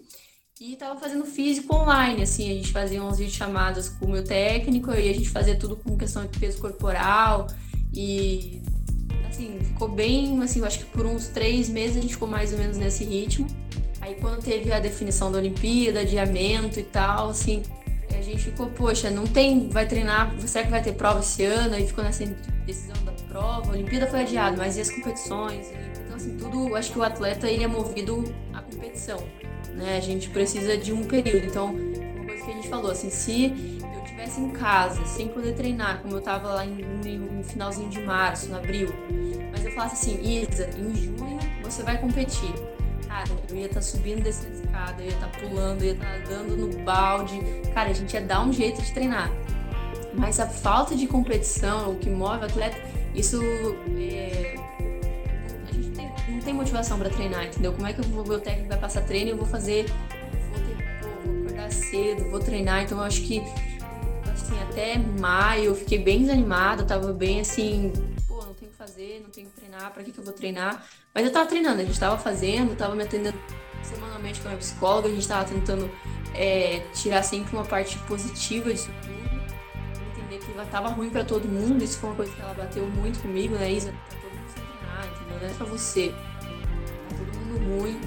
E 0.62 0.76
tava 0.76 1.00
fazendo 1.00 1.24
físico 1.24 1.74
online, 1.74 2.24
assim, 2.24 2.52
a 2.52 2.54
gente 2.54 2.74
fazia 2.74 3.02
umas 3.02 3.18
videochamadas 3.18 3.88
com 3.88 4.08
o 4.08 4.10
meu 4.10 4.26
técnico 4.26 4.92
e 4.92 5.10
a 5.10 5.14
gente 5.14 5.30
fazia 5.30 5.56
tudo 5.56 5.78
com 5.78 5.98
questão 5.98 6.26
de 6.26 6.38
peso 6.38 6.60
corporal 6.60 7.48
e 7.94 8.62
assim, 9.30 9.58
ficou 9.62 9.88
bem, 9.88 10.44
assim, 10.44 10.60
eu 10.60 10.66
acho 10.66 10.80
que 10.80 10.86
por 10.88 11.06
uns 11.06 11.30
três 11.30 11.70
meses 11.70 11.96
a 11.96 12.02
gente 12.02 12.16
ficou 12.16 12.28
mais 12.28 12.52
ou 12.52 12.60
menos 12.60 12.76
nesse 12.76 13.06
ritmo. 13.06 13.48
Aí 14.02 14.16
quando 14.16 14.44
teve 14.44 14.70
a 14.74 14.82
definição 14.82 15.32
da 15.32 15.38
Olimpíada, 15.38 16.02
adiamento 16.02 16.78
e 16.78 16.84
tal, 16.84 17.30
assim, 17.30 17.64
a 18.10 18.22
gente 18.22 18.44
ficou, 18.44 18.66
poxa, 18.68 19.10
não 19.10 19.26
tem, 19.26 19.70
vai 19.70 19.88
treinar, 19.88 20.38
será 20.42 20.66
que 20.66 20.72
vai 20.72 20.84
ter 20.84 20.92
prova 20.92 21.22
esse 21.22 21.46
ano? 21.46 21.74
Aí 21.74 21.88
ficou 21.88 22.04
nessa 22.04 22.26
decisão 22.66 23.02
da 23.06 23.14
prova, 23.30 23.70
a 23.70 23.72
Olimpíada 23.76 24.08
foi 24.08 24.24
adiada, 24.24 24.58
mas 24.58 24.76
e 24.76 24.82
as 24.82 24.90
competições? 24.90 25.68
Então, 26.04 26.18
assim, 26.18 26.36
tudo, 26.36 26.76
acho 26.76 26.92
que 26.92 27.00
o 27.00 27.04
atleta, 27.04 27.50
ele 27.50 27.64
é 27.64 27.68
movido 27.68 28.26
competição 28.70 29.24
né? 29.80 29.98
A 29.98 30.02
gente 30.02 30.30
precisa 30.30 30.78
de 30.78 30.94
um 30.94 31.04
período. 31.04 31.46
Então, 31.46 31.74
uma 31.74 32.26
coisa 32.26 32.44
que 32.44 32.52
a 32.52 32.54
gente 32.54 32.68
falou, 32.68 32.92
assim, 32.92 33.10
se 33.10 33.80
eu 33.96 34.04
tivesse 34.04 34.42
em 34.42 34.50
casa, 34.52 35.04
sem 35.06 35.28
poder 35.30 35.54
treinar, 35.56 36.02
como 36.02 36.16
eu 36.16 36.22
tava 36.22 36.50
lá 36.50 36.66
no 36.66 37.44
finalzinho 37.44 37.90
de 37.90 38.02
março, 38.02 38.50
no 38.50 38.58
abril, 38.58 38.90
mas 39.52 39.66
eu 39.66 39.72
falasse 39.72 40.10
assim, 40.10 40.42
Isa, 40.42 40.70
em 40.78 40.96
junho 40.96 41.40
você 41.64 41.84
vai 41.84 41.98
competir. 41.98 42.54
Cara, 43.08 43.30
eu 43.50 43.56
ia 43.56 43.66
estar 43.66 43.76
tá 43.76 43.82
subindo 43.82 44.22
dessa 44.22 44.48
escada, 44.50 45.02
eu 45.02 45.08
ia 45.08 45.14
estar 45.14 45.28
tá 45.28 45.40
pulando, 45.40 45.82
eu 45.82 45.88
ia 45.88 45.94
estar 45.94 46.06
tá 46.06 46.30
dando 46.30 46.56
no 46.56 46.84
balde. 46.84 47.40
Cara, 47.74 47.90
a 47.90 47.94
gente 47.94 48.14
ia 48.14 48.22
dar 48.22 48.46
um 48.46 48.54
jeito 48.54 48.82
de 48.82 48.94
treinar. 48.94 49.32
Mas 50.14 50.40
a 50.40 50.48
falta 50.48 50.96
de 50.96 51.08
competição, 51.08 51.92
o 51.92 51.96
que 51.96 52.10
move 52.10 52.44
o 52.44 52.46
atleta, 52.46 52.78
isso 53.16 53.42
é, 53.98 54.56
não 56.40 56.46
tem 56.46 56.54
motivação 56.54 56.98
para 56.98 57.10
treinar, 57.10 57.48
entendeu? 57.48 57.74
Como 57.74 57.86
é 57.86 57.94
que 57.94 58.02
vou, 58.02 58.26
meu 58.26 58.40
técnico 58.40 58.70
vai 58.70 58.80
passar 58.80 59.02
treino 59.02 59.28
e 59.28 59.32
eu 59.32 59.38
vou 59.38 59.46
fazer, 59.46 59.86
vou, 60.52 60.60
ter, 60.62 61.26
vou 61.26 61.42
acordar 61.42 61.72
cedo, 61.72 62.30
vou 62.32 62.40
treinar, 62.40 62.84
então 62.84 62.98
eu 62.98 63.04
acho 63.04 63.22
que 63.22 63.42
assim, 64.32 64.60
até 64.62 64.98
maio 64.98 65.66
eu 65.66 65.76
fiquei 65.76 66.00
bem 66.00 66.22
desanimada, 66.22 66.84
tava 66.84 67.12
bem 67.12 67.42
assim, 67.42 67.92
pô, 68.26 68.38
não 68.46 68.54
tenho 68.54 68.72
que 68.72 68.78
fazer, 68.78 69.20
não 69.22 69.30
tenho 69.30 69.48
que 69.48 69.54
treinar, 69.54 69.92
para 69.92 70.02
que, 70.02 70.12
que 70.12 70.20
eu 70.20 70.24
vou 70.24 70.34
treinar? 70.34 70.86
Mas 71.14 71.26
eu 71.26 71.32
tava 71.32 71.46
treinando, 71.46 71.82
a 71.82 71.86
gente 71.86 72.00
tava 72.00 72.18
fazendo, 72.18 72.76
tava 72.76 72.96
me 72.96 73.04
atendendo 73.04 73.38
semanalmente 73.84 74.40
com 74.40 74.48
a 74.48 74.52
minha 74.52 74.60
psicóloga, 74.60 75.10
a 75.10 75.12
gente 75.12 75.28
tava 75.28 75.44
tentando 75.44 75.92
é, 76.34 76.80
tirar 76.94 77.22
sempre 77.24 77.54
uma 77.54 77.66
parte 77.66 77.98
positiva 78.00 78.72
disso 78.72 78.90
tudo, 79.02 80.22
entender 80.22 80.46
que 80.46 80.52
ela 80.54 80.66
tava 80.68 80.88
ruim 80.88 81.10
para 81.10 81.26
todo 81.26 81.46
mundo, 81.50 81.84
isso 81.84 82.00
foi 82.00 82.10
uma 82.12 82.16
coisa 82.16 82.32
que 82.32 82.42
ela 82.42 82.54
bateu 82.54 82.88
muito 82.88 83.20
comigo, 83.22 83.56
né, 83.56 83.70
Isa? 83.70 83.92
Tá 83.92 84.16
todo 84.22 84.32
mundo 84.32 84.54
treinar, 84.54 85.06
entendeu? 85.06 85.40
Não 85.42 85.48
é 85.48 85.54
só 85.54 85.66
você 85.66 86.14
ruim. 87.58 88.00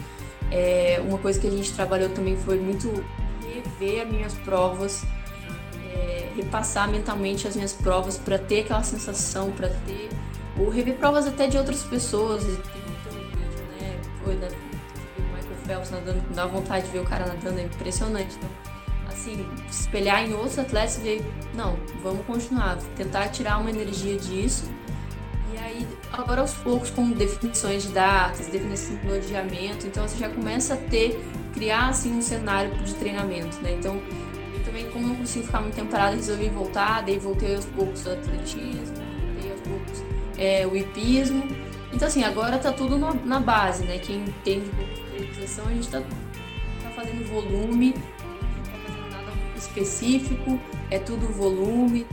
É, 0.51 1.03
uma 1.07 1.18
coisa 1.18 1.40
que 1.40 1.47
a 1.47 1.51
gente 1.51 1.72
trabalhou 1.72 2.11
também 2.11 2.36
foi 2.36 2.59
muito 2.59 3.05
rever 3.43 4.03
as 4.03 4.12
minhas 4.12 4.34
provas, 4.34 5.05
é, 5.93 6.28
repassar 6.36 6.90
mentalmente 6.90 7.49
as 7.49 7.57
minhas 7.57 7.72
provas 7.72 8.18
para 8.18 8.38
ter 8.38 8.61
aquela 8.61 8.82
sensação, 8.82 9.51
para 9.53 9.68
ter 9.68 10.11
ou 10.59 10.68
rever 10.68 10.97
provas 10.97 11.26
até 11.26 11.47
de 11.47 11.57
outras 11.57 11.82
pessoas. 11.82 12.45
Tem 12.45 12.53
um 12.53 13.30
vídeo, 13.30 13.64
né? 13.80 14.01
Foi 14.22 14.34
Michael 14.34 15.57
Phelps 15.66 15.90
nadando, 15.90 16.22
dá 16.34 16.47
vontade 16.47 16.86
de 16.86 16.93
ver 16.93 17.01
o 17.01 17.05
cara 17.05 17.26
nadando, 17.26 17.59
é 17.59 17.62
impressionante. 17.62 18.36
Então, 18.36 18.51
assim, 19.09 19.49
espelhar 19.70 20.22
em 20.22 20.34
outros 20.34 20.59
atletas 20.59 20.99
e 20.99 21.01
ver, 21.01 21.32
não, 21.55 21.78
vamos 22.03 22.26
continuar, 22.26 22.76
tentar 22.97 23.28
tirar 23.28 23.59
uma 23.59 23.70
energia 23.70 24.18
disso 24.18 24.70
aí, 25.72 25.86
agora 26.12 26.40
aos 26.40 26.54
poucos, 26.54 26.90
com 26.90 27.10
definições 27.10 27.84
de 27.84 27.88
datas, 27.90 28.46
definição 28.46 28.96
do 28.96 29.14
adiamento, 29.14 29.86
então 29.86 30.06
você 30.06 30.18
já 30.18 30.28
começa 30.28 30.74
a 30.74 30.76
ter, 30.76 31.18
criar 31.54 31.88
assim 31.88 32.12
um 32.12 32.22
cenário 32.22 32.74
de 32.84 32.94
treinamento, 32.94 33.60
né? 33.62 33.72
Então, 33.78 34.00
eu 34.54 34.64
também, 34.64 34.90
como 34.90 35.08
não 35.08 35.16
consigo 35.16 35.46
ficar 35.46 35.60
muito 35.60 35.74
tempo 35.74 35.90
parada, 35.90 36.16
resolvi 36.16 36.48
voltar, 36.48 37.02
daí 37.02 37.18
voltei 37.18 37.54
aos 37.54 37.64
poucos 37.66 38.06
ao 38.06 38.14
atletismo, 38.14 38.96
voltei 39.34 39.50
aos 39.50 39.60
poucos 39.60 40.04
é, 40.38 40.66
o 40.66 40.76
hipismo. 40.76 41.42
Então, 41.92 42.08
assim, 42.08 42.24
agora 42.24 42.58
tá 42.58 42.72
tudo 42.72 42.98
no, 42.98 43.14
na 43.26 43.38
base, 43.38 43.84
né? 43.84 43.98
Quem 43.98 44.20
entende 44.20 44.70
de 44.70 45.00
periodização, 45.10 45.66
a 45.66 45.72
gente 45.72 45.88
tá, 45.88 46.00
tá 46.00 46.90
fazendo 46.96 47.26
volume, 47.28 47.94
não 47.94 48.62
tá 48.64 48.78
fazendo 48.86 49.10
nada 49.10 49.32
específico, 49.56 50.58
é 50.90 50.98
tudo 50.98 51.26
volume, 51.28 52.06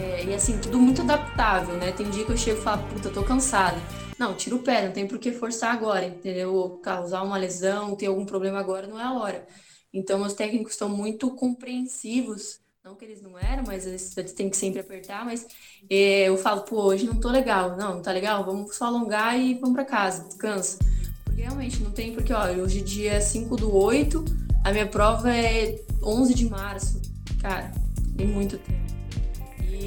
é, 0.00 0.24
e 0.24 0.34
assim, 0.34 0.58
tudo 0.58 0.78
muito 0.78 1.02
adaptável, 1.02 1.76
né? 1.76 1.92
Tem 1.92 2.08
dia 2.08 2.24
que 2.24 2.32
eu 2.32 2.36
chego 2.36 2.58
e 2.58 2.62
falo, 2.62 2.82
puta, 2.88 3.10
tô 3.10 3.22
cansada. 3.22 3.76
Não, 4.18 4.34
tira 4.34 4.56
o 4.56 4.62
pé, 4.62 4.86
não 4.86 4.92
tem 4.92 5.06
por 5.06 5.18
que 5.18 5.32
forçar 5.32 5.74
agora, 5.74 6.06
entendeu? 6.06 6.80
Causar 6.82 7.22
uma 7.22 7.36
lesão, 7.36 7.94
ter 7.94 8.06
algum 8.06 8.24
problema 8.24 8.58
agora, 8.58 8.86
não 8.86 8.98
é 8.98 9.02
a 9.02 9.12
hora. 9.12 9.46
Então, 9.92 10.22
os 10.22 10.34
técnicos 10.34 10.72
estão 10.72 10.88
muito 10.88 11.30
compreensivos. 11.32 12.60
Não 12.82 12.94
que 12.94 13.04
eles 13.04 13.20
não 13.20 13.38
eram, 13.38 13.64
mas 13.66 13.86
eles 13.86 14.14
têm 14.32 14.48
que 14.48 14.56
sempre 14.56 14.80
apertar. 14.80 15.24
Mas 15.24 15.46
é, 15.88 16.28
eu 16.28 16.36
falo, 16.38 16.62
pô, 16.62 16.82
hoje 16.82 17.06
não 17.06 17.20
tô 17.20 17.28
legal. 17.28 17.76
Não, 17.76 17.96
não 17.96 18.02
tá 18.02 18.12
legal? 18.12 18.44
Vamos 18.44 18.74
só 18.74 18.86
alongar 18.86 19.38
e 19.38 19.54
vamos 19.54 19.74
para 19.74 19.84
casa, 19.84 20.24
descansa. 20.24 20.78
Porque 21.24 21.42
realmente 21.42 21.82
não 21.82 21.90
tem, 21.90 22.14
porque, 22.14 22.32
ó, 22.32 22.46
hoje 22.52 22.80
dia 22.80 23.20
5 23.20 23.56
do 23.56 23.74
8, 23.74 24.24
a 24.64 24.72
minha 24.72 24.86
prova 24.86 25.34
é 25.34 25.78
11 26.02 26.34
de 26.34 26.48
março. 26.48 27.00
Cara, 27.40 27.72
tem 28.16 28.26
muito 28.26 28.56
tempo 28.58 28.89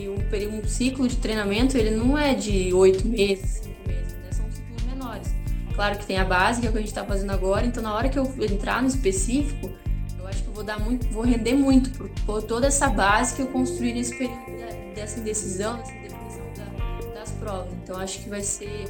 um, 0.10 0.58
um 0.58 0.68
ciclo 0.68 1.08
de 1.08 1.18
treinamento 1.18 1.78
ele 1.78 1.92
não 1.92 2.18
é 2.18 2.34
de 2.34 2.74
oito 2.74 3.08
meses, 3.08 3.62
cinco 3.64 3.88
meses, 3.88 4.14
né? 4.14 4.32
São 4.32 4.46
ciclos 4.52 4.84
menores. 4.84 5.34
Claro 5.74 5.98
que 5.98 6.06
tem 6.06 6.18
a 6.18 6.26
base, 6.26 6.62
que 6.62 6.68
é 6.68 6.70
o 6.70 6.72
que 6.72 6.78
a 6.78 6.82
gente 6.82 6.90
está 6.90 7.06
fazendo 7.06 7.32
agora, 7.32 7.66
então 7.66 7.82
na 7.82 7.94
hora 7.94 8.10
que 8.10 8.18
eu 8.18 8.26
entrar 8.42 8.82
no 8.82 8.88
específico, 8.88 9.72
eu 10.20 10.28
acho 10.28 10.44
que 10.44 10.50
eu 10.50 10.54
vou 10.54 10.64
dar 10.64 10.80
muito, 10.80 11.08
vou 11.10 11.24
render 11.24 11.56
muito 11.56 11.90
por, 11.92 12.10
por 12.26 12.44
toda 12.44 12.68
essa 12.68 12.90
base 12.90 13.36
que 13.36 13.42
eu 13.42 13.48
construí 13.48 13.94
nesse 13.94 14.16
período 14.16 14.54
dessa 14.94 15.20
indecisão, 15.20 15.78
dessa 15.78 15.92
definição 15.94 16.46
da, 16.56 17.20
das 17.20 17.32
provas. 17.32 17.74
Então 17.84 17.98
acho 17.98 18.20
que 18.20 18.30
vai 18.30 18.42
ser. 18.42 18.86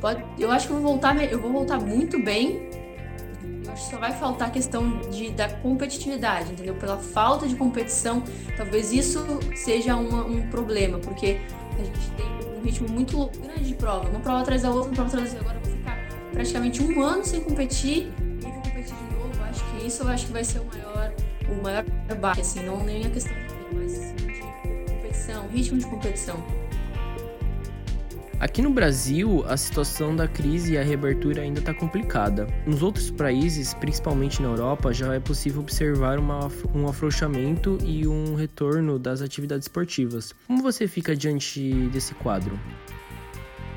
Pode, 0.00 0.22
eu 0.38 0.50
acho 0.50 0.66
que 0.66 0.72
eu 0.72 0.80
vou 0.80 0.92
voltar, 0.92 1.16
eu 1.32 1.40
vou 1.40 1.50
voltar 1.50 1.80
muito 1.80 2.22
bem 2.22 2.68
só 3.78 3.98
vai 3.98 4.12
faltar 4.12 4.48
a 4.48 4.50
questão 4.50 5.00
de, 5.10 5.30
da 5.30 5.48
competitividade, 5.48 6.52
entendeu? 6.52 6.74
Pela 6.74 6.96
falta 6.96 7.46
de 7.46 7.54
competição, 7.54 8.22
talvez 8.56 8.92
isso 8.92 9.24
seja 9.54 9.96
uma, 9.96 10.24
um 10.24 10.48
problema, 10.48 10.98
porque 10.98 11.40
a 11.78 11.84
gente 11.84 12.10
tem 12.12 12.58
um 12.58 12.62
ritmo 12.62 12.88
muito 12.88 13.30
grande 13.40 13.64
de 13.64 13.74
prova, 13.74 14.08
uma 14.08 14.20
prova 14.20 14.40
atrás 14.40 14.62
da 14.62 14.70
outra, 14.70 14.88
uma 14.88 14.94
prova 14.94 15.08
atrás 15.08 15.32
da 15.32 15.38
outra, 15.38 15.50
agora 15.50 15.58
eu 15.64 15.70
vou 15.70 15.78
ficar 15.78 16.08
praticamente 16.32 16.82
um 16.82 17.02
ano 17.02 17.24
sem 17.24 17.40
competir 17.40 18.12
e 18.18 18.42
vou 18.42 18.52
competir 18.52 18.94
de 18.94 19.16
novo. 19.16 19.42
Acho 19.44 19.64
que 19.64 19.86
isso 19.86 20.02
eu 20.02 20.08
acho 20.08 20.26
que 20.26 20.32
vai 20.32 20.44
ser 20.44 20.60
o 20.60 20.64
maior, 20.64 21.12
o 21.48 21.62
maior 21.62 21.84
baque, 22.20 22.40
assim, 22.40 22.64
não 22.64 22.82
nem 22.82 23.04
a 23.06 23.10
questão 23.10 23.34
de, 23.34 23.74
mas 23.74 24.14
de 24.14 24.92
competição, 24.92 25.48
ritmo 25.48 25.78
de 25.78 25.86
competição. 25.86 26.65
Aqui 28.38 28.60
no 28.60 28.68
Brasil, 28.68 29.42
a 29.48 29.56
situação 29.56 30.14
da 30.14 30.28
crise 30.28 30.74
e 30.74 30.78
a 30.78 30.82
reabertura 30.82 31.40
ainda 31.40 31.58
está 31.58 31.72
complicada. 31.72 32.46
Nos 32.66 32.82
outros 32.82 33.10
países, 33.10 33.72
principalmente 33.72 34.42
na 34.42 34.48
Europa, 34.48 34.92
já 34.92 35.14
é 35.14 35.18
possível 35.18 35.62
observar 35.62 36.18
uma, 36.18 36.50
um 36.74 36.86
afrouxamento 36.86 37.78
e 37.82 38.06
um 38.06 38.34
retorno 38.34 38.98
das 38.98 39.22
atividades 39.22 39.64
esportivas. 39.64 40.34
Como 40.46 40.62
você 40.62 40.86
fica 40.86 41.16
diante 41.16 41.88
desse 41.88 42.14
quadro? 42.14 42.60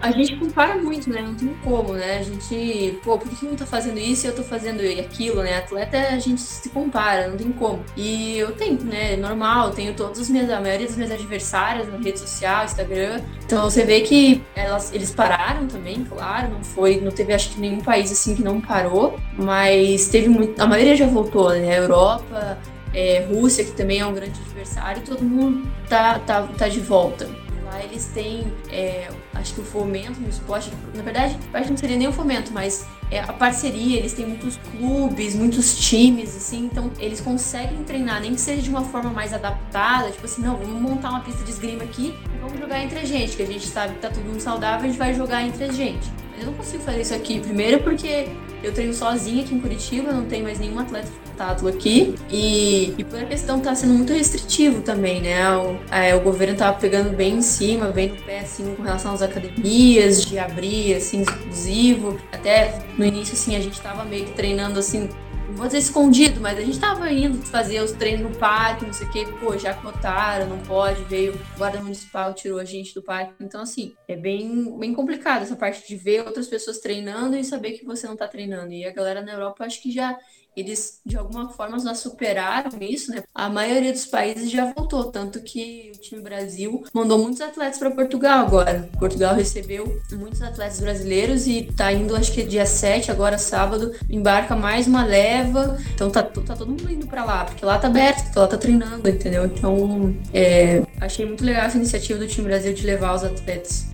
A 0.01 0.11
gente 0.11 0.35
compara 0.37 0.75
muito, 0.75 1.09
né? 1.09 1.21
Não 1.21 1.35
tem 1.35 1.53
como, 1.63 1.93
né? 1.93 2.19
A 2.19 2.23
gente, 2.23 2.99
pô, 3.03 3.17
por 3.17 3.29
que 3.29 3.45
não 3.45 3.55
tá 3.55 3.65
fazendo 3.65 3.99
isso 3.99 4.25
e 4.25 4.29
eu 4.29 4.35
tô 4.35 4.43
fazendo 4.43 4.81
aquilo, 4.99 5.41
né? 5.43 5.57
Atleta, 5.57 5.97
a 5.97 6.19
gente 6.19 6.41
se 6.41 6.69
compara, 6.69 7.27
não 7.27 7.37
tem 7.37 7.51
como. 7.51 7.83
E 7.97 8.37
eu 8.37 8.51
tenho, 8.53 8.81
né? 8.83 9.15
Normal, 9.17 9.71
tenho 9.71 9.93
todos 9.93 10.19
os 10.19 10.29
meus, 10.29 10.49
a 10.49 10.61
maioria 10.61 10.87
dos 10.87 10.95
meus 10.95 11.11
adversários 11.11 11.87
na 11.87 11.97
rede 11.97 12.19
social, 12.19 12.65
Instagram. 12.65 13.21
Então 13.45 13.69
você 13.69 13.83
vê 13.83 14.01
que 14.01 14.41
elas, 14.55 14.93
eles 14.93 15.11
pararam 15.11 15.67
também, 15.67 16.03
claro, 16.05 16.49
não 16.49 16.63
foi, 16.63 17.01
não 17.01 17.11
teve 17.11 17.33
acho 17.33 17.49
que 17.51 17.59
nenhum 17.59 17.81
país 17.81 18.11
assim 18.11 18.35
que 18.35 18.43
não 18.43 18.61
parou, 18.61 19.19
mas 19.37 20.07
teve 20.07 20.29
muito, 20.29 20.59
a 20.61 20.67
maioria 20.67 20.95
já 20.95 21.07
voltou, 21.07 21.49
né? 21.49 21.77
Europa, 21.77 22.57
é, 22.93 23.27
Rússia, 23.29 23.63
que 23.63 23.71
também 23.71 23.99
é 23.99 24.05
um 24.05 24.13
grande 24.13 24.39
adversário, 24.39 25.01
todo 25.03 25.23
mundo 25.23 25.67
tá, 25.87 26.19
tá, 26.19 26.43
tá 26.57 26.67
de 26.67 26.79
volta. 26.79 27.29
Lá 27.69 27.83
eles 27.83 28.07
têm 28.07 28.51
é, 28.71 29.09
acho 29.35 29.53
que 29.53 29.61
o 29.61 29.63
fomento 29.63 30.19
no 30.19 30.27
esporte, 30.27 30.71
na 30.95 31.03
verdade, 31.03 31.37
acho 31.53 31.65
que 31.65 31.69
não 31.69 31.77
seria 31.77 31.97
nem 31.97 32.07
o 32.07 32.11
fomento, 32.11 32.51
mas 32.51 32.85
é 33.11 33.19
a 33.19 33.31
parceria, 33.31 33.97
eles 33.97 34.13
têm 34.13 34.25
muitos 34.25 34.57
clubes, 34.71 35.35
muitos 35.35 35.77
times, 35.77 36.35
assim, 36.35 36.65
então 36.65 36.91
eles 36.97 37.21
conseguem 37.21 37.83
treinar, 37.83 38.21
nem 38.21 38.33
que 38.33 38.41
seja 38.41 38.61
de 38.61 38.69
uma 38.69 38.83
forma 38.83 39.11
mais 39.11 39.33
adaptada, 39.33 40.09
tipo 40.09 40.25
assim, 40.25 40.41
não, 40.41 40.57
vamos 40.57 40.81
montar 40.81 41.11
uma 41.11 41.19
pista 41.19 41.43
de 41.43 41.51
esgrima 41.51 41.83
aqui 41.83 42.15
e 42.35 42.37
vamos 42.39 42.59
jogar 42.59 42.83
entre 42.83 42.97
a 42.97 43.05
gente, 43.05 43.35
que 43.35 43.43
a 43.43 43.47
gente 43.47 43.67
sabe 43.67 43.93
que 43.93 43.99
tá 43.99 44.09
todo 44.09 44.23
mundo 44.23 44.39
saudável, 44.39 44.85
a 44.85 44.87
gente 44.87 44.97
vai 44.97 45.13
jogar 45.13 45.43
entre 45.43 45.63
a 45.63 45.71
gente. 45.71 46.11
Mas 46.31 46.39
eu 46.39 46.47
não 46.47 46.53
consigo 46.53 46.81
fazer 46.83 47.01
isso 47.01 47.13
aqui, 47.13 47.39
primeiro 47.39 47.83
porque 47.83 48.29
eu 48.63 48.73
treino 48.73 48.93
sozinha 48.93 49.43
aqui 49.43 49.55
em 49.55 49.59
Curitiba, 49.59 50.11
não 50.11 50.25
tem 50.25 50.43
mais 50.43 50.59
nenhum 50.59 50.79
atleta 50.79 51.09
pentatlo 51.39 51.69
aqui. 51.69 52.15
E, 52.29 52.93
e 52.97 53.03
por 53.03 53.19
a 53.19 53.25
questão 53.25 53.59
tá 53.59 53.73
sendo 53.73 53.93
muito 53.93 54.11
restritivo 54.11 54.81
também, 54.81 55.21
né? 55.21 55.57
O, 55.57 55.77
é, 55.91 56.15
o 56.15 56.19
governo 56.19 56.57
tava 56.57 56.77
pegando 56.77 57.15
bem 57.15 57.35
em 57.35 57.41
cima, 57.41 57.87
bem 57.87 58.09
no 58.09 58.15
pé, 58.17 58.39
assim, 58.39 58.75
com 58.75 58.83
relação 58.83 59.13
às 59.13 59.21
academias, 59.21 60.25
de 60.25 60.37
abrir, 60.37 60.95
assim, 60.95 61.21
exclusivo. 61.21 62.17
Até 62.31 62.79
no 62.97 63.05
início, 63.05 63.33
assim, 63.33 63.55
a 63.55 63.59
gente 63.59 63.79
tava 63.79 64.03
meio 64.03 64.25
que 64.25 64.33
treinando, 64.33 64.79
assim, 64.79 65.09
não 65.49 65.55
vou 65.55 65.65
dizer 65.65 65.79
escondido, 65.79 66.39
mas 66.39 66.57
a 66.57 66.61
gente 66.61 66.79
tava 66.79 67.11
indo 67.11 67.41
fazer 67.47 67.81
os 67.81 67.91
treinos 67.91 68.31
no 68.31 68.37
parque, 68.37 68.85
não 68.85 68.93
sei 68.93 69.07
o 69.07 69.11
que, 69.11 69.25
pô, 69.39 69.57
já 69.57 69.73
cotaram, 69.73 70.47
não 70.47 70.59
pode, 70.59 71.03
veio 71.05 71.33
o 71.33 71.57
guarda 71.57 71.81
municipal, 71.81 72.33
tirou 72.33 72.59
a 72.59 72.65
gente 72.65 72.93
do 72.93 73.01
parque. 73.01 73.33
Então, 73.41 73.61
assim, 73.61 73.93
é 74.07 74.15
bem, 74.15 74.77
bem 74.77 74.93
complicado 74.93 75.41
essa 75.41 75.55
parte 75.55 75.87
de 75.87 75.95
ver 75.95 76.25
outras 76.25 76.47
pessoas 76.47 76.77
treinando 76.77 77.35
e 77.35 77.43
saber 77.43 77.71
que 77.71 77.85
você 77.85 78.07
não 78.07 78.15
tá 78.15 78.27
treinando. 78.27 78.71
E 78.71 78.85
a 78.85 78.91
galera 78.91 79.21
na 79.21 79.33
Europa, 79.33 79.65
acho 79.65 79.81
que 79.81 79.91
já 79.91 80.17
eles 80.59 80.99
de 81.05 81.17
alguma 81.17 81.49
forma 81.49 81.79
já 81.79 81.93
superaram 81.93 82.71
isso, 82.81 83.11
né? 83.11 83.23
A 83.33 83.49
maioria 83.49 83.91
dos 83.91 84.05
países 84.05 84.49
já 84.49 84.71
voltou, 84.73 85.05
tanto 85.05 85.41
que 85.41 85.91
o 85.95 85.99
time 85.99 86.21
Brasil 86.21 86.83
mandou 86.93 87.17
muitos 87.17 87.41
atletas 87.41 87.77
para 87.77 87.91
Portugal 87.91 88.45
agora. 88.45 88.89
Portugal 88.99 89.35
recebeu 89.35 89.99
muitos 90.11 90.41
atletas 90.41 90.79
brasileiros 90.79 91.47
e 91.47 91.63
tá 91.63 91.91
indo, 91.91 92.15
acho 92.15 92.31
que 92.31 92.43
dia 92.43 92.65
7, 92.65 93.11
agora 93.11 93.37
sábado, 93.37 93.93
embarca 94.09 94.55
mais 94.55 94.87
uma 94.87 95.05
leva. 95.05 95.77
Então 95.93 96.09
tá, 96.09 96.23
tá 96.23 96.55
todo 96.55 96.67
mundo 96.67 96.91
indo 96.91 97.07
para 97.07 97.23
lá, 97.23 97.45
porque 97.45 97.65
lá 97.65 97.77
tá 97.77 97.87
aberto, 97.87 98.23
porque 98.23 98.39
lá 98.39 98.47
tá 98.47 98.57
treinando, 98.57 99.09
entendeu? 99.09 99.45
Então, 99.45 100.15
é, 100.33 100.83
achei 100.99 101.25
muito 101.25 101.43
legal 101.43 101.65
essa 101.65 101.77
iniciativa 101.77 102.19
do 102.19 102.27
time 102.27 102.47
Brasil 102.47 102.73
de 102.73 102.85
levar 102.85 103.15
os 103.15 103.23
atletas. 103.23 103.87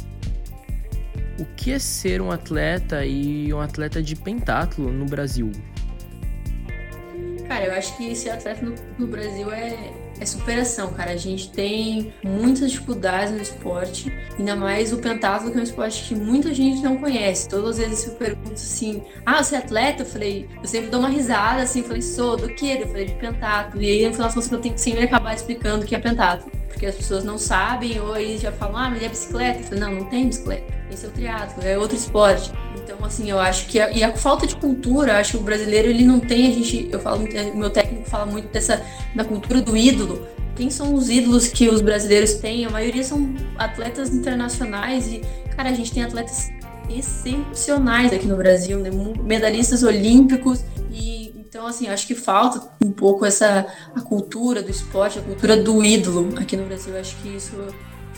O 1.38 1.45
que 1.57 1.72
é 1.72 1.80
ser 1.80 2.22
um 2.22 2.32
atleta 2.32 3.05
e 3.05 3.53
um 3.53 3.59
atleta 3.59 4.01
de 4.01 4.16
pentatlo 4.16 4.91
no 4.91 5.05
Brasil? 5.05 5.51
Cara, 7.48 7.66
eu 7.66 7.74
acho 7.74 7.96
que 7.96 8.16
ser 8.16 8.32
atleta 8.32 8.66
no, 8.66 8.76
no 8.98 9.08
Brasil 9.08 9.52
é, 9.52 9.93
é 10.20 10.26
superação, 10.26 10.91
cara. 10.93 11.12
A 11.12 11.18
gente 11.18 11.52
tem 11.52 12.14
muitas 12.24 12.72
dificuldades 12.72 13.32
no 13.32 13.41
esporte, 13.41 14.12
ainda 14.38 14.56
mais 14.56 14.91
o 14.91 14.98
pentatlo, 14.98 15.52
que 15.52 15.58
é 15.58 15.60
um 15.60 15.64
esporte 15.64 16.04
que 16.04 16.16
muita 16.16 16.54
gente 16.54 16.82
não 16.82 16.98
conhece. 16.98 17.48
Todas 17.48 17.80
as 17.80 17.88
vezes 17.88 18.08
eu 18.08 18.14
pergunto 18.16 18.54
assim: 18.54 19.04
ah, 19.26 19.43
você 19.43 19.56
é 19.56 19.58
atleta? 19.60 20.02
Eu 20.02 20.08
falei, 20.08 20.50
eu 20.62 20.68
sempre 20.68 20.89
dou 20.89 21.00
uma 21.00 21.10
risada 21.10 21.62
assim, 21.62 21.84
falei, 21.84 22.02
sou, 22.02 22.36
do 22.36 22.50
que? 22.50 22.72
Eu 22.72 22.88
falei, 22.88 23.06
de 23.06 23.14
pentatlo. 23.14 23.82
E 23.82 23.89
aí 23.89 24.08
no 24.08 24.14
final 24.14 24.32
eu 24.36 24.60
tenho 24.60 24.74
que 24.74 24.82
sempre 24.82 25.04
acabar 25.04 25.36
explicando 25.36 25.84
o 25.84 25.88
que 25.88 25.96
é 25.96 26.00
pentatlo. 26.00 26.52
Porque 26.68 26.88
as 26.88 26.96
pessoas 26.96 27.24
não 27.24 27.38
sabem, 27.38 28.00
ou 28.02 28.14
aí 28.14 28.38
já 28.38 28.52
falam, 28.52 28.78
ah, 28.78 28.89
mas 28.89 29.04
é 29.04 29.08
bicicleta. 29.10 29.60
Eu 29.60 29.64
falei, 29.64 29.80
não, 29.80 29.91
não 29.93 30.06
tem 30.06 30.28
bicicleta. 30.28 30.74
Esse 30.91 31.05
é 31.05 31.09
o 31.09 31.11
triatlo, 31.11 31.63
é 31.63 31.77
outro 31.77 31.97
esporte. 31.97 32.51
Então, 32.77 33.03
assim, 33.03 33.29
eu 33.29 33.39
acho 33.39 33.67
que 33.67 33.79
a, 33.79 33.91
e 33.91 34.03
a 34.03 34.15
falta 34.15 34.45
de 34.45 34.55
cultura, 34.55 35.17
acho 35.17 35.31
que 35.31 35.38
o 35.38 35.41
brasileiro 35.41 35.89
ele 35.89 36.03
não 36.03 36.19
tem, 36.19 36.51
a 36.51 36.53
gente, 36.53 36.89
eu 36.91 36.99
falo, 36.99 37.25
o 37.25 37.57
meu 37.57 37.69
técnico 37.69 38.09
fala 38.09 38.25
muito 38.25 38.47
dessa 38.49 38.81
da 39.15 39.23
cultura 39.23 39.61
do 39.61 39.75
ídolo. 39.75 40.27
Quem 40.55 40.69
são 40.69 40.93
os 40.93 41.09
ídolos 41.09 41.47
que 41.47 41.67
os 41.67 41.81
brasileiros 41.81 42.36
têm? 42.36 42.65
A 42.65 42.69
maioria 42.69 43.03
são 43.03 43.36
atletas 43.57 44.13
internacionais 44.13 45.07
e, 45.07 45.21
cara, 45.55 45.69
a 45.69 45.73
gente 45.73 45.91
tem 45.91 46.03
atletas 46.03 46.49
excepcionais 46.89 48.13
aqui 48.13 48.27
no 48.27 48.38
Brasil, 48.38 48.79
né? 48.79 48.89
medalhistas 49.23 49.83
olímpicos 49.83 50.63
e 50.91 51.33
então 51.39 51.65
assim 51.65 51.88
acho 51.88 52.05
que 52.05 52.15
falta 52.15 52.69
um 52.83 52.91
pouco 52.91 53.25
essa 53.25 53.65
a 53.95 54.01
cultura 54.01 54.61
do 54.61 54.69
esporte, 54.69 55.19
a 55.19 55.21
cultura 55.21 55.57
do 55.57 55.83
ídolo 55.83 56.38
aqui 56.38 56.55
no 56.55 56.65
Brasil. 56.65 56.97
Acho 56.97 57.15
que 57.17 57.36
isso 57.36 57.55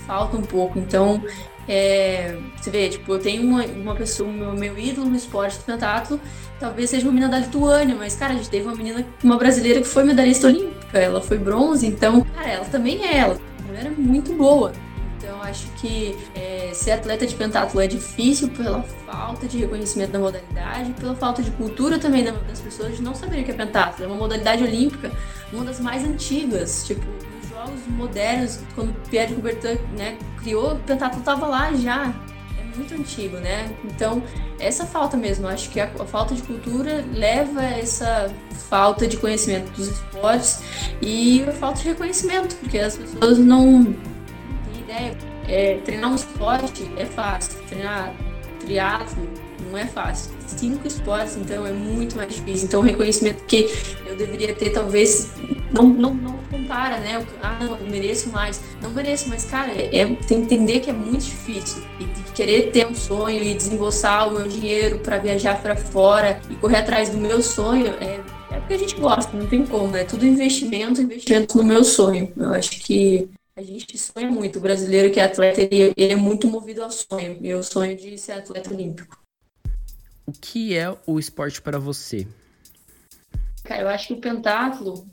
falta 0.06 0.38
um 0.38 0.42
pouco. 0.42 0.80
Então 0.80 1.24
é, 1.68 2.38
você 2.56 2.70
vê, 2.70 2.90
tipo, 2.90 3.14
eu 3.14 3.20
tenho 3.20 3.44
uma, 3.44 3.66
uma 3.66 3.96
pessoa, 3.96 4.32
meu, 4.32 4.54
meu 4.54 4.78
ídolo 4.78 5.10
no 5.10 5.16
esporte 5.16 5.58
do 5.58 5.64
pentatlo, 5.64 6.20
talvez 6.60 6.90
seja 6.90 7.06
uma 7.06 7.14
menina 7.14 7.30
da 7.30 7.40
Lituânia, 7.40 7.96
mas, 7.96 8.16
cara, 8.16 8.34
a 8.34 8.38
gente 8.38 8.50
teve 8.50 8.66
uma 8.66 8.76
menina, 8.76 9.06
uma 9.24 9.38
brasileira 9.38 9.82
que 9.82 9.88
foi 9.88 10.04
medalhista 10.04 10.48
olímpica, 10.48 10.98
ela 10.98 11.22
foi 11.22 11.38
bronze, 11.38 11.86
então, 11.86 12.22
cara, 12.36 12.50
ela 12.50 12.66
também 12.66 13.06
é 13.06 13.18
ela. 13.18 13.38
A 13.60 13.68
mulher 13.68 13.86
é 13.86 13.90
muito 13.90 14.34
boa. 14.34 14.72
Então, 15.18 15.42
acho 15.42 15.68
que 15.74 16.16
é, 16.36 16.72
ser 16.74 16.92
atleta 16.92 17.26
de 17.26 17.36
pentatlo 17.36 17.82
é 17.82 17.88
difícil 17.88 18.50
pela 18.50 18.82
falta 19.06 19.48
de 19.48 19.58
reconhecimento 19.58 20.12
da 20.12 20.20
modalidade, 20.20 20.94
pela 20.94 21.16
falta 21.16 21.42
de 21.42 21.52
cultura 21.52 22.00
também 22.00 22.24
das 22.24 22.62
pessoas 22.62 22.96
de 22.96 23.02
não 23.02 23.14
saberem 23.14 23.42
o 23.42 23.46
que 23.46 23.52
é 23.52 23.56
pentatlo. 23.56 24.06
É 24.06 24.08
uma 24.08 24.16
modalidade 24.16 24.64
olímpica, 24.64 25.12
uma 25.52 25.66
das 25.66 25.80
mais 25.80 26.04
antigas, 26.06 26.86
tipo, 26.86 27.06
jogos 27.68 27.88
modernos, 27.88 28.60
quando 28.74 28.94
Pierre 29.10 29.34
Coubertin 29.36 29.80
né, 29.98 30.18
criou, 30.42 30.74
o 30.74 30.80
pentatlo 30.80 31.20
estava 31.20 31.48
lá 31.48 31.74
já. 31.74 32.14
É 32.60 32.78
muito 32.78 32.94
antigo, 32.94 33.38
né? 33.38 33.70
Então, 33.84 34.24
essa 34.60 34.86
falta 34.86 35.18
mesmo, 35.18 35.48
acho 35.48 35.70
que 35.70 35.80
a, 35.80 35.86
a, 35.86 36.06
falta 36.06 36.34
de 36.34 36.42
cultura 36.44 37.06
leva 37.14 37.62
a 37.62 37.78
essa 37.78 38.34
falta 38.70 39.08
de 39.08 39.18
conhecimento 39.18 39.70
dos 39.72 39.88
esportes 39.88 40.62
e 41.02 41.44
a 41.44 41.52
falta 41.52 41.82
de 41.82 41.90
reconhecimento, 41.90 42.56
porque 42.58 42.80
as 42.80 42.98
pessoas 42.98 43.38
não, 43.38 43.84
não 43.84 43.94
têm 43.94 44.82
ideia. 44.82 45.18
É, 45.48 45.78
treinar 45.86 46.12
um 46.12 46.16
esporte 46.16 46.92
é 46.98 47.06
fácil, 47.06 47.58
treinar 47.70 48.14
triatlo 48.60 49.28
não 49.70 49.78
é 49.78 49.86
fácil. 49.86 50.32
Cinco 50.46 50.88
esportes, 50.88 51.36
então 51.36 51.66
é 51.66 51.72
muito 51.72 52.16
mais 52.16 52.34
difícil. 52.34 52.68
Então 52.68 52.80
o 52.82 52.84
reconhecimento 52.84 53.44
que 53.46 53.70
eu 54.06 54.16
deveria 54.16 54.54
ter, 54.54 54.72
talvez, 54.72 55.32
não, 55.72 55.84
não, 55.84 56.14
não 56.14 56.37
compara, 56.68 57.00
né? 57.00 57.26
Ah, 57.42 57.58
não, 57.64 57.78
eu 57.78 57.88
mereço 57.88 58.30
mais. 58.30 58.62
Não 58.82 58.92
mereço, 58.92 59.30
mas, 59.30 59.46
cara, 59.46 59.72
é, 59.72 60.00
é, 60.00 60.06
tem 60.06 60.18
que 60.18 60.34
entender 60.34 60.82
que 60.82 60.90
é 60.90 60.94
muito 60.94 61.24
difícil. 61.24 61.82
E 62.00 62.06
querer 62.34 62.72
ter 62.72 62.86
um 62.86 62.94
sonho 62.94 63.42
e 63.42 63.56
desembolsar 63.56 64.28
o 64.28 64.34
meu 64.34 64.48
dinheiro 64.48 65.00
para 65.00 65.18
viajar 65.18 65.62
para 65.62 65.76
fora 65.76 66.42
e 66.50 66.56
correr 66.56 66.78
atrás 66.78 67.10
do 67.10 67.18
meu 67.18 67.42
sonho 67.42 67.88
é, 68.02 68.20
é 68.52 68.60
porque 68.60 68.74
a 68.74 68.78
gente 68.78 68.96
gosta, 68.96 69.36
não 69.36 69.48
tem 69.48 69.66
como, 69.66 69.96
é 69.96 70.04
tudo 70.04 70.26
investimento, 70.26 71.02
investimento 71.02 71.58
no 71.58 71.64
meu 71.64 71.84
sonho. 71.84 72.32
Eu 72.36 72.54
acho 72.54 72.72
que 72.82 73.30
a 73.56 73.62
gente 73.62 73.98
sonha 73.98 74.30
muito. 74.30 74.60
O 74.60 74.62
brasileiro 74.62 75.12
que 75.12 75.20
é 75.20 75.24
atleta, 75.24 75.62
ele, 75.62 75.94
ele 75.96 76.14
é 76.14 76.18
muito 76.18 76.48
movido 76.48 76.84
ao 76.84 76.92
sonho. 76.92 77.38
E 77.42 77.48
eu 77.48 77.64
sonho 77.64 77.96
de 77.96 78.18
ser 78.18 78.34
atleta 78.34 78.74
olímpico. 78.74 79.18
O 80.26 80.34
que 80.34 80.78
é 80.78 80.94
o 81.08 81.18
esporte 81.18 81.62
para 81.62 81.80
você? 81.80 82.28
Cara, 83.64 83.82
eu 83.82 83.88
acho 83.88 84.08
que 84.08 84.14
o 84.14 84.22
pentatlo 84.22 85.08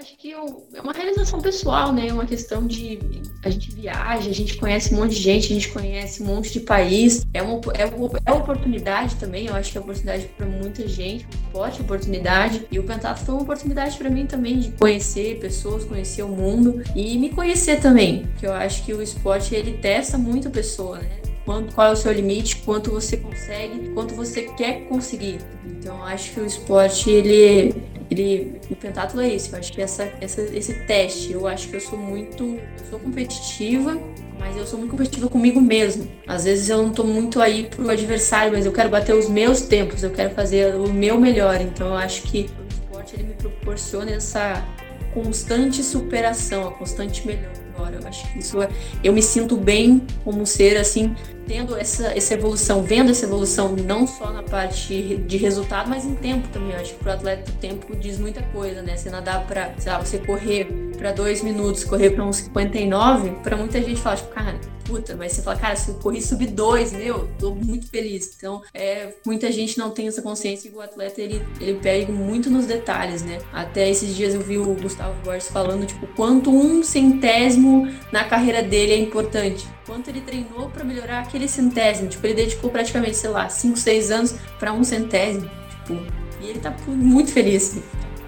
acho 0.00 0.16
que 0.16 0.32
é 0.32 0.80
uma 0.80 0.92
realização 0.92 1.40
pessoal, 1.40 1.92
né? 1.92 2.12
Uma 2.12 2.24
questão 2.24 2.66
de 2.66 2.98
a 3.44 3.50
gente 3.50 3.70
viaja, 3.70 4.30
a 4.30 4.32
gente 4.32 4.56
conhece 4.56 4.94
um 4.94 4.98
monte 4.98 5.14
de 5.14 5.20
gente, 5.20 5.52
a 5.52 5.54
gente 5.54 5.68
conhece 5.68 6.22
um 6.22 6.26
monte 6.26 6.52
de 6.52 6.60
país. 6.60 7.26
É 7.34 7.42
uma, 7.42 7.60
é 7.74 7.84
uma, 7.84 8.10
é 8.24 8.32
uma 8.32 8.40
oportunidade 8.40 9.16
também, 9.16 9.46
eu 9.46 9.54
acho 9.54 9.70
que 9.70 9.78
é 9.78 9.80
oportunidade 9.80 10.28
para 10.36 10.46
muita 10.46 10.88
gente, 10.88 11.26
forte 11.52 11.82
oportunidade. 11.82 12.66
E 12.70 12.78
o 12.78 12.82
Pentatlo 12.82 13.24
foi 13.24 13.34
uma 13.34 13.42
oportunidade 13.42 13.96
para 13.98 14.08
mim 14.08 14.26
também 14.26 14.58
de 14.58 14.70
conhecer 14.72 15.38
pessoas, 15.38 15.84
conhecer 15.84 16.22
o 16.22 16.28
mundo 16.28 16.82
e 16.96 17.18
me 17.18 17.28
conhecer 17.30 17.80
também, 17.80 18.26
que 18.38 18.46
eu 18.46 18.52
acho 18.52 18.84
que 18.84 18.94
o 18.94 19.02
esporte 19.02 19.54
ele 19.54 19.74
testa 19.74 20.16
muito 20.16 20.48
a 20.48 20.50
pessoa, 20.50 20.98
né? 20.98 21.29
Quanto, 21.50 21.74
qual 21.74 21.88
é 21.88 21.90
o 21.90 21.96
seu 21.96 22.12
limite, 22.12 22.58
quanto 22.58 22.92
você 22.92 23.16
consegue, 23.16 23.88
quanto 23.88 24.14
você 24.14 24.42
quer 24.42 24.84
conseguir. 24.86 25.40
Então, 25.66 26.00
acho 26.04 26.30
que 26.30 26.38
o 26.38 26.46
esporte 26.46 27.10
ele 27.10 27.74
ele, 28.08 28.60
o 28.70 28.76
pentatlo 28.76 29.20
é 29.20 29.34
isso. 29.34 29.52
Eu 29.52 29.58
acho 29.58 29.72
que 29.72 29.82
essa, 29.82 30.12
essa, 30.20 30.42
esse 30.42 30.74
teste, 30.86 31.32
eu 31.32 31.48
acho 31.48 31.68
que 31.68 31.74
eu 31.74 31.80
sou 31.80 31.98
muito, 31.98 32.44
eu 32.44 32.84
sou 32.88 33.00
competitiva, 33.00 34.00
mas 34.38 34.56
eu 34.56 34.64
sou 34.64 34.78
muito 34.78 34.92
competitiva 34.92 35.28
comigo 35.28 35.60
mesmo. 35.60 36.06
Às 36.24 36.44
vezes 36.44 36.68
eu 36.68 36.84
não 36.84 36.92
tô 36.92 37.02
muito 37.02 37.40
aí 37.40 37.64
pro 37.64 37.90
adversário, 37.90 38.52
mas 38.52 38.64
eu 38.64 38.70
quero 38.70 38.88
bater 38.88 39.16
os 39.16 39.28
meus 39.28 39.60
tempos, 39.62 40.04
eu 40.04 40.10
quero 40.10 40.32
fazer 40.32 40.76
o 40.76 40.92
meu 40.92 41.18
melhor. 41.20 41.60
Então 41.60 41.88
eu 41.88 41.96
acho 41.96 42.22
que 42.22 42.48
o 42.60 42.68
esporte 42.72 43.16
ele 43.16 43.24
me 43.24 43.34
proporciona 43.34 44.12
essa 44.12 44.64
constante 45.12 45.82
superação, 45.82 46.68
a 46.68 46.70
constante 46.70 47.26
melhor 47.26 47.59
agora. 47.80 47.98
Eu 48.00 48.08
acho 48.08 48.30
que 48.32 48.38
isso 48.38 48.62
é, 48.62 48.68
eu 49.02 49.12
me 49.12 49.22
sinto 49.22 49.56
bem 49.56 50.02
como 50.24 50.46
ser 50.46 50.76
assim, 50.76 51.14
tendo 51.46 51.76
essa, 51.76 52.16
essa 52.16 52.34
evolução, 52.34 52.82
vendo 52.82 53.10
essa 53.10 53.24
evolução 53.24 53.74
não 53.74 54.06
só 54.06 54.30
na 54.30 54.42
parte 54.42 55.16
de 55.16 55.36
resultado, 55.36 55.88
mas 55.88 56.04
em 56.04 56.14
tempo 56.14 56.48
também. 56.48 56.72
Eu 56.72 56.80
acho 56.80 56.94
que 56.94 56.98
pro 56.98 57.12
atleta 57.12 57.50
o 57.50 57.54
tempo 57.54 57.96
diz 57.96 58.18
muita 58.18 58.42
coisa, 58.42 58.82
né? 58.82 58.96
Você 58.96 59.10
nadar 59.10 59.46
para, 59.46 59.74
sei 59.78 59.92
lá, 59.92 59.98
você 59.98 60.18
correr 60.18 60.66
para 60.96 61.12
dois 61.12 61.42
minutos, 61.42 61.84
correr 61.84 62.10
para 62.10 62.24
uns 62.24 62.36
59, 62.36 63.30
para 63.42 63.56
muita 63.56 63.80
gente 63.82 64.00
fala, 64.00 64.16
tipo, 64.16 64.28
cara, 64.30 64.60
puta, 64.90 65.14
mas 65.14 65.32
você 65.32 65.42
fala, 65.42 65.56
cara, 65.56 65.76
se 65.76 65.88
eu 65.88 65.94
corri 65.94 66.20
sub 66.20 66.44
2, 66.44 66.92
meu, 66.92 67.30
tô 67.38 67.54
muito 67.54 67.86
feliz. 67.88 68.34
Então, 68.36 68.60
é, 68.74 69.14
muita 69.24 69.50
gente 69.52 69.78
não 69.78 69.90
tem 69.90 70.08
essa 70.08 70.20
consciência 70.20 70.68
que 70.68 70.76
o 70.76 70.80
atleta 70.80 71.20
ele, 71.20 71.40
ele 71.60 71.78
pega 71.78 72.12
muito 72.12 72.50
nos 72.50 72.66
detalhes, 72.66 73.22
né? 73.22 73.38
Até 73.52 73.88
esses 73.88 74.14
dias 74.16 74.34
eu 74.34 74.40
vi 74.40 74.58
o 74.58 74.74
Gustavo 74.74 75.14
Borges 75.22 75.48
falando, 75.48 75.86
tipo, 75.86 76.08
quanto 76.08 76.50
um 76.50 76.82
centésimo 76.82 77.88
na 78.10 78.24
carreira 78.24 78.64
dele 78.64 78.92
é 78.92 78.98
importante. 78.98 79.64
Quanto 79.86 80.08
ele 80.08 80.20
treinou 80.20 80.68
para 80.68 80.82
melhorar 80.82 81.20
aquele 81.20 81.46
centésimo. 81.46 82.08
Tipo, 82.08 82.26
ele 82.26 82.34
dedicou 82.34 82.68
praticamente, 82.68 83.16
sei 83.16 83.30
lá, 83.30 83.48
5, 83.48 83.78
6 83.78 84.10
anos 84.10 84.34
para 84.58 84.72
um 84.72 84.82
centésimo. 84.82 85.48
Tipo, 85.70 85.94
e 86.42 86.48
ele 86.48 86.58
tá 86.58 86.74
muito 86.88 87.30
feliz. 87.30 87.78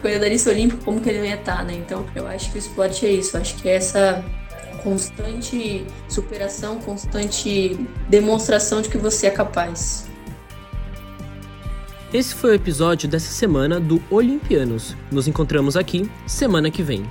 Corredorista 0.00 0.50
olímpico, 0.50 0.84
como 0.84 1.00
que 1.00 1.08
ele 1.08 1.18
não 1.18 1.26
ia 1.26 1.34
estar, 1.34 1.58
tá, 1.58 1.64
né? 1.64 1.74
Então, 1.74 2.06
eu 2.14 2.26
acho 2.26 2.50
que 2.52 2.58
o 2.58 2.60
esporte 2.60 3.04
é 3.04 3.10
isso. 3.10 3.36
Eu 3.36 3.40
acho 3.40 3.56
que 3.56 3.68
é 3.68 3.74
essa 3.74 4.24
constante 4.82 5.86
superação, 6.08 6.80
constante 6.80 7.78
demonstração 8.08 8.82
de 8.82 8.88
que 8.88 8.98
você 8.98 9.26
é 9.26 9.30
capaz. 9.30 10.06
Esse 12.12 12.34
foi 12.34 12.50
o 12.50 12.54
episódio 12.54 13.08
dessa 13.08 13.32
semana 13.32 13.80
do 13.80 14.02
Olimpianos. 14.10 14.94
Nos 15.10 15.26
encontramos 15.26 15.76
aqui 15.76 16.10
semana 16.26 16.70
que 16.70 16.82
vem. 16.82 17.08